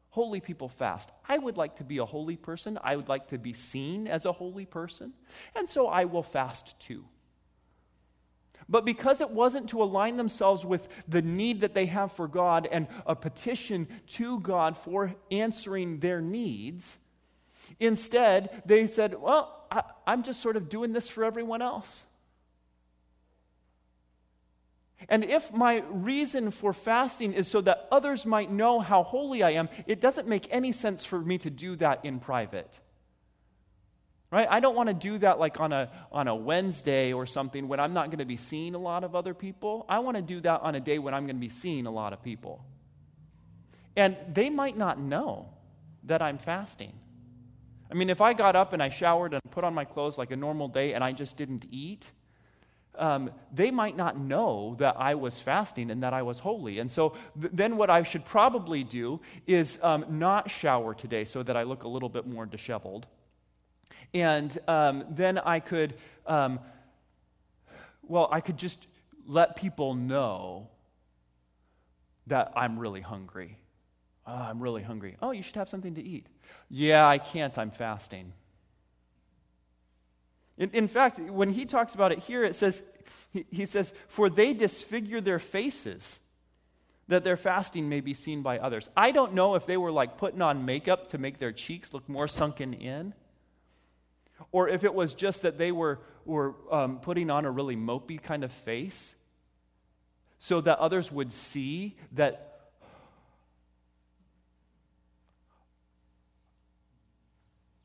Holy 0.09 0.39
people 0.39 0.69
fast. 0.69 1.09
I 1.27 1.37
would 1.37 1.57
like 1.57 1.75
to 1.77 1.83
be 1.83 1.97
a 1.97 2.05
holy 2.05 2.37
person. 2.37 2.79
I 2.81 2.95
would 2.95 3.09
like 3.09 3.27
to 3.27 3.37
be 3.37 3.51
seen 3.51 4.07
as 4.07 4.25
a 4.25 4.31
holy 4.31 4.65
person. 4.65 5.11
And 5.55 5.69
so 5.69 5.87
I 5.87 6.05
will 6.05 6.23
fast 6.23 6.79
too. 6.79 7.03
But 8.69 8.85
because 8.85 9.21
it 9.21 9.29
wasn't 9.29 9.69
to 9.69 9.83
align 9.83 10.17
themselves 10.17 10.65
with 10.65 10.87
the 11.07 11.21
need 11.21 11.61
that 11.61 11.73
they 11.73 11.85
have 11.87 12.13
for 12.13 12.27
God 12.27 12.67
and 12.71 12.87
a 13.05 13.15
petition 13.15 13.87
to 14.07 14.39
God 14.39 14.77
for 14.77 15.13
answering 15.31 15.99
their 15.99 16.21
needs, 16.21 16.97
instead 17.79 18.63
they 18.65 18.87
said, 18.87 19.19
Well, 19.19 19.65
I, 19.69 19.83
am 20.07 20.23
just 20.23 20.41
sort 20.41 20.55
of 20.55 20.69
doing 20.69 20.93
this 20.93 21.07
for 21.07 21.23
everyone 21.23 21.61
else. 21.61 22.05
And 25.09 25.23
if 25.23 25.53
my 25.53 25.83
reason 25.89 26.51
for 26.51 26.73
fasting 26.73 27.33
is 27.33 27.47
so 27.47 27.61
that 27.61 27.87
others 27.91 28.25
might 28.25 28.51
know 28.51 28.79
how 28.79 29.03
holy 29.03 29.43
I 29.43 29.51
am, 29.51 29.69
it 29.85 30.01
doesn't 30.01 30.27
make 30.27 30.47
any 30.51 30.71
sense 30.71 31.05
for 31.05 31.19
me 31.19 31.37
to 31.39 31.49
do 31.49 31.75
that 31.77 32.05
in 32.05 32.19
private. 32.19 32.79
Right? 34.31 34.47
I 34.49 34.59
don't 34.59 34.75
want 34.75 34.89
to 34.89 34.93
do 34.93 35.17
that 35.19 35.39
like 35.39 35.59
on 35.59 35.71
a, 35.71 35.91
on 36.11 36.27
a 36.27 36.35
Wednesday 36.35 37.13
or 37.13 37.25
something 37.25 37.67
when 37.67 37.79
I'm 37.79 37.93
not 37.93 38.07
going 38.07 38.19
to 38.19 38.25
be 38.25 38.37
seeing 38.37 38.73
a 38.73 38.79
lot 38.79 39.03
of 39.03 39.15
other 39.15 39.33
people. 39.33 39.85
I 39.87 39.99
want 39.99 40.17
to 40.17 40.23
do 40.23 40.41
that 40.41 40.61
on 40.61 40.75
a 40.75 40.79
day 40.79 40.99
when 40.99 41.13
I'm 41.13 41.25
going 41.25 41.37
to 41.37 41.41
be 41.41 41.49
seeing 41.49 41.85
a 41.85 41.91
lot 41.91 42.11
of 42.11 42.23
people. 42.23 42.65
And 43.95 44.17
they 44.33 44.49
might 44.49 44.77
not 44.77 44.99
know 44.99 45.49
that 46.03 46.21
I'm 46.21 46.37
fasting. 46.37 46.93
I 47.89 47.93
mean, 47.93 48.09
if 48.09 48.19
I 48.19 48.33
got 48.33 48.55
up 48.55 48.73
and 48.73 48.81
I 48.81 48.89
showered 48.89 49.33
and 49.33 49.41
put 49.51 49.63
on 49.63 49.73
my 49.73 49.85
clothes 49.85 50.17
like 50.17 50.31
a 50.31 50.35
normal 50.35 50.67
day 50.67 50.93
and 50.93 51.03
I 51.03 51.11
just 51.11 51.37
didn't 51.37 51.65
eat, 51.69 52.05
um, 52.97 53.31
they 53.53 53.71
might 53.71 53.95
not 53.95 54.17
know 54.17 54.75
that 54.79 54.95
I 54.99 55.15
was 55.15 55.39
fasting 55.39 55.91
and 55.91 56.03
that 56.03 56.13
I 56.13 56.21
was 56.21 56.39
holy. 56.39 56.79
And 56.79 56.89
so 56.91 57.13
th- 57.39 57.51
then 57.53 57.77
what 57.77 57.89
I 57.89 58.03
should 58.03 58.25
probably 58.25 58.83
do 58.83 59.19
is 59.47 59.79
um, 59.81 60.05
not 60.09 60.49
shower 60.49 60.93
today 60.93 61.25
so 61.25 61.43
that 61.43 61.55
I 61.55 61.63
look 61.63 61.83
a 61.83 61.87
little 61.87 62.09
bit 62.09 62.27
more 62.27 62.45
disheveled. 62.45 63.07
And 64.13 64.57
um, 64.67 65.03
then 65.09 65.37
I 65.37 65.59
could, 65.59 65.95
um, 66.25 66.59
well, 68.03 68.29
I 68.31 68.41
could 68.41 68.57
just 68.57 68.87
let 69.27 69.55
people 69.55 69.93
know 69.95 70.69
that 72.27 72.53
I'm 72.55 72.79
really 72.79 73.01
hungry. 73.01 73.57
Oh, 74.27 74.33
I'm 74.33 74.59
really 74.61 74.81
hungry. 74.81 75.17
Oh, 75.21 75.31
you 75.31 75.43
should 75.43 75.55
have 75.55 75.69
something 75.69 75.95
to 75.95 76.01
eat. 76.01 76.27
Yeah, 76.69 77.07
I 77.07 77.17
can't. 77.19 77.57
I'm 77.57 77.71
fasting. 77.71 78.33
In, 80.57 80.69
in 80.71 80.87
fact, 80.87 81.19
when 81.19 81.49
he 81.49 81.65
talks 81.65 81.95
about 81.95 82.11
it 82.11 82.19
here, 82.19 82.43
it 82.43 82.55
says, 82.55 82.81
he, 83.31 83.45
he 83.51 83.65
says, 83.65 83.93
For 84.07 84.29
they 84.29 84.53
disfigure 84.53 85.21
their 85.21 85.39
faces 85.39 86.19
that 87.07 87.23
their 87.23 87.37
fasting 87.37 87.87
may 87.87 88.01
be 88.01 88.13
seen 88.13 88.41
by 88.41 88.57
others. 88.57 88.89
I 88.97 89.11
don't 89.11 89.33
know 89.33 89.55
if 89.55 89.65
they 89.65 89.77
were 89.77 89.91
like 89.91 90.17
putting 90.17 90.41
on 90.41 90.65
makeup 90.65 91.07
to 91.07 91.17
make 91.17 91.37
their 91.37 91.51
cheeks 91.51 91.93
look 91.93 92.07
more 92.09 92.27
sunken 92.27 92.73
in, 92.73 93.13
or 94.51 94.69
if 94.69 94.83
it 94.83 94.93
was 94.93 95.13
just 95.13 95.43
that 95.43 95.57
they 95.57 95.71
were, 95.71 95.99
were 96.25 96.55
um, 96.71 96.99
putting 96.99 97.29
on 97.29 97.45
a 97.45 97.51
really 97.51 97.75
mopey 97.75 98.21
kind 98.21 98.43
of 98.43 98.51
face 98.51 99.13
so 100.39 100.61
that 100.61 100.79
others 100.79 101.11
would 101.11 101.31
see 101.31 101.95
that. 102.13 102.51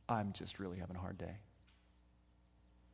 I'm 0.09 0.33
just 0.33 0.59
really 0.59 0.79
having 0.79 0.97
a 0.97 0.99
hard 0.99 1.19
day. 1.19 1.37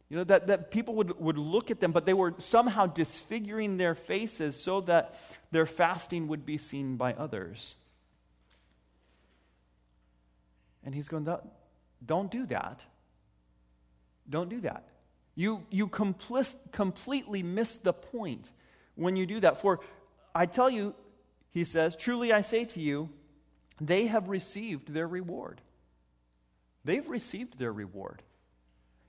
You 0.09 0.19
know, 0.19 0.25
that, 0.25 0.47
that 0.47 0.71
people 0.71 0.95
would, 0.97 1.19
would 1.19 1.39
look 1.39 1.71
at 1.71 1.81
them, 1.81 1.91
but 1.91 2.07
they 2.07 2.15
were 2.15 2.35
somehow 2.39 2.87
disfiguring 2.87 3.77
their 3.77 3.95
faces 3.95 4.61
so 4.61 4.81
that 4.83 5.17
their 5.51 5.67
fasting 5.67 6.29
would 6.29 6.47
be 6.47 6.59
seen 6.59 6.97
by 6.97 7.13
others. 7.15 7.75
And 10.85 10.95
he's 10.95 11.09
going, 11.09 11.27
don't 12.05 12.31
do 12.31 12.47
that. 12.47 12.85
Don't 14.31 14.49
do 14.49 14.61
that. 14.61 14.85
You, 15.35 15.65
you 15.71 15.89
compl- 15.89 16.55
completely 16.71 17.43
miss 17.43 17.75
the 17.75 17.93
point 17.93 18.51
when 18.95 19.17
you 19.17 19.27
do 19.27 19.41
that. 19.41 19.61
For 19.61 19.81
I 20.35 20.47
tell 20.47 20.71
you, 20.71 20.95
he 21.51 21.65
says, 21.65 21.97
truly 21.97 22.33
I 22.33 22.43
say 22.43 22.65
to 22.67 22.81
you, 22.81 23.11
they 23.81 24.07
have 24.07 24.29
received 24.29 24.93
their 24.93 25.09
reward. 25.09 25.61
They've 26.85 27.07
received 27.09 27.59
their 27.59 27.73
reward. 27.73 28.23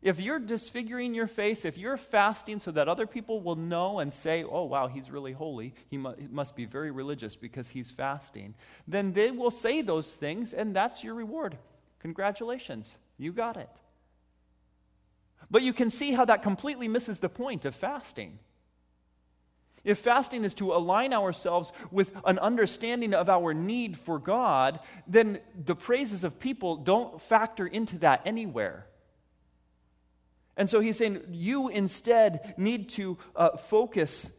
If 0.08 0.22
you're 0.22 0.40
disfiguring 0.40 1.14
your 1.14 1.28
face, 1.28 1.66
if 1.66 1.78
you're 1.78 1.98
fasting 1.98 2.62
so 2.62 2.72
that 2.72 2.88
other 2.88 3.06
people 3.06 3.42
will 3.42 3.58
know 3.58 4.00
and 4.00 4.14
say, 4.14 4.46
oh, 4.46 4.64
wow, 4.64 4.88
he's 4.88 5.12
really 5.12 5.34
holy, 5.34 5.74
he, 5.90 5.98
mu- 5.98 6.16
he 6.18 6.28
must 6.28 6.56
be 6.56 6.64
very 6.64 6.92
religious 6.92 7.36
because 7.36 7.68
he's 7.68 7.92
fasting, 7.92 8.56
then 8.88 9.12
they 9.12 9.32
will 9.32 9.52
say 9.52 9.82
those 9.82 10.14
things, 10.14 10.54
and 10.54 10.74
that's 10.74 11.04
your 11.04 11.14
reward. 11.14 11.58
Congratulations, 12.00 12.96
you 13.18 13.34
got 13.34 13.58
it. 13.58 13.70
But 15.52 15.62
you 15.62 15.74
can 15.74 15.90
see 15.90 16.14
how 16.14 16.24
that 16.24 16.42
completely 16.42 16.88
misses 16.88 17.20
the 17.20 17.28
point 17.28 17.66
of 17.66 17.76
fasting. 17.76 18.40
If 19.84 19.98
fasting 19.98 20.46
is 20.46 20.54
to 20.54 20.72
align 20.72 21.12
ourselves 21.12 21.74
with 21.92 22.14
an 22.24 22.40
understanding 22.40 23.14
of 23.14 23.28
our 23.28 23.54
need 23.54 23.98
for 23.98 24.20
God, 24.20 24.80
then 25.06 25.42
the 25.66 25.76
praises 25.76 26.24
of 26.24 26.40
people 26.40 26.78
don't 26.78 27.22
factor 27.22 27.68
into 27.68 27.98
that 27.98 28.22
anywhere. 28.24 28.86
And 30.58 30.70
so 30.70 30.80
he's 30.80 30.98
saying 30.98 31.22
you 31.32 31.70
instead 31.70 32.56
need 32.58 32.90
to 32.90 33.18
uh, 33.36 33.56
focus 33.58 34.30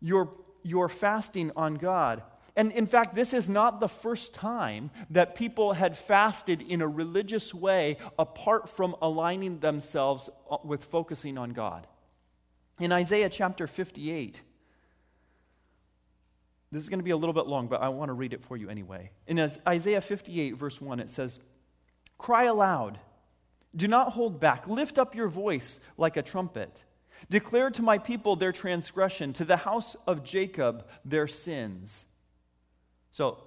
your, 0.00 0.32
your 0.62 0.88
fasting 0.88 1.50
on 1.56 1.74
God. 1.74 2.22
and 2.56 2.70
in 2.72 2.86
fact, 2.86 3.14
this 3.14 3.32
is 3.34 3.48
not 3.48 3.80
the 3.80 3.88
first 3.88 4.34
time 4.34 4.90
that 5.10 5.34
people 5.34 5.72
had 5.72 5.98
fasted 5.98 6.62
in 6.62 6.80
a 6.80 6.88
religious 6.88 7.52
way 7.52 7.96
apart 8.18 8.68
from 8.70 8.94
aligning 9.02 9.58
themselves 9.58 10.30
uh, 10.50 10.58
with 10.62 10.84
focusing 10.84 11.36
on 11.36 11.50
God. 11.50 11.86
In 12.78 12.92
Isaiah 12.92 13.28
chapter 13.28 13.66
58, 13.66 14.40
this 16.70 16.82
is 16.82 16.88
going 16.88 17.00
to 17.00 17.04
be 17.04 17.10
a 17.10 17.16
little 17.16 17.34
bit 17.34 17.46
long, 17.46 17.68
but 17.68 17.82
I 17.82 17.90
want 17.90 18.08
to 18.08 18.14
read 18.14 18.32
it 18.32 18.42
for 18.42 18.56
you 18.56 18.70
anyway. 18.70 19.10
In 19.26 19.38
Isaiah 19.68 20.00
58, 20.00 20.56
verse 20.56 20.80
1, 20.80 21.00
it 21.00 21.10
says, 21.10 21.38
Cry 22.16 22.44
aloud, 22.44 22.98
do 23.74 23.88
not 23.88 24.12
hold 24.12 24.40
back, 24.40 24.66
lift 24.66 24.98
up 24.98 25.14
your 25.14 25.28
voice 25.28 25.80
like 25.96 26.16
a 26.16 26.22
trumpet. 26.22 26.84
Declare 27.30 27.70
to 27.70 27.82
my 27.82 27.98
people 27.98 28.36
their 28.36 28.52
transgression, 28.52 29.32
to 29.34 29.44
the 29.44 29.56
house 29.56 29.96
of 30.06 30.24
Jacob 30.24 30.86
their 31.04 31.28
sins. 31.28 32.06
So 33.12 33.42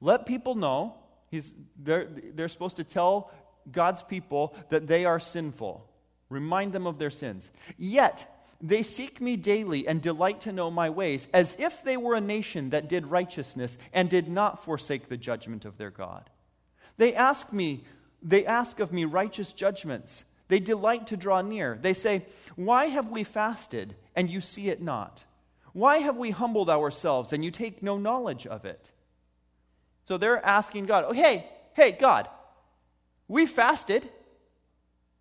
let 0.00 0.26
people 0.26 0.54
know. 0.54 0.96
He's, 1.30 1.52
they're, 1.82 2.06
they're 2.06 2.48
supposed 2.48 2.76
to 2.76 2.84
tell 2.84 3.30
God's 3.70 4.02
people 4.02 4.54
that 4.70 4.86
they 4.86 5.04
are 5.04 5.20
sinful, 5.20 5.88
remind 6.28 6.72
them 6.72 6.86
of 6.86 6.98
their 6.98 7.10
sins. 7.10 7.50
Yet, 7.78 8.30
they 8.60 8.82
seek 8.82 9.20
me 9.20 9.36
daily 9.36 9.86
and 9.86 10.00
delight 10.00 10.42
to 10.42 10.52
know 10.52 10.70
my 10.70 10.90
ways, 10.90 11.28
as 11.32 11.56
if 11.58 11.82
they 11.82 11.96
were 11.96 12.14
a 12.14 12.20
nation 12.20 12.70
that 12.70 12.88
did 12.88 13.06
righteousness 13.06 13.76
and 13.92 14.08
did 14.08 14.28
not 14.28 14.64
forsake 14.64 15.08
the 15.08 15.16
judgment 15.16 15.64
of 15.64 15.76
their 15.76 15.90
God. 15.90 16.30
They 16.96 17.14
ask 17.14 17.52
me, 17.52 17.84
they 18.24 18.46
ask 18.46 18.80
of 18.80 18.92
me 18.92 19.04
righteous 19.04 19.52
judgments. 19.52 20.24
They 20.48 20.58
delight 20.58 21.08
to 21.08 21.16
draw 21.16 21.42
near. 21.42 21.78
They 21.80 21.94
say, 21.94 22.26
Why 22.56 22.86
have 22.86 23.10
we 23.10 23.22
fasted 23.22 23.94
and 24.16 24.28
you 24.28 24.40
see 24.40 24.68
it 24.68 24.82
not? 24.82 25.22
Why 25.72 25.98
have 25.98 26.16
we 26.16 26.30
humbled 26.30 26.70
ourselves 26.70 27.32
and 27.32 27.44
you 27.44 27.50
take 27.50 27.82
no 27.82 27.98
knowledge 27.98 28.46
of 28.46 28.64
it? 28.64 28.90
So 30.04 30.16
they're 30.16 30.44
asking 30.44 30.86
God, 30.86 31.04
oh, 31.08 31.12
hey, 31.12 31.48
hey, 31.72 31.92
God, 31.92 32.28
we 33.26 33.46
fasted. 33.46 34.08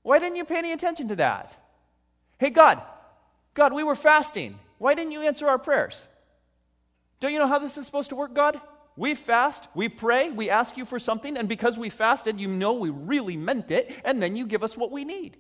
Why 0.04 0.20
didn't 0.20 0.36
you 0.36 0.46
pay 0.46 0.58
any 0.58 0.72
attention 0.72 1.08
to 1.08 1.16
that? 1.16 1.56
Hey, 2.38 2.50
God, 2.50 2.82
God, 3.54 3.74
we 3.74 3.84
were 3.84 3.96
fasting. 3.96 4.60
Why 4.78 4.94
didn't 4.94 5.13
you 5.13 5.22
answer 5.22 5.48
our 5.48 5.58
prayers? 5.58 6.06
Don't 7.20 7.34
you 7.34 7.39
know 7.39 7.48
how 7.48 7.60
this 7.60 7.78
is 7.78 7.86
supposed 7.86 8.10
to 8.10 8.16
work, 8.16 8.34
God? 8.34 8.60
We 8.95 9.15
fast, 9.15 9.67
we 9.73 9.89
pray, 9.89 10.29
we 10.29 10.49
ask 10.49 10.77
you 10.77 10.86
for 10.86 10.99
something, 10.99 11.36
and 11.36 11.49
because 11.49 11.77
we 11.77 11.89
fasted, 11.89 12.39
you 12.39 12.47
know 12.47 12.73
we 12.73 12.89
really 12.89 13.38
meant 13.38 13.71
it, 13.71 13.91
and 14.06 14.21
then 14.21 14.36
you 14.36 14.45
give 14.45 14.63
us 14.63 14.77
what 14.77 14.91
we 14.91 15.03
need. 15.03 15.38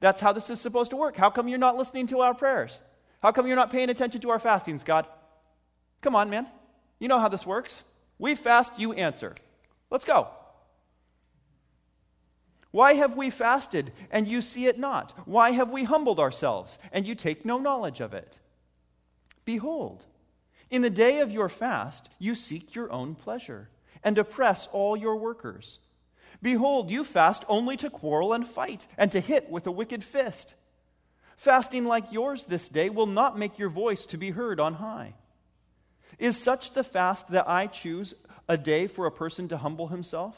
That's 0.00 0.20
how 0.20 0.32
this 0.32 0.48
is 0.48 0.60
supposed 0.60 0.90
to 0.90 0.96
work. 0.96 1.16
How 1.16 1.30
come 1.30 1.48
you're 1.48 1.58
not 1.58 1.76
listening 1.76 2.06
to 2.08 2.20
our 2.20 2.34
prayers? 2.34 2.80
How 3.20 3.32
come 3.32 3.46
you're 3.46 3.56
not 3.56 3.72
paying 3.72 3.90
attention 3.90 4.20
to 4.20 4.30
our 4.30 4.38
fastings, 4.38 4.84
God? 4.84 5.06
Come 6.02 6.14
on, 6.14 6.30
man. 6.30 6.46
You 7.00 7.08
know 7.08 7.18
how 7.18 7.28
this 7.28 7.44
works. 7.44 7.82
We 8.18 8.36
fast, 8.36 8.78
you 8.78 8.92
answer. 8.92 9.34
Let's 9.90 10.04
go. 10.04 10.28
Why 12.70 12.94
have 12.94 13.16
we 13.16 13.30
fasted 13.30 13.92
and 14.10 14.28
you 14.28 14.42
see 14.42 14.66
it 14.66 14.78
not? 14.78 15.14
Why 15.24 15.52
have 15.52 15.70
we 15.70 15.84
humbled 15.84 16.20
ourselves 16.20 16.78
and 16.92 17.06
you 17.06 17.14
take 17.14 17.44
no 17.44 17.58
knowledge 17.58 18.00
of 18.00 18.12
it? 18.14 18.38
Behold, 19.44 20.04
in 20.70 20.82
the 20.82 20.90
day 20.90 21.20
of 21.20 21.30
your 21.30 21.48
fast, 21.48 22.08
you 22.18 22.34
seek 22.34 22.74
your 22.74 22.92
own 22.92 23.14
pleasure 23.14 23.68
and 24.02 24.18
oppress 24.18 24.68
all 24.72 24.96
your 24.96 25.16
workers. 25.16 25.78
Behold, 26.42 26.90
you 26.90 27.04
fast 27.04 27.44
only 27.48 27.76
to 27.78 27.90
quarrel 27.90 28.32
and 28.32 28.46
fight 28.46 28.86
and 28.96 29.10
to 29.12 29.20
hit 29.20 29.50
with 29.50 29.66
a 29.66 29.72
wicked 29.72 30.04
fist. 30.04 30.54
Fasting 31.36 31.84
like 31.84 32.12
yours 32.12 32.44
this 32.44 32.68
day 32.68 32.90
will 32.90 33.06
not 33.06 33.38
make 33.38 33.58
your 33.58 33.70
voice 33.70 34.06
to 34.06 34.18
be 34.18 34.30
heard 34.30 34.60
on 34.60 34.74
high. 34.74 35.14
Is 36.18 36.36
such 36.36 36.72
the 36.72 36.84
fast 36.84 37.28
that 37.30 37.48
I 37.48 37.66
choose 37.66 38.14
a 38.48 38.56
day 38.56 38.86
for 38.86 39.06
a 39.06 39.12
person 39.12 39.48
to 39.48 39.56
humble 39.56 39.88
himself? 39.88 40.36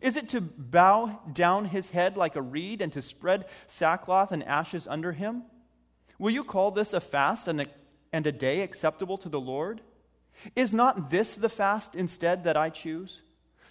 Is 0.00 0.16
it 0.16 0.28
to 0.30 0.40
bow 0.40 1.20
down 1.32 1.64
his 1.64 1.88
head 1.88 2.16
like 2.16 2.36
a 2.36 2.42
reed 2.42 2.80
and 2.80 2.92
to 2.92 3.02
spread 3.02 3.46
sackcloth 3.66 4.32
and 4.32 4.44
ashes 4.44 4.86
under 4.86 5.12
him? 5.12 5.42
Will 6.18 6.30
you 6.30 6.44
call 6.44 6.70
this 6.70 6.92
a 6.92 7.00
fast 7.00 7.48
and 7.48 7.62
a, 7.62 7.66
and 8.12 8.26
a 8.26 8.32
day 8.32 8.62
acceptable 8.62 9.18
to 9.18 9.28
the 9.28 9.40
Lord? 9.40 9.80
Is 10.56 10.72
not 10.72 11.10
this 11.10 11.34
the 11.34 11.48
fast 11.48 11.94
instead 11.94 12.44
that 12.44 12.56
I 12.56 12.70
choose? 12.70 13.22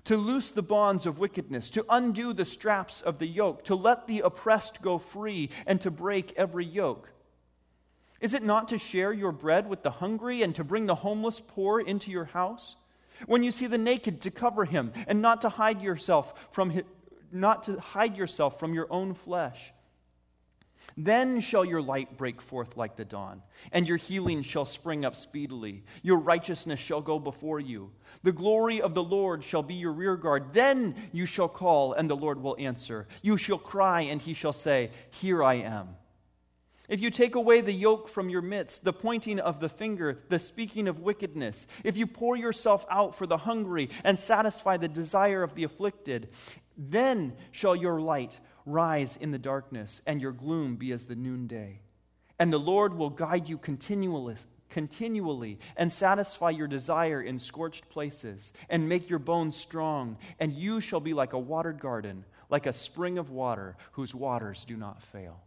To 0.06 0.18
loose 0.18 0.52
the 0.52 0.64
bonds 0.64 1.06
of 1.06 1.20
wickedness, 1.20 1.70
to 1.72 1.86
undo 1.90 2.34
the 2.34 2.46
straps 2.46 3.02
of 3.02 3.20
the 3.20 3.28
yoke, 3.28 3.66
to 3.66 3.76
let 3.76 4.08
the 4.08 4.22
oppressed 4.22 4.82
go 4.82 4.98
free, 4.98 5.50
and 5.68 5.82
to 5.82 5.92
break 5.92 6.34
every 6.38 6.66
yoke 6.66 7.12
is 8.20 8.34
it 8.34 8.44
not 8.44 8.68
to 8.70 8.78
share 8.78 9.14
your 9.14 9.32
bread 9.32 9.68
with 9.70 9.84
the 9.84 9.92
hungry 9.92 10.44
and 10.44 10.54
to 10.56 10.64
bring 10.64 10.86
the 10.86 10.96
homeless 10.96 11.42
poor 11.46 11.80
into 11.80 12.12
your 12.12 12.26
house? 12.26 12.76
When 13.26 13.44
you 13.44 13.52
see 13.52 13.68
the 13.68 13.78
naked, 13.78 14.22
to 14.22 14.32
cover 14.32 14.66
him 14.66 14.94
and 15.08 15.22
not 15.22 15.42
to 15.42 15.50
hide 15.50 15.82
yourself 15.82 16.34
from 16.52 16.70
his, 16.70 16.84
not 17.32 17.64
to 17.64 17.80
hide 17.80 18.18
yourself 18.18 18.60
from 18.60 18.74
your 18.74 18.88
own 18.90 19.14
flesh. 19.14 19.74
Then 20.98 21.40
shall 21.40 21.64
your 21.64 21.82
light 21.82 22.18
break 22.18 22.42
forth 22.42 22.78
like 22.78 22.96
the 22.96 23.06
dawn, 23.06 23.42
and 23.72 23.88
your 23.88 23.98
healing 23.98 24.42
shall 24.42 24.66
spring 24.66 25.06
up 25.06 25.16
speedily. 25.16 25.84
Your 26.02 26.20
righteousness 26.20 26.80
shall 26.80 27.02
go 27.02 27.20
before 27.20 27.60
you. 27.60 27.92
The 28.24 28.32
glory 28.32 28.82
of 28.82 28.94
the 28.94 29.04
Lord 29.04 29.44
shall 29.44 29.64
be 29.64 29.76
your 29.76 29.94
rearguard. 29.94 30.54
Then 30.54 30.96
you 31.12 31.26
shall 31.26 31.50
call, 31.50 31.94
and 31.94 32.10
the 32.10 32.16
Lord 32.16 32.42
will 32.42 32.58
answer. 32.60 33.08
You 33.22 33.38
shall 33.38 33.58
cry, 33.58 34.02
and 34.02 34.22
he 34.22 34.34
shall 34.34 34.54
say, 34.54 34.92
Here 35.12 35.44
I 35.44 35.56
am. 35.56 35.90
If 36.90 37.02
you 37.02 37.12
take 37.12 37.36
away 37.36 37.62
the 37.62 37.72
yoke 37.72 38.10
from 38.10 38.30
your 38.30 38.42
midst, 38.42 38.84
the 38.84 38.92
pointing 38.92 39.40
of 39.40 39.60
the 39.60 39.70
finger, 39.70 40.24
the 40.30 40.40
speaking 40.40 40.88
of 40.88 41.00
wickedness, 41.00 41.68
if 41.84 41.96
you 41.96 42.08
pour 42.08 42.36
yourself 42.36 42.84
out 42.90 43.16
for 43.16 43.28
the 43.28 43.38
hungry 43.38 43.90
and 44.04 44.18
satisfy 44.18 44.78
the 44.78 44.88
desire 44.88 45.44
of 45.44 45.54
the 45.54 45.66
afflicted, 45.66 46.30
then 46.76 47.34
shall 47.52 47.76
your 47.76 48.02
light 48.02 48.40
rise 48.70 49.18
in 49.20 49.32
the 49.32 49.38
darkness 49.38 50.02
and 50.06 50.22
your 50.22 50.32
gloom 50.32 50.76
be 50.76 50.92
as 50.92 51.06
the 51.06 51.16
noonday. 51.16 51.80
And 52.38 52.54
the 52.54 52.60
Lord 52.60 52.94
will 52.94 53.10
guide 53.10 53.50
you 53.50 53.58
continually, 53.58 54.36
continually 54.70 55.60
and 55.76 55.92
satisfy 55.92 56.52
your 56.52 56.68
desire 56.68 57.22
in 57.22 57.40
scorched 57.40 57.90
places 57.90 58.54
and 58.70 58.88
make 58.88 59.10
your 59.10 59.20
bones 59.20 59.56
strong, 59.56 60.18
and 60.40 60.54
you 60.54 60.80
shall 60.80 61.00
be 61.02 61.14
like 61.14 61.34
a 61.34 61.40
watered 61.40 61.80
garden, 61.80 62.24
like 62.50 62.66
a 62.66 62.74
spring 62.74 63.18
of 63.18 63.30
water 63.30 63.76
whose 63.94 64.16
waters 64.16 64.66
do 64.66 64.78
not 64.78 65.02
fail. 65.02 65.42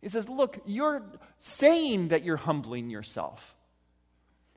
He 0.00 0.08
says, 0.08 0.28
Look, 0.28 0.60
you're 0.66 1.02
saying 1.38 2.08
that 2.08 2.24
you're 2.24 2.36
humbling 2.36 2.90
yourself. 2.90 3.54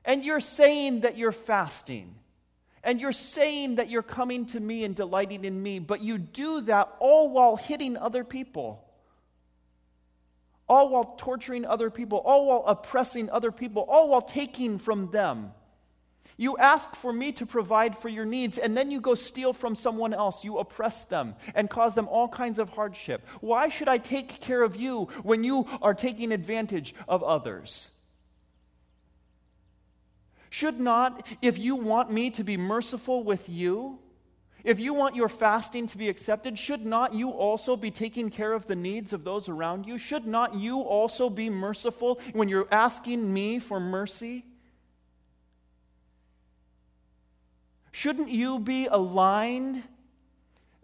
And 0.04 0.24
you're 0.24 0.40
saying 0.40 1.00
that 1.00 1.16
you're 1.16 1.32
fasting. 1.32 2.14
And 2.86 3.00
you're 3.00 3.10
saying 3.10 3.74
that 3.74 3.90
you're 3.90 4.00
coming 4.00 4.46
to 4.46 4.60
me 4.60 4.84
and 4.84 4.94
delighting 4.94 5.44
in 5.44 5.60
me. 5.60 5.80
But 5.80 6.02
you 6.02 6.18
do 6.18 6.60
that 6.62 6.94
all 7.00 7.28
while 7.28 7.56
hitting 7.56 7.96
other 7.96 8.22
people. 8.22 8.84
All 10.68 10.88
while 10.90 11.16
torturing 11.18 11.64
other 11.64 11.90
people. 11.90 12.18
All 12.18 12.46
while 12.46 12.62
oppressing 12.64 13.28
other 13.28 13.50
people. 13.50 13.82
All 13.82 14.08
while 14.08 14.22
taking 14.22 14.78
from 14.78 15.10
them. 15.10 15.50
You 16.36 16.58
ask 16.58 16.94
for 16.94 17.12
me 17.12 17.32
to 17.32 17.46
provide 17.46 17.98
for 17.98 18.08
your 18.08 18.26
needs, 18.26 18.58
and 18.58 18.76
then 18.76 18.90
you 18.90 19.00
go 19.00 19.14
steal 19.14 19.52
from 19.52 19.74
someone 19.74 20.12
else. 20.12 20.44
You 20.44 20.58
oppress 20.58 21.04
them 21.04 21.34
and 21.54 21.68
cause 21.68 21.94
them 21.94 22.06
all 22.08 22.28
kinds 22.28 22.58
of 22.58 22.68
hardship. 22.68 23.26
Why 23.40 23.68
should 23.68 23.88
I 23.88 23.98
take 23.98 24.40
care 24.40 24.62
of 24.62 24.76
you 24.76 25.08
when 25.22 25.44
you 25.44 25.66
are 25.80 25.94
taking 25.94 26.32
advantage 26.32 26.94
of 27.08 27.24
others? 27.24 27.88
Should 30.50 30.80
not, 30.80 31.26
if 31.42 31.58
you 31.58 31.76
want 31.76 32.10
me 32.10 32.30
to 32.30 32.44
be 32.44 32.56
merciful 32.56 33.24
with 33.24 33.48
you, 33.48 33.98
if 34.64 34.80
you 34.80 34.94
want 34.94 35.14
your 35.14 35.28
fasting 35.28 35.86
to 35.88 35.96
be 35.96 36.08
accepted, 36.08 36.58
should 36.58 36.84
not 36.84 37.14
you 37.14 37.30
also 37.30 37.76
be 37.76 37.92
taking 37.92 38.30
care 38.30 38.52
of 38.52 38.66
the 38.66 38.74
needs 38.74 39.12
of 39.12 39.22
those 39.22 39.48
around 39.48 39.86
you? 39.86 39.96
Should 39.96 40.26
not 40.26 40.56
you 40.56 40.80
also 40.80 41.30
be 41.30 41.48
merciful 41.48 42.20
when 42.32 42.48
you're 42.48 42.66
asking 42.72 43.32
me 43.32 43.60
for 43.60 43.78
mercy? 43.78 44.44
Shouldn't 47.92 48.28
you 48.28 48.58
be 48.58 48.86
aligned 48.86 49.84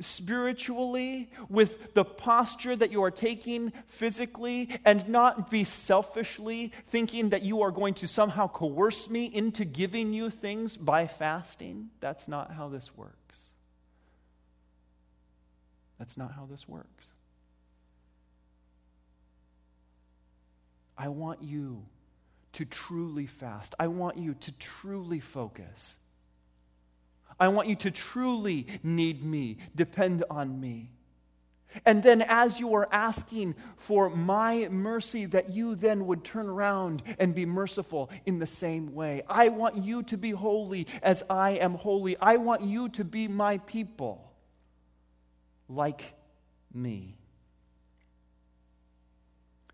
spiritually 0.03 1.31
with 1.49 1.95
the 1.95 2.05
posture 2.05 2.77
that 2.77 2.93
you 2.93 3.03
are 3.03 3.11
taking 3.11 3.73
physically 3.87 4.69
and 4.85 5.09
not 5.09 5.51
be 5.51 5.65
selfishly 5.65 6.73
thinking 6.89 7.31
that 7.31 7.43
you 7.43 7.63
are 7.63 7.71
going 7.71 7.95
to 7.95 8.09
somehow 8.09 8.49
coerce 8.49 9.09
me 9.09 9.25
into 9.25 9.65
giving 9.65 10.13
you 10.13 10.31
things 10.31 10.77
by 10.77 11.07
fasting? 11.07 11.91
That's 12.01 12.29
not 12.29 12.53
how 12.53 12.69
this 12.69 12.95
works. 12.97 13.43
That's 15.99 16.17
not 16.17 16.33
how 16.33 16.47
this 16.47 16.69
works. 16.69 17.07
I 20.99 21.09
want 21.09 21.43
you 21.43 21.85
to 22.55 22.65
truly 22.65 23.27
fast. 23.27 23.75
I 23.79 23.87
want 23.87 24.19
you 24.19 24.35
to 24.35 24.53
truly 24.53 25.21
focus. 25.21 25.99
I 27.43 27.49
want 27.49 27.67
you 27.67 27.75
to 27.75 27.91
truly 27.91 28.69
need 28.85 29.25
me, 29.25 29.57
depend 29.75 30.23
on 30.31 30.61
me. 30.61 30.93
And 31.85 32.01
then, 32.01 32.23
as 32.23 32.61
you 32.61 32.73
are 32.75 32.89
asking 32.93 33.57
for 33.77 34.09
my 34.09 34.69
mercy, 34.69 35.27
that 35.27 35.49
you 35.49 35.75
then 35.75 36.07
would 36.07 36.23
turn 36.23 36.47
around 36.47 37.03
and 37.19 37.35
be 37.35 37.45
merciful 37.45 38.11
in 38.27 38.39
the 38.39 38.47
same 38.47 38.95
way. 38.95 39.23
I 39.29 39.49
want 39.49 39.77
you 39.79 40.05
to 40.05 40.17
be 40.17 40.31
holy 40.31 40.87
as 41.03 41.25
I 41.29 41.53
am 41.53 41.75
holy. 41.75 42.17
I 42.19 42.37
want 42.37 42.63
you 42.63 42.89
to 42.91 43.03
be 43.03 43.27
my 43.27 43.59
people 43.59 44.33
like 45.69 46.15
me. 46.73 47.17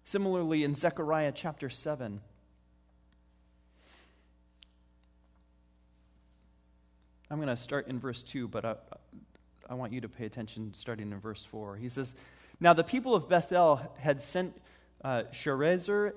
Similarly, 0.05 0.65
in 0.65 0.75
Zechariah 0.75 1.33
chapter 1.35 1.69
7, 1.69 2.23
I'm 7.31 7.37
going 7.37 7.49
to 7.49 7.57
start 7.57 7.89
in 7.89 7.99
verse 7.99 8.23
2, 8.23 8.49
but 8.49 8.65
I, 8.65 8.75
I 9.69 9.75
want 9.75 9.93
you 9.93 10.01
to 10.01 10.09
pay 10.09 10.25
attention 10.25 10.73
starting 10.73 11.13
in 11.13 11.21
verse 11.21 11.45
4. 11.51 11.77
He 11.77 11.91
says, 11.91 12.15
Now 12.59 12.73
the 12.73 12.85
people 12.85 13.15
of 13.15 13.29
Bethel 13.29 13.81
had 13.99 14.23
sent 14.23 14.59
uh, 15.05 15.25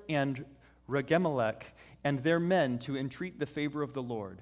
and 0.08 0.44
Regem-melech 0.88 1.66
and 2.02 2.18
their 2.20 2.40
men 2.40 2.78
to 2.80 2.96
entreat 2.96 3.38
the 3.38 3.46
favor 3.46 3.82
of 3.82 3.92
the 3.92 4.02
Lord. 4.02 4.40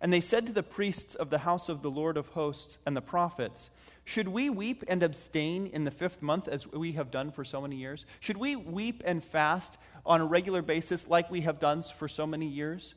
And 0.00 0.12
they 0.12 0.20
said 0.20 0.46
to 0.46 0.52
the 0.52 0.64
priests 0.64 1.14
of 1.14 1.30
the 1.30 1.38
house 1.38 1.68
of 1.68 1.82
the 1.82 1.90
Lord 1.90 2.16
of 2.16 2.26
hosts 2.28 2.78
and 2.84 2.96
the 2.96 3.00
prophets, 3.00 3.70
Should 4.04 4.26
we 4.26 4.50
weep 4.50 4.82
and 4.88 5.04
abstain 5.04 5.68
in 5.68 5.84
the 5.84 5.92
fifth 5.92 6.20
month 6.20 6.48
as 6.48 6.66
we 6.66 6.92
have 6.92 7.12
done 7.12 7.30
for 7.30 7.44
so 7.44 7.60
many 7.60 7.76
years? 7.76 8.04
Should 8.18 8.36
we 8.36 8.56
weep 8.56 9.04
and 9.06 9.22
fast 9.22 9.78
on 10.04 10.20
a 10.20 10.26
regular 10.26 10.62
basis 10.62 11.06
like 11.06 11.30
we 11.30 11.42
have 11.42 11.60
done 11.60 11.82
for 11.82 12.08
so 12.08 12.26
many 12.26 12.48
years? 12.48 12.96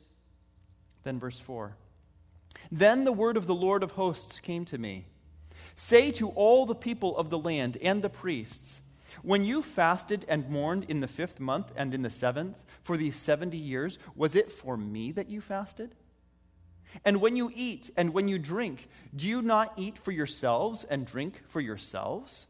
Then, 1.04 1.20
verse 1.20 1.38
4 1.38 1.76
Then 2.70 3.04
the 3.04 3.12
word 3.12 3.36
of 3.36 3.46
the 3.46 3.54
Lord 3.54 3.82
of 3.82 3.92
hosts 3.92 4.40
came 4.40 4.64
to 4.66 4.78
me 4.78 5.06
Say 5.76 6.10
to 6.12 6.30
all 6.30 6.66
the 6.66 6.74
people 6.74 7.16
of 7.18 7.30
the 7.30 7.38
land 7.38 7.76
and 7.82 8.02
the 8.02 8.08
priests, 8.08 8.80
when 9.22 9.44
you 9.44 9.62
fasted 9.62 10.24
and 10.28 10.48
mourned 10.48 10.84
in 10.84 11.00
the 11.00 11.08
fifth 11.08 11.40
month 11.40 11.72
and 11.76 11.94
in 11.94 12.02
the 12.02 12.10
seventh 12.10 12.56
for 12.82 12.96
these 12.96 13.16
70 13.16 13.56
years, 13.56 13.98
was 14.14 14.36
it 14.36 14.52
for 14.52 14.76
me 14.76 15.12
that 15.12 15.28
you 15.28 15.40
fasted? 15.40 15.94
And 17.04 17.20
when 17.20 17.36
you 17.36 17.50
eat 17.54 17.90
and 17.96 18.14
when 18.14 18.28
you 18.28 18.38
drink, 18.38 18.88
do 19.14 19.26
you 19.26 19.42
not 19.42 19.72
eat 19.76 19.98
for 19.98 20.12
yourselves 20.12 20.84
and 20.84 21.06
drink 21.06 21.42
for 21.48 21.60
yourselves? 21.60 22.46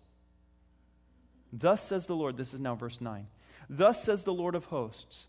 Thus 1.52 1.82
says 1.82 2.06
the 2.06 2.16
Lord, 2.16 2.36
this 2.36 2.54
is 2.54 2.60
now 2.60 2.74
verse 2.74 3.00
9. 3.00 3.26
Thus 3.68 4.02
says 4.04 4.24
the 4.24 4.32
Lord 4.32 4.54
of 4.54 4.66
hosts 4.66 5.26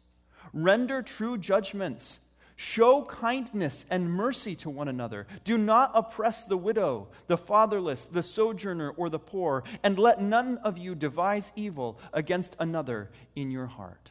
render 0.53 1.01
true 1.01 1.37
judgments 1.37 2.19
Show 2.59 3.03
kindness 3.03 3.85
and 3.91 4.11
mercy 4.11 4.55
to 4.57 4.69
one 4.71 4.87
another. 4.87 5.27
Do 5.43 5.59
not 5.59 5.91
oppress 5.93 6.43
the 6.43 6.57
widow, 6.57 7.07
the 7.27 7.37
fatherless, 7.37 8.07
the 8.07 8.23
sojourner, 8.23 8.89
or 8.89 9.11
the 9.11 9.19
poor, 9.19 9.63
and 9.83 9.99
let 9.99 10.23
none 10.23 10.57
of 10.63 10.75
you 10.75 10.95
devise 10.95 11.51
evil 11.55 11.99
against 12.13 12.55
another 12.59 13.11
in 13.35 13.51
your 13.51 13.67
heart. 13.67 14.09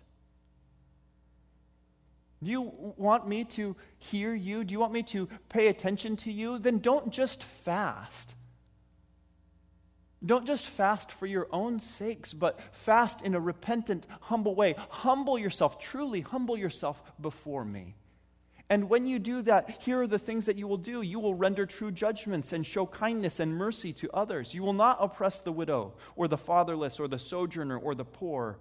Do 2.40 2.52
you 2.52 2.72
want 2.96 3.26
me 3.26 3.42
to 3.44 3.74
hear 3.98 4.32
you? 4.32 4.62
Do 4.62 4.70
you 4.70 4.78
want 4.78 4.92
me 4.92 5.02
to 5.04 5.28
pay 5.48 5.66
attention 5.66 6.16
to 6.18 6.30
you? 6.30 6.60
Then 6.60 6.78
don't 6.78 7.10
just 7.10 7.42
fast. 7.42 8.36
Don't 10.24 10.46
just 10.46 10.66
fast 10.66 11.10
for 11.10 11.26
your 11.26 11.48
own 11.50 11.80
sakes, 11.80 12.32
but 12.32 12.60
fast 12.70 13.22
in 13.22 13.34
a 13.34 13.40
repentant, 13.40 14.06
humble 14.20 14.54
way. 14.54 14.76
Humble 14.88 15.36
yourself, 15.36 15.80
truly 15.80 16.20
humble 16.20 16.56
yourself 16.56 17.02
before 17.20 17.64
me. 17.64 17.96
And 18.68 18.90
when 18.90 19.06
you 19.06 19.18
do 19.20 19.42
that, 19.42 19.82
here 19.82 20.02
are 20.02 20.06
the 20.08 20.18
things 20.18 20.46
that 20.46 20.56
you 20.56 20.66
will 20.66 20.76
do. 20.76 21.02
You 21.02 21.20
will 21.20 21.34
render 21.34 21.66
true 21.66 21.92
judgments 21.92 22.52
and 22.52 22.66
show 22.66 22.84
kindness 22.84 23.38
and 23.38 23.54
mercy 23.54 23.92
to 23.94 24.10
others. 24.10 24.54
You 24.54 24.62
will 24.62 24.72
not 24.72 24.98
oppress 25.00 25.40
the 25.40 25.52
widow 25.52 25.94
or 26.16 26.26
the 26.26 26.36
fatherless 26.36 26.98
or 26.98 27.06
the 27.06 27.18
sojourner 27.18 27.78
or 27.78 27.94
the 27.94 28.04
poor. 28.04 28.58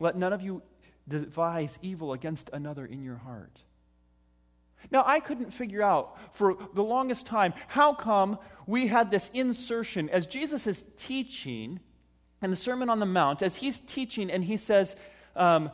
Let 0.00 0.16
none 0.16 0.32
of 0.32 0.40
you 0.40 0.62
devise 1.06 1.78
evil 1.82 2.14
against 2.14 2.48
another 2.52 2.86
in 2.86 3.02
your 3.02 3.16
heart. 3.16 3.60
Now, 4.90 5.02
I 5.06 5.20
couldn't 5.20 5.50
figure 5.50 5.82
out 5.82 6.16
for 6.32 6.56
the 6.74 6.84
longest 6.84 7.26
time 7.26 7.52
how 7.66 7.92
come 7.92 8.38
we 8.66 8.86
had 8.86 9.10
this 9.10 9.28
insertion 9.34 10.08
as 10.08 10.26
Jesus 10.26 10.66
is 10.66 10.82
teaching 10.96 11.80
in 12.42 12.50
the 12.50 12.56
Sermon 12.56 12.88
on 12.88 13.00
the 13.00 13.06
Mount, 13.06 13.42
as 13.42 13.56
he's 13.56 13.80
teaching 13.86 14.30
and 14.30 14.44
he 14.44 14.56
says, 14.56 14.94
um, 15.34 15.70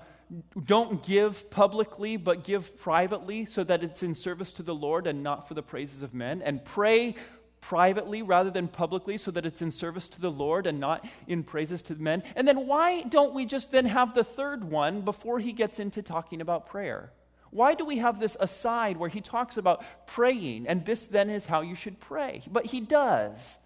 don't 0.65 1.03
give 1.03 1.51
publicly, 1.51 2.17
but 2.17 2.45
give 2.45 2.77
privately 2.79 3.47
so 3.47 3.65
that 3.65 3.83
it's 3.83 4.03
in 4.03 4.15
service 4.15 4.53
to 4.55 4.63
the 4.63 4.75
Lord 4.75 5.07
and 5.07 5.23
not 5.23 5.49
for 5.49 5.55
the 5.55 5.63
praises 5.63 6.03
of 6.03 6.15
men. 6.15 6.43
And 6.43 6.65
pray 6.65 7.17
privately 7.61 8.23
rather 8.23 8.51
than 8.51 8.69
publicly 8.69 9.17
so 9.17 9.31
that 9.31 9.47
it's 9.47 9.63
in 9.63 9.71
service 9.71 10.09
to 10.11 10.21
the 10.21 10.31
Lord 10.31 10.67
and 10.67 10.79
not 10.79 11.07
in 11.27 11.43
praises 11.43 11.81
to 11.83 11.95
men. 11.95 12.23
And 12.37 12.47
then 12.47 12.67
why 12.67 13.03
don't 13.03 13.35
we 13.35 13.47
just 13.47 13.71
then 13.71 13.87
have 13.87 14.15
the 14.15 14.25
third 14.25 14.65
one 14.65 15.01
before 15.01 15.39
he 15.39 15.53
gets 15.53 15.79
into 15.79 16.03
talking 16.03 16.41
about 16.41 16.67
prayer? 16.67 17.11
Why 17.51 17.75
do 17.75 17.85
we 17.85 17.99
have 17.99 18.21
this 18.21 18.37
aside 18.39 18.97
where 18.97 19.09
he 19.09 19.21
talks 19.21 19.57
about 19.57 19.83
praying 20.07 20.67
and 20.67 20.85
this 20.85 21.07
then 21.07 21.31
is 21.31 21.47
how 21.47 21.63
you 21.63 21.75
should 21.75 22.01
pray? 22.01 22.43
But 22.51 22.67
he 22.67 22.81
does. 22.81 23.59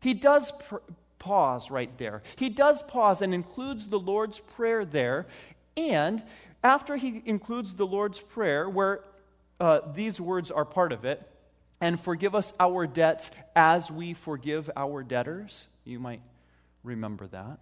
He 0.00 0.14
does 0.14 0.52
pr- 0.68 0.76
pause 1.18 1.70
right 1.70 1.96
there. 1.96 2.22
He 2.36 2.48
does 2.48 2.82
pause 2.82 3.22
and 3.22 3.32
includes 3.32 3.86
the 3.86 4.00
Lord's 4.00 4.40
Prayer 4.40 4.84
there 4.84 5.26
and 5.76 6.22
after 6.62 6.96
he 6.96 7.22
includes 7.24 7.74
the 7.74 7.86
Lord's 7.86 8.18
Prayer, 8.18 8.68
where 8.68 9.00
uh, 9.58 9.80
these 9.94 10.20
words 10.20 10.50
are 10.50 10.64
part 10.64 10.92
of 10.92 11.04
it, 11.04 11.26
and 11.80 11.98
forgive 11.98 12.34
us 12.34 12.52
our 12.60 12.86
debts 12.86 13.30
as 13.56 13.90
we 13.90 14.12
forgive 14.12 14.70
our 14.76 15.02
debtors, 15.02 15.66
you 15.84 15.98
might 15.98 16.20
remember 16.82 17.26
that. 17.28 17.58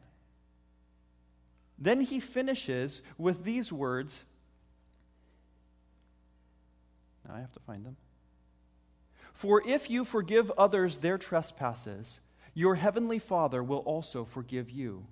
Then 1.78 2.00
he 2.00 2.18
finishes 2.18 3.00
with 3.16 3.44
these 3.44 3.72
words. 3.72 4.24
Now 7.26 7.36
I 7.36 7.40
have 7.40 7.52
to 7.52 7.60
find 7.60 7.86
them. 7.86 7.96
For 9.32 9.62
if 9.64 9.88
you 9.88 10.04
forgive 10.04 10.50
others 10.58 10.98
their 10.98 11.18
trespasses, 11.18 12.18
your 12.54 12.74
heavenly 12.74 13.20
Father 13.20 13.62
will 13.62 13.78
also 13.78 14.24
forgive 14.24 14.68
you. 14.68 15.06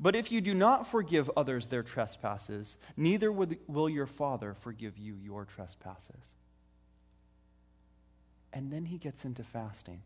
But 0.00 0.16
if 0.16 0.32
you 0.32 0.40
do 0.40 0.54
not 0.54 0.86
forgive 0.86 1.30
others 1.36 1.66
their 1.66 1.82
trespasses, 1.82 2.76
neither 2.96 3.30
will 3.30 3.88
your 3.88 4.06
Father 4.06 4.54
forgive 4.60 4.98
you 4.98 5.16
your 5.22 5.44
trespasses. 5.44 6.34
And 8.52 8.72
then 8.72 8.84
he 8.84 8.98
gets 8.98 9.24
into 9.24 9.44
fasting. 9.44 10.02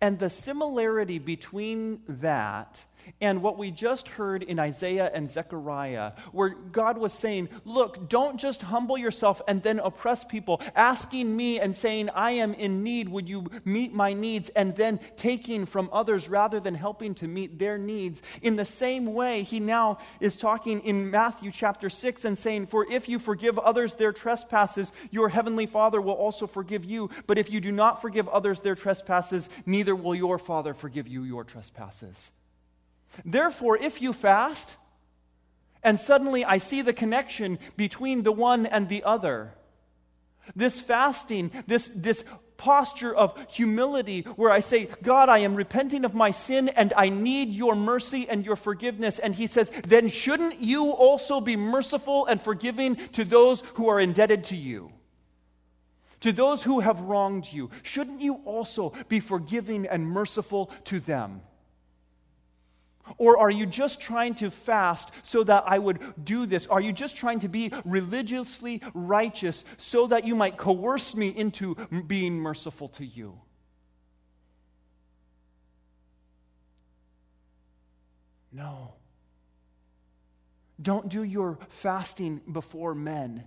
And 0.00 0.18
the 0.18 0.30
similarity 0.30 1.18
between 1.18 2.02
that 2.06 2.84
and 3.20 3.42
what 3.42 3.58
we 3.58 3.70
just 3.70 4.08
heard 4.08 4.42
in 4.42 4.58
Isaiah 4.58 5.10
and 5.12 5.30
Zechariah, 5.30 6.12
where 6.32 6.50
God 6.50 6.98
was 6.98 7.12
saying, 7.12 7.48
Look, 7.64 8.08
don't 8.08 8.38
just 8.38 8.62
humble 8.62 8.96
yourself 8.96 9.42
and 9.46 9.62
then 9.62 9.78
oppress 9.78 10.24
people, 10.24 10.60
asking 10.74 11.34
me 11.34 11.60
and 11.60 11.74
saying, 11.74 12.10
I 12.10 12.32
am 12.32 12.54
in 12.54 12.82
need, 12.82 13.08
would 13.08 13.28
you 13.28 13.46
meet 13.64 13.92
my 13.92 14.12
needs? 14.12 14.48
And 14.50 14.74
then 14.76 15.00
taking 15.16 15.66
from 15.66 15.90
others 15.92 16.28
rather 16.28 16.60
than 16.60 16.74
helping 16.74 17.14
to 17.16 17.28
meet 17.28 17.58
their 17.58 17.78
needs. 17.78 18.22
In 18.42 18.56
the 18.56 18.64
same 18.64 19.12
way, 19.14 19.42
he 19.42 19.60
now 19.60 19.98
is 20.20 20.36
talking 20.36 20.80
in 20.80 21.10
Matthew 21.10 21.50
chapter 21.50 21.90
6 21.90 22.24
and 22.24 22.36
saying, 22.36 22.66
For 22.66 22.90
if 22.90 23.08
you 23.08 23.18
forgive 23.18 23.58
others 23.58 23.94
their 23.94 24.12
trespasses, 24.12 24.92
your 25.10 25.28
heavenly 25.28 25.66
Father 25.66 26.00
will 26.00 26.14
also 26.14 26.46
forgive 26.46 26.84
you. 26.84 27.10
But 27.26 27.38
if 27.38 27.50
you 27.50 27.60
do 27.60 27.72
not 27.72 28.00
forgive 28.00 28.28
others 28.28 28.60
their 28.60 28.74
trespasses, 28.74 29.48
neither 29.66 29.94
will 29.94 30.14
your 30.14 30.38
Father 30.38 30.74
forgive 30.74 31.08
you 31.08 31.24
your 31.24 31.44
trespasses. 31.44 32.30
Therefore, 33.24 33.76
if 33.76 34.00
you 34.00 34.12
fast, 34.12 34.76
and 35.82 35.98
suddenly 35.98 36.44
I 36.44 36.58
see 36.58 36.82
the 36.82 36.92
connection 36.92 37.58
between 37.76 38.22
the 38.22 38.32
one 38.32 38.66
and 38.66 38.88
the 38.88 39.04
other, 39.04 39.54
this 40.54 40.80
fasting, 40.80 41.50
this, 41.66 41.90
this 41.94 42.24
posture 42.56 43.14
of 43.14 43.38
humility 43.48 44.22
where 44.36 44.50
I 44.50 44.60
say, 44.60 44.88
God, 45.02 45.28
I 45.30 45.38
am 45.38 45.54
repenting 45.54 46.04
of 46.04 46.14
my 46.14 46.30
sin 46.30 46.68
and 46.68 46.92
I 46.94 47.08
need 47.08 47.48
your 47.48 47.74
mercy 47.74 48.28
and 48.28 48.44
your 48.44 48.56
forgiveness. 48.56 49.18
And 49.18 49.34
he 49.34 49.46
says, 49.46 49.70
then 49.86 50.08
shouldn't 50.08 50.60
you 50.60 50.90
also 50.90 51.40
be 51.40 51.56
merciful 51.56 52.26
and 52.26 52.40
forgiving 52.40 52.96
to 53.12 53.24
those 53.24 53.62
who 53.74 53.88
are 53.88 53.98
indebted 53.98 54.44
to 54.44 54.56
you? 54.56 54.92
To 56.20 56.32
those 56.32 56.62
who 56.62 56.80
have 56.80 57.00
wronged 57.00 57.50
you, 57.50 57.70
shouldn't 57.82 58.20
you 58.20 58.34
also 58.44 58.92
be 59.08 59.20
forgiving 59.20 59.86
and 59.86 60.06
merciful 60.06 60.70
to 60.84 61.00
them? 61.00 61.40
Or 63.18 63.38
are 63.38 63.50
you 63.50 63.66
just 63.66 64.00
trying 64.00 64.34
to 64.36 64.50
fast 64.50 65.10
so 65.22 65.44
that 65.44 65.64
I 65.66 65.78
would 65.78 66.24
do 66.24 66.46
this? 66.46 66.66
Are 66.66 66.80
you 66.80 66.92
just 66.92 67.16
trying 67.16 67.40
to 67.40 67.48
be 67.48 67.72
religiously 67.84 68.82
righteous 68.94 69.64
so 69.78 70.06
that 70.08 70.24
you 70.24 70.34
might 70.34 70.56
coerce 70.56 71.14
me 71.14 71.28
into 71.28 71.74
being 72.06 72.38
merciful 72.38 72.88
to 72.90 73.04
you? 73.04 73.40
No. 78.52 78.94
Don't 80.80 81.08
do 81.08 81.22
your 81.22 81.58
fasting 81.68 82.40
before 82.50 82.94
men. 82.94 83.44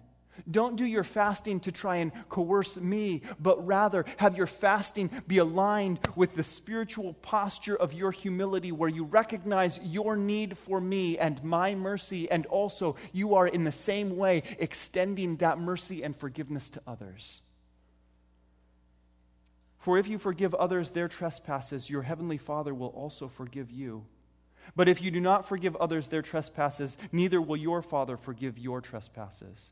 Don't 0.50 0.76
do 0.76 0.86
your 0.86 1.04
fasting 1.04 1.60
to 1.62 1.72
try 1.72 1.98
and 1.98 2.12
coerce 2.30 2.78
me, 2.78 3.22
but 3.40 3.66
rather 3.66 4.06
have 4.18 4.38
your 4.38 4.48
fasting 4.48 5.10
be 5.28 5.38
aligned 5.38 6.00
with 6.16 6.36
the 6.36 6.44
spiritual 6.44 7.14
posture 7.16 7.76
of 7.76 7.94
your 7.94 8.12
humility, 8.12 8.72
where 8.72 8.90
you 8.90 9.04
recognize 9.06 9.80
your 9.84 10.16
need 10.16 10.58
for 10.58 10.82
me 10.82 11.18
and 11.18 11.44
my 11.44 11.76
mercy, 11.76 12.30
and 12.30 12.46
also 12.48 12.96
you 13.12 13.36
are 13.36 13.48
in 13.48 13.64
the 13.64 13.72
same 13.72 14.18
way 14.18 14.44
extending 14.60 15.38
that 15.38 15.60
mercy 15.60 16.04
and 16.04 16.16
forgiveness 16.16 16.70
to 16.70 16.82
others. 16.88 17.42
For 19.80 19.98
if 19.98 20.08
you 20.08 20.18
forgive 20.18 20.56
others 20.56 20.92
their 20.92 21.10
trespasses, 21.10 21.90
your 21.90 22.02
heavenly 22.02 22.38
Father 22.38 22.74
will 22.74 22.88
also 22.88 23.28
forgive 23.28 23.70
you. 23.70 24.06
But 24.78 24.88
if 24.88 25.02
you 25.02 25.12
do 25.12 25.20
not 25.20 25.46
forgive 25.46 25.76
others 25.76 26.08
their 26.08 26.22
trespasses, 26.22 26.98
neither 27.12 27.42
will 27.42 27.58
your 27.58 27.82
Father 27.82 28.16
forgive 28.16 28.58
your 28.58 28.80
trespasses. 28.80 29.72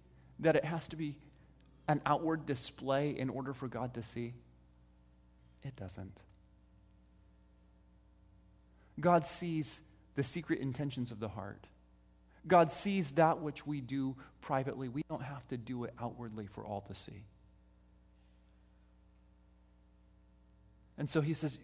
that 0.41 0.55
it 0.55 0.65
has 0.65 0.87
to 0.89 0.95
be 0.95 1.15
an 1.87 2.01
outward 2.05 2.45
display 2.45 3.11
in 3.11 3.29
order 3.29 3.53
for 3.53 3.67
God 3.67 3.93
to 3.93 4.03
see? 4.03 4.33
It 5.63 5.75
doesn't. 5.75 6.19
God 8.99 9.27
sees 9.27 9.81
the 10.15 10.23
secret 10.23 10.59
intentions 10.59 11.11
of 11.11 11.19
the 11.19 11.29
heart. 11.29 11.65
God 12.47 12.71
sees 12.71 13.11
that 13.11 13.39
which 13.41 13.65
we 13.65 13.81
do 13.81 14.15
privately. 14.41 14.89
We 14.89 15.03
don't 15.09 15.21
have 15.23 15.47
to 15.49 15.57
do 15.57 15.83
it 15.83 15.93
outwardly 15.99 16.47
for 16.47 16.65
all 16.65 16.81
to 16.81 16.95
see. 16.95 17.23
And 20.97 21.09
so 21.09 21.21
he 21.21 21.33
says, 21.33 21.57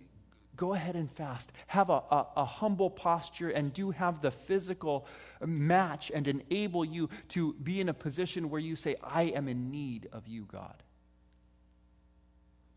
go 0.57 0.73
ahead 0.73 0.95
and 0.95 1.09
fast. 1.11 1.51
Have 1.67 1.89
a, 1.89 2.01
a, 2.11 2.27
a, 2.37 2.45
humble 2.45 2.89
posture 2.89 3.49
and 3.49 3.71
do 3.71 3.91
have 3.91 4.21
the 4.21 4.31
physical 4.31 5.05
match 5.45 6.11
and 6.13 6.27
enable 6.27 6.83
you 6.83 7.09
to 7.29 7.53
be 7.53 7.79
in 7.79 7.89
a 7.89 7.93
position 7.93 8.49
where 8.49 8.59
you 8.59 8.75
say, 8.75 8.95
I 9.01 9.23
am 9.23 9.47
in 9.47 9.71
need 9.71 10.09
of 10.11 10.27
you, 10.27 10.47
God. 10.51 10.83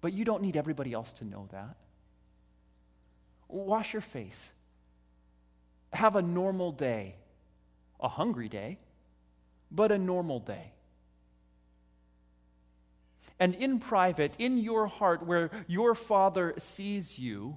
But 0.01 0.13
you 0.13 0.25
don't 0.25 0.43
need 0.43 0.57
everybody 0.57 0.93
else 0.93 1.13
to 1.15 1.25
know 1.25 1.49
that. 1.53 1.77
Wash 3.49 3.93
your 3.95 4.03
face. 4.03 4.51
Have 5.93 6.17
a 6.17 6.23
normal 6.23 6.71
day, 6.73 7.17
a 7.99 8.09
hungry 8.09 8.49
day, 8.49 8.79
but 9.71 9.91
a 9.91 9.99
normal 9.99 10.39
day. 10.39 10.73
And 13.41 13.55
in 13.55 13.81
private, 13.81 14.37
in 14.39 14.59
your 14.59 14.87
heart, 14.87 15.27
where 15.27 15.51
your 15.67 15.95
Father 15.95 16.55
sees 16.59 17.19
you, 17.19 17.57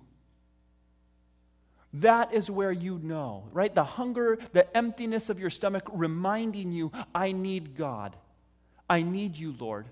that 1.94 2.34
is 2.34 2.50
where 2.50 2.72
you 2.72 3.00
know, 3.04 3.44
right? 3.52 3.74
The 3.74 3.84
hunger, 3.84 4.40
the 4.52 4.76
emptiness 4.76 5.30
of 5.30 5.40
your 5.40 5.50
stomach 5.50 5.84
reminding 5.94 6.72
you, 6.72 6.92
I 7.14 7.32
need 7.32 7.76
God. 7.76 8.16
I 8.90 9.04
need 9.04 9.36
you, 9.36 9.54
Lord. 9.60 9.88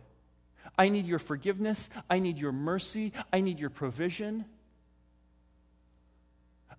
I 0.78 0.90
need 0.90 1.06
your 1.06 1.20
forgiveness. 1.20 1.90
I 2.10 2.20
need 2.20 2.38
your 2.38 2.52
mercy. 2.52 3.14
I 3.32 3.42
need 3.42 3.60
your 3.60 3.70
provision. 3.70 4.46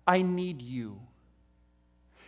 I 0.05 0.21
need 0.21 0.61
you. 0.61 0.99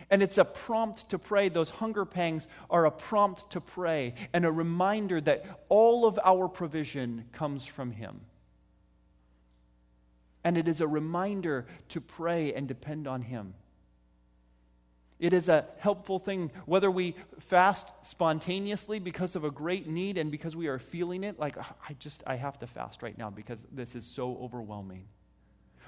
And 0.09 0.21
it's 0.21 0.37
a 0.37 0.45
prompt 0.45 1.09
to 1.09 1.19
pray. 1.19 1.49
Those 1.49 1.69
hunger 1.69 2.05
pangs 2.05 2.47
are 2.69 2.85
a 2.85 2.91
prompt 2.91 3.51
to 3.51 3.61
pray 3.61 4.13
and 4.33 4.45
a 4.45 4.51
reminder 4.51 5.19
that 5.21 5.45
all 5.67 6.05
of 6.05 6.19
our 6.23 6.47
provision 6.47 7.25
comes 7.33 7.65
from 7.65 7.91
Him. 7.91 8.21
And 10.45 10.57
it 10.57 10.67
is 10.67 10.79
a 10.79 10.87
reminder 10.87 11.65
to 11.89 11.99
pray 11.99 12.53
and 12.53 12.67
depend 12.67 13.07
on 13.07 13.23
Him. 13.23 13.55
It 15.17 15.33
is 15.33 15.49
a 15.49 15.65
helpful 15.79 16.19
thing, 16.19 16.51
whether 16.65 16.91
we 16.91 17.15
fast 17.39 17.89
spontaneously 18.03 18.99
because 18.99 19.35
of 19.35 19.43
a 19.43 19.49
great 19.49 19.87
need 19.87 20.17
and 20.17 20.29
because 20.29 20.55
we 20.55 20.67
are 20.67 20.77
feeling 20.77 21.23
it, 21.23 21.39
like, 21.39 21.57
ah, 21.57 21.73
I 21.89 21.93
just, 21.93 22.21
I 22.27 22.35
have 22.35 22.59
to 22.59 22.67
fast 22.67 23.01
right 23.01 23.17
now 23.17 23.29
because 23.29 23.57
this 23.71 23.95
is 23.95 24.05
so 24.05 24.37
overwhelming. 24.41 25.05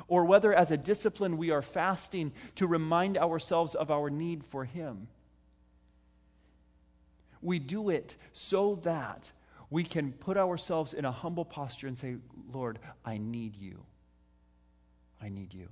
Or 0.08 0.26
whether 0.26 0.54
as 0.54 0.72
a 0.72 0.78
discipline 0.78 1.38
we 1.38 1.52
are 1.52 1.62
fasting 1.62 2.32
to 2.56 2.66
remind 2.66 3.18
ourselves 3.18 3.76
of 3.76 3.92
our 3.92 4.10
need 4.10 4.44
for 4.44 4.66
Him. 4.66 5.08
We 7.44 7.60
do 7.60 7.90
it 7.90 8.16
so 8.34 8.80
that 8.84 9.32
we 9.70 9.84
can 9.84 10.14
put 10.14 10.38
ourselves 10.38 10.94
in 10.94 11.06
a 11.06 11.12
humble 11.12 11.46
posture 11.46 11.88
and 11.88 11.98
say, 11.98 12.16
Lord, 12.52 12.80
I 13.06 13.18
need 13.18 13.56
you. 13.56 13.84
I 15.22 15.30
need 15.30 15.54
you. 15.54 15.70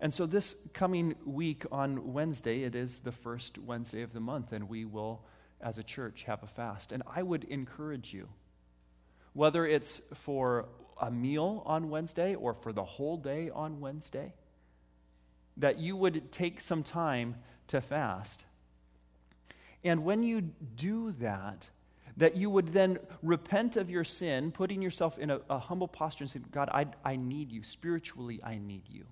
And 0.00 0.14
so, 0.14 0.24
this 0.24 0.56
coming 0.72 1.14
week 1.26 1.64
on 1.70 2.14
Wednesday, 2.14 2.62
it 2.62 2.74
is 2.74 3.00
the 3.00 3.12
first 3.12 3.58
Wednesday 3.58 4.00
of 4.02 4.14
the 4.14 4.20
month, 4.20 4.52
and 4.52 4.68
we 4.68 4.86
will, 4.86 5.20
as 5.60 5.76
a 5.76 5.82
church, 5.82 6.22
have 6.22 6.42
a 6.42 6.46
fast. 6.46 6.92
And 6.92 7.02
I 7.06 7.22
would 7.22 7.44
encourage 7.44 8.14
you, 8.14 8.28
whether 9.34 9.66
it's 9.66 10.00
for 10.14 10.66
a 10.98 11.10
meal 11.10 11.62
on 11.66 11.90
Wednesday 11.90 12.34
or 12.34 12.54
for 12.54 12.72
the 12.72 12.84
whole 12.84 13.18
day 13.18 13.50
on 13.50 13.80
Wednesday, 13.80 14.32
that 15.58 15.78
you 15.78 15.96
would 15.96 16.32
take 16.32 16.62
some 16.62 16.82
time 16.82 17.36
to 17.68 17.82
fast. 17.82 18.44
And 19.84 20.04
when 20.04 20.22
you 20.22 20.40
do 20.40 21.12
that, 21.20 21.68
that 22.16 22.36
you 22.36 22.50
would 22.50 22.72
then 22.72 22.98
repent 23.22 23.76
of 23.76 23.90
your 23.90 24.04
sin, 24.04 24.52
putting 24.52 24.82
yourself 24.82 25.18
in 25.18 25.30
a, 25.30 25.40
a 25.48 25.58
humble 25.58 25.88
posture 25.88 26.24
and 26.24 26.30
saying, 26.30 26.46
God, 26.50 26.68
I, 26.72 26.86
I 27.04 27.16
need 27.16 27.50
you. 27.52 27.62
Spiritually, 27.62 28.40
I 28.42 28.58
need 28.58 28.82
you. 28.88 29.04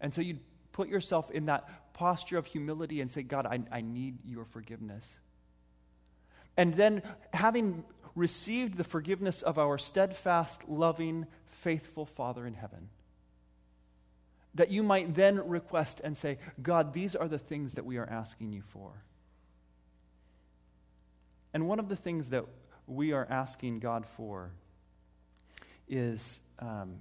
And 0.00 0.14
so 0.14 0.20
you'd 0.20 0.40
put 0.72 0.88
yourself 0.88 1.30
in 1.30 1.46
that 1.46 1.92
posture 1.94 2.38
of 2.38 2.46
humility 2.46 3.00
and 3.00 3.10
say, 3.10 3.22
God, 3.22 3.46
I, 3.46 3.60
I 3.72 3.80
need 3.80 4.18
your 4.24 4.44
forgiveness. 4.44 5.18
And 6.56 6.74
then, 6.74 7.02
having 7.32 7.84
received 8.14 8.76
the 8.76 8.84
forgiveness 8.84 9.42
of 9.42 9.58
our 9.58 9.78
steadfast, 9.78 10.62
loving, 10.68 11.26
faithful 11.46 12.06
Father 12.06 12.46
in 12.46 12.54
heaven, 12.54 12.88
that 14.54 14.70
you 14.70 14.82
might 14.82 15.14
then 15.14 15.46
request 15.48 16.00
and 16.02 16.16
say, 16.16 16.38
God, 16.62 16.94
these 16.94 17.14
are 17.14 17.28
the 17.28 17.38
things 17.38 17.74
that 17.74 17.84
we 17.84 17.98
are 17.98 18.08
asking 18.08 18.52
you 18.52 18.62
for. 18.62 18.90
And 21.54 21.68
one 21.68 21.78
of 21.78 21.88
the 21.88 21.96
things 21.96 22.28
that 22.28 22.44
we 22.86 23.12
are 23.12 23.26
asking 23.30 23.80
God 23.80 24.04
for 24.16 24.50
is 25.88 26.40
um, 26.58 26.96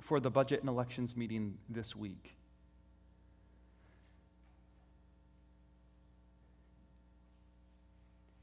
for 0.00 0.20
the 0.20 0.30
budget 0.30 0.60
and 0.60 0.68
elections 0.68 1.16
meeting 1.16 1.58
this 1.68 1.96
week. 1.96 2.34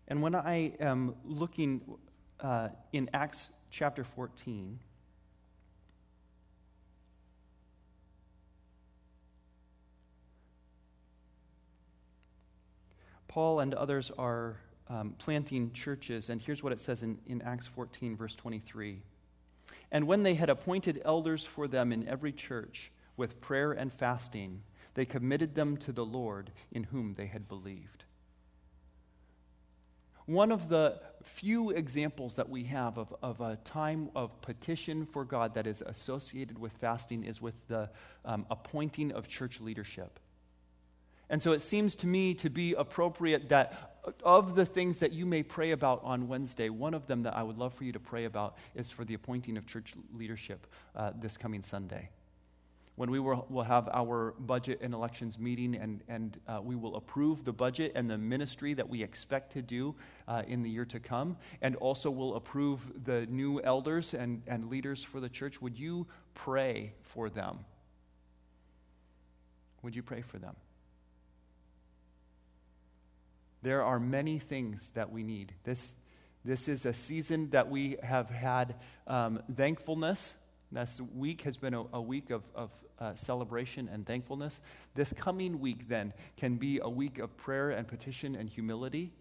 And 0.08 0.24
when 0.24 0.34
I 0.34 0.74
am 0.80 1.16
looking 1.24 1.82
uh, 2.40 2.70
in 2.92 3.10
Acts 3.14 3.50
chapter 3.70 4.04
14, 4.04 4.80
Paul 13.28 13.60
and 13.60 13.76
others 13.76 14.12
are 14.18 14.58
um, 14.90 15.16
planting 15.18 15.72
churches. 15.74 16.30
And 16.30 16.42
here's 16.42 16.64
what 16.64 16.74
it 16.74 16.80
says 16.80 17.04
in, 17.04 17.20
in 17.28 17.42
Acts 17.42 17.68
14, 17.68 18.18
verse 18.18 18.36
23. 18.36 19.02
And 19.92 20.08
when 20.08 20.24
they 20.24 20.36
had 20.36 20.50
appointed 20.50 21.02
elders 21.06 21.46
for 21.46 21.68
them 21.68 21.92
in 21.92 22.08
every 22.08 22.32
church 22.32 22.92
with 23.18 23.42
prayer 23.42 23.72
and 23.72 23.92
fasting, 23.92 24.62
they 24.94 25.06
committed 25.06 25.56
them 25.56 25.78
to 25.78 25.92
the 25.92 26.06
Lord 26.06 26.52
in 26.72 26.84
whom 26.84 27.14
they 27.16 27.28
had 27.28 27.48
believed. 27.48 28.04
One 30.26 30.52
of 30.52 30.70
the 30.70 31.00
few 31.24 31.72
examples 31.72 32.36
that 32.36 32.50
we 32.50 32.64
have 32.66 33.00
of, 33.00 33.16
of 33.24 33.42
a 33.42 33.58
time 33.66 34.10
of 34.16 34.40
petition 34.42 35.08
for 35.08 35.26
God 35.26 35.56
that 35.56 35.66
is 35.66 35.82
associated 35.82 36.58
with 36.60 36.72
fasting 36.74 37.24
is 37.24 37.42
with 37.42 37.56
the 37.68 37.90
um, 38.26 38.46
appointing 38.52 39.12
of 39.12 39.28
church 39.28 39.60
leadership. 39.60 40.20
And 41.32 41.42
so 41.42 41.52
it 41.52 41.62
seems 41.62 41.96
to 41.96 42.08
me 42.08 42.34
to 42.36 42.50
be 42.50 42.74
appropriate 42.74 43.50
that 43.50 43.89
of 44.24 44.56
the 44.56 44.66
things 44.66 44.98
that 44.98 45.12
you 45.12 45.26
may 45.26 45.44
pray 45.44 45.72
about 45.72 46.02
on 46.04 46.28
Wednesday, 46.28 46.70
one 46.70 46.94
of 46.94 47.08
them 47.08 47.24
that 47.24 47.36
I 47.36 47.44
would 47.44 47.58
love 47.58 47.74
for 47.74 47.84
you 47.84 47.92
to 47.92 48.00
pray 48.00 48.26
about 48.26 48.58
is 48.76 48.92
for 48.92 49.06
the 49.06 49.14
appointing 49.14 49.58
of 49.58 49.66
church 49.66 49.94
leadership 50.14 50.68
uh, 50.96 51.12
this 51.20 51.38
coming 51.38 51.62
Sunday. 51.62 52.10
when 53.00 53.10
we 53.10 53.18
will, 53.18 53.46
will 53.50 53.64
have 53.64 53.88
our 53.94 54.34
budget 54.40 54.78
and 54.82 54.94
elections 54.94 55.40
meeting 55.40 55.74
and, 55.76 56.02
and 56.10 56.38
uh, 56.50 56.60
we 56.62 56.76
will 56.76 56.98
approve 56.98 57.46
the 57.46 57.54
budget 57.54 57.94
and 57.96 58.10
the 58.10 58.18
ministry 58.18 58.74
that 58.74 58.90
we 58.90 59.02
expect 59.02 59.54
to 59.54 59.62
do 59.62 59.96
uh, 60.28 60.44
in 60.50 60.62
the 60.62 60.70
year 60.70 60.84
to 60.84 61.00
come, 61.00 61.38
and 61.62 61.78
also 61.78 62.12
will 62.12 62.36
approve 62.36 62.82
the 63.06 63.26
new 63.28 63.62
elders 63.62 64.14
and, 64.14 64.42
and 64.48 64.70
leaders 64.70 65.02
for 65.02 65.22
the 65.22 65.30
church, 65.30 65.62
would 65.62 65.80
you 65.80 66.06
pray 66.34 66.92
for 67.02 67.30
them? 67.30 67.60
Would 69.82 69.96
you 69.96 70.04
pray 70.04 70.22
for 70.22 70.38
them? 70.38 70.58
There 73.62 73.84
are 73.84 74.00
many 74.00 74.40
things 74.40 74.92
that 74.94 75.12
we 75.12 75.24
need. 75.24 75.54
This, 75.64 75.94
this 76.46 76.68
is 76.68 76.86
a 76.86 76.94
season 76.94 77.50
that 77.50 77.70
we 77.70 77.98
have 78.02 78.30
had 78.30 78.76
um, 79.08 79.42
thankfulness. 79.56 80.36
This 80.72 81.02
week 81.16 81.42
has 81.42 81.58
been 81.58 81.74
a, 81.74 81.84
a 81.94 82.02
week 82.02 82.30
of, 82.30 82.44
of 82.56 82.72
uh, 83.00 83.16
celebration 83.16 83.90
and 83.92 84.06
thankfulness. 84.06 84.60
This 84.96 85.12
coming 85.14 85.60
week, 85.60 85.88
then, 85.90 86.14
can 86.38 86.56
be 86.56 86.80
a 86.82 86.90
week 86.90 87.18
of 87.18 87.36
prayer 87.38 87.72
and 87.72 87.88
petition 87.88 88.36
and 88.36 88.50
humility. 88.50 89.12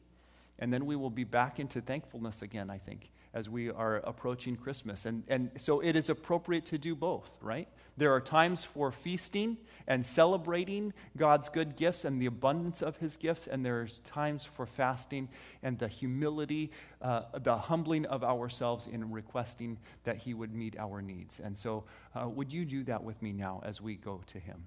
And 0.58 0.72
then 0.72 0.86
we 0.86 0.96
will 0.96 1.10
be 1.10 1.24
back 1.24 1.58
into 1.60 1.80
thankfulness 1.80 2.42
again, 2.42 2.70
I 2.70 2.78
think, 2.78 3.10
as 3.34 3.48
we 3.48 3.70
are 3.70 3.96
approaching 3.96 4.56
Christmas. 4.56 5.04
And, 5.04 5.22
and 5.28 5.50
so 5.56 5.80
it 5.80 5.96
is 5.96 6.08
appropriate 6.08 6.64
to 6.66 6.78
do 6.78 6.94
both, 6.94 7.36
right? 7.40 7.68
There 7.96 8.12
are 8.14 8.20
times 8.20 8.64
for 8.64 8.90
feasting 8.92 9.56
and 9.86 10.04
celebrating 10.04 10.92
God's 11.16 11.48
good 11.48 11.76
gifts 11.76 12.04
and 12.04 12.22
the 12.22 12.26
abundance 12.26 12.80
of 12.80 12.96
his 12.96 13.16
gifts, 13.16 13.46
and 13.46 13.64
there's 13.64 13.98
times 14.00 14.44
for 14.44 14.66
fasting 14.66 15.28
and 15.62 15.78
the 15.78 15.88
humility, 15.88 16.70
uh, 17.02 17.22
the 17.42 17.56
humbling 17.56 18.06
of 18.06 18.22
ourselves 18.22 18.86
in 18.86 19.10
requesting 19.10 19.78
that 20.04 20.16
he 20.16 20.32
would 20.32 20.54
meet 20.54 20.78
our 20.78 21.02
needs. 21.02 21.40
And 21.42 21.56
so, 21.56 21.84
uh, 22.14 22.28
would 22.28 22.52
you 22.52 22.64
do 22.64 22.84
that 22.84 23.02
with 23.02 23.20
me 23.20 23.32
now 23.32 23.60
as 23.64 23.80
we 23.80 23.96
go 23.96 24.20
to 24.28 24.38
him? 24.38 24.64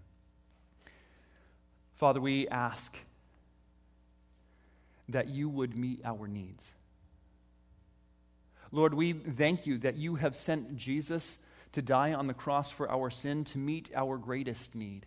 Father, 1.95 2.19
we 2.19 2.47
ask 2.49 2.97
that 5.09 5.27
you 5.27 5.49
would 5.49 5.75
meet 5.77 6.01
our 6.03 6.27
needs. 6.27 6.73
Lord, 8.71 8.93
we 8.93 9.13
thank 9.13 9.67
you 9.67 9.77
that 9.79 9.97
you 9.97 10.15
have 10.15 10.35
sent 10.35 10.77
Jesus 10.77 11.37
to 11.73 11.81
die 11.81 12.13
on 12.13 12.27
the 12.27 12.33
cross 12.33 12.71
for 12.71 12.89
our 12.89 13.09
sin 13.09 13.43
to 13.45 13.57
meet 13.57 13.91
our 13.95 14.17
greatest 14.17 14.75
need. 14.75 15.05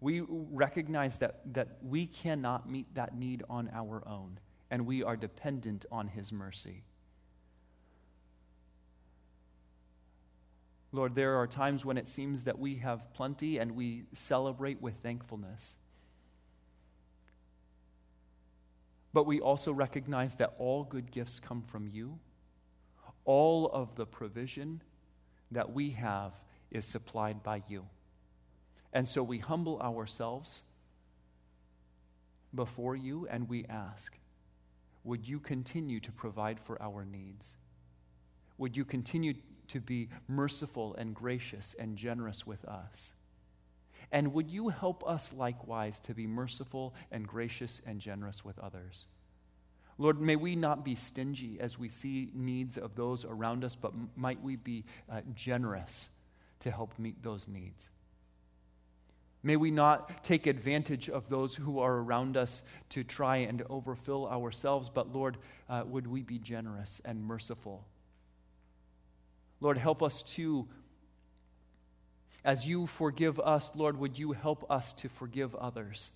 We 0.00 0.20
recognize 0.20 1.16
that, 1.18 1.40
that 1.54 1.78
we 1.82 2.06
cannot 2.06 2.68
meet 2.68 2.94
that 2.94 3.16
need 3.16 3.42
on 3.48 3.70
our 3.72 4.06
own, 4.06 4.38
and 4.70 4.86
we 4.86 5.02
are 5.02 5.16
dependent 5.16 5.86
on 5.90 6.08
his 6.08 6.32
mercy. 6.32 6.82
Lord, 10.92 11.14
there 11.14 11.36
are 11.36 11.46
times 11.46 11.84
when 11.84 11.98
it 11.98 12.08
seems 12.08 12.44
that 12.44 12.58
we 12.58 12.76
have 12.76 13.12
plenty 13.14 13.58
and 13.58 13.72
we 13.72 14.04
celebrate 14.14 14.80
with 14.80 14.94
thankfulness. 15.02 15.76
But 19.16 19.24
we 19.24 19.40
also 19.40 19.72
recognize 19.72 20.34
that 20.34 20.52
all 20.58 20.84
good 20.84 21.10
gifts 21.10 21.40
come 21.40 21.62
from 21.62 21.88
you. 21.88 22.18
All 23.24 23.70
of 23.70 23.94
the 23.94 24.04
provision 24.04 24.82
that 25.52 25.72
we 25.72 25.88
have 25.92 26.32
is 26.70 26.84
supplied 26.84 27.42
by 27.42 27.62
you. 27.66 27.86
And 28.92 29.08
so 29.08 29.22
we 29.22 29.38
humble 29.38 29.80
ourselves 29.80 30.64
before 32.54 32.94
you 32.94 33.26
and 33.30 33.48
we 33.48 33.64
ask, 33.70 34.18
would 35.02 35.26
you 35.26 35.40
continue 35.40 35.98
to 36.00 36.12
provide 36.12 36.60
for 36.60 36.76
our 36.82 37.06
needs? 37.06 37.56
Would 38.58 38.76
you 38.76 38.84
continue 38.84 39.32
to 39.68 39.80
be 39.80 40.10
merciful 40.28 40.94
and 40.96 41.14
gracious 41.14 41.74
and 41.78 41.96
generous 41.96 42.46
with 42.46 42.62
us? 42.66 43.14
And 44.12 44.32
would 44.34 44.50
you 44.50 44.68
help 44.68 45.06
us 45.06 45.30
likewise 45.32 45.98
to 46.00 46.14
be 46.14 46.26
merciful 46.26 46.94
and 47.10 47.26
gracious 47.26 47.80
and 47.86 48.00
generous 48.00 48.44
with 48.44 48.58
others? 48.58 49.06
Lord, 49.98 50.20
may 50.20 50.36
we 50.36 50.56
not 50.56 50.84
be 50.84 50.94
stingy 50.94 51.58
as 51.58 51.78
we 51.78 51.88
see 51.88 52.30
needs 52.34 52.76
of 52.76 52.94
those 52.94 53.24
around 53.24 53.64
us, 53.64 53.74
but 53.74 53.92
might 54.14 54.42
we 54.42 54.56
be 54.56 54.84
uh, 55.10 55.22
generous 55.34 56.10
to 56.60 56.70
help 56.70 56.98
meet 56.98 57.22
those 57.22 57.48
needs. 57.48 57.88
May 59.42 59.56
we 59.56 59.70
not 59.70 60.24
take 60.24 60.46
advantage 60.46 61.08
of 61.08 61.28
those 61.28 61.54
who 61.54 61.78
are 61.78 61.94
around 61.98 62.36
us 62.36 62.62
to 62.90 63.04
try 63.04 63.38
and 63.38 63.62
overfill 63.70 64.26
ourselves, 64.26 64.90
but 64.92 65.14
Lord, 65.14 65.38
uh, 65.68 65.84
would 65.86 66.06
we 66.06 66.22
be 66.22 66.38
generous 66.38 67.00
and 67.04 67.22
merciful? 67.22 67.84
Lord, 69.60 69.78
help 69.78 70.02
us 70.02 70.22
to 70.34 70.66
as 72.46 72.64
you 72.64 72.86
forgive 72.86 73.40
us, 73.40 73.72
Lord, 73.74 73.98
would 73.98 74.16
you 74.16 74.30
help 74.30 74.70
us 74.70 74.92
to 74.94 75.08
forgive 75.08 75.56
others? 75.56 76.12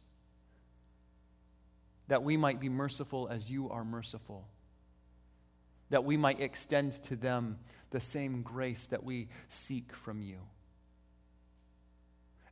That 2.06 2.22
we 2.22 2.36
might 2.36 2.60
be 2.60 2.68
merciful 2.68 3.28
as 3.28 3.50
you 3.50 3.68
are 3.70 3.84
merciful. 3.84 4.46
That 5.90 6.04
we 6.04 6.16
might 6.16 6.40
extend 6.40 6.92
to 7.04 7.16
them 7.16 7.58
the 7.90 7.98
same 7.98 8.42
grace 8.42 8.86
that 8.90 9.02
we 9.02 9.28
seek 9.48 9.92
from 9.92 10.22
you. 10.22 10.38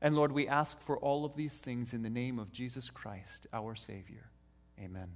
And 0.02 0.16
Lord, 0.16 0.32
we 0.32 0.48
ask 0.48 0.80
for 0.80 0.98
all 0.98 1.24
of 1.24 1.36
these 1.36 1.54
things 1.54 1.92
in 1.92 2.02
the 2.02 2.10
name 2.10 2.40
of 2.40 2.50
Jesus 2.50 2.90
Christ, 2.90 3.46
our 3.52 3.76
Savior. 3.76 4.28
Amen. 4.80 5.08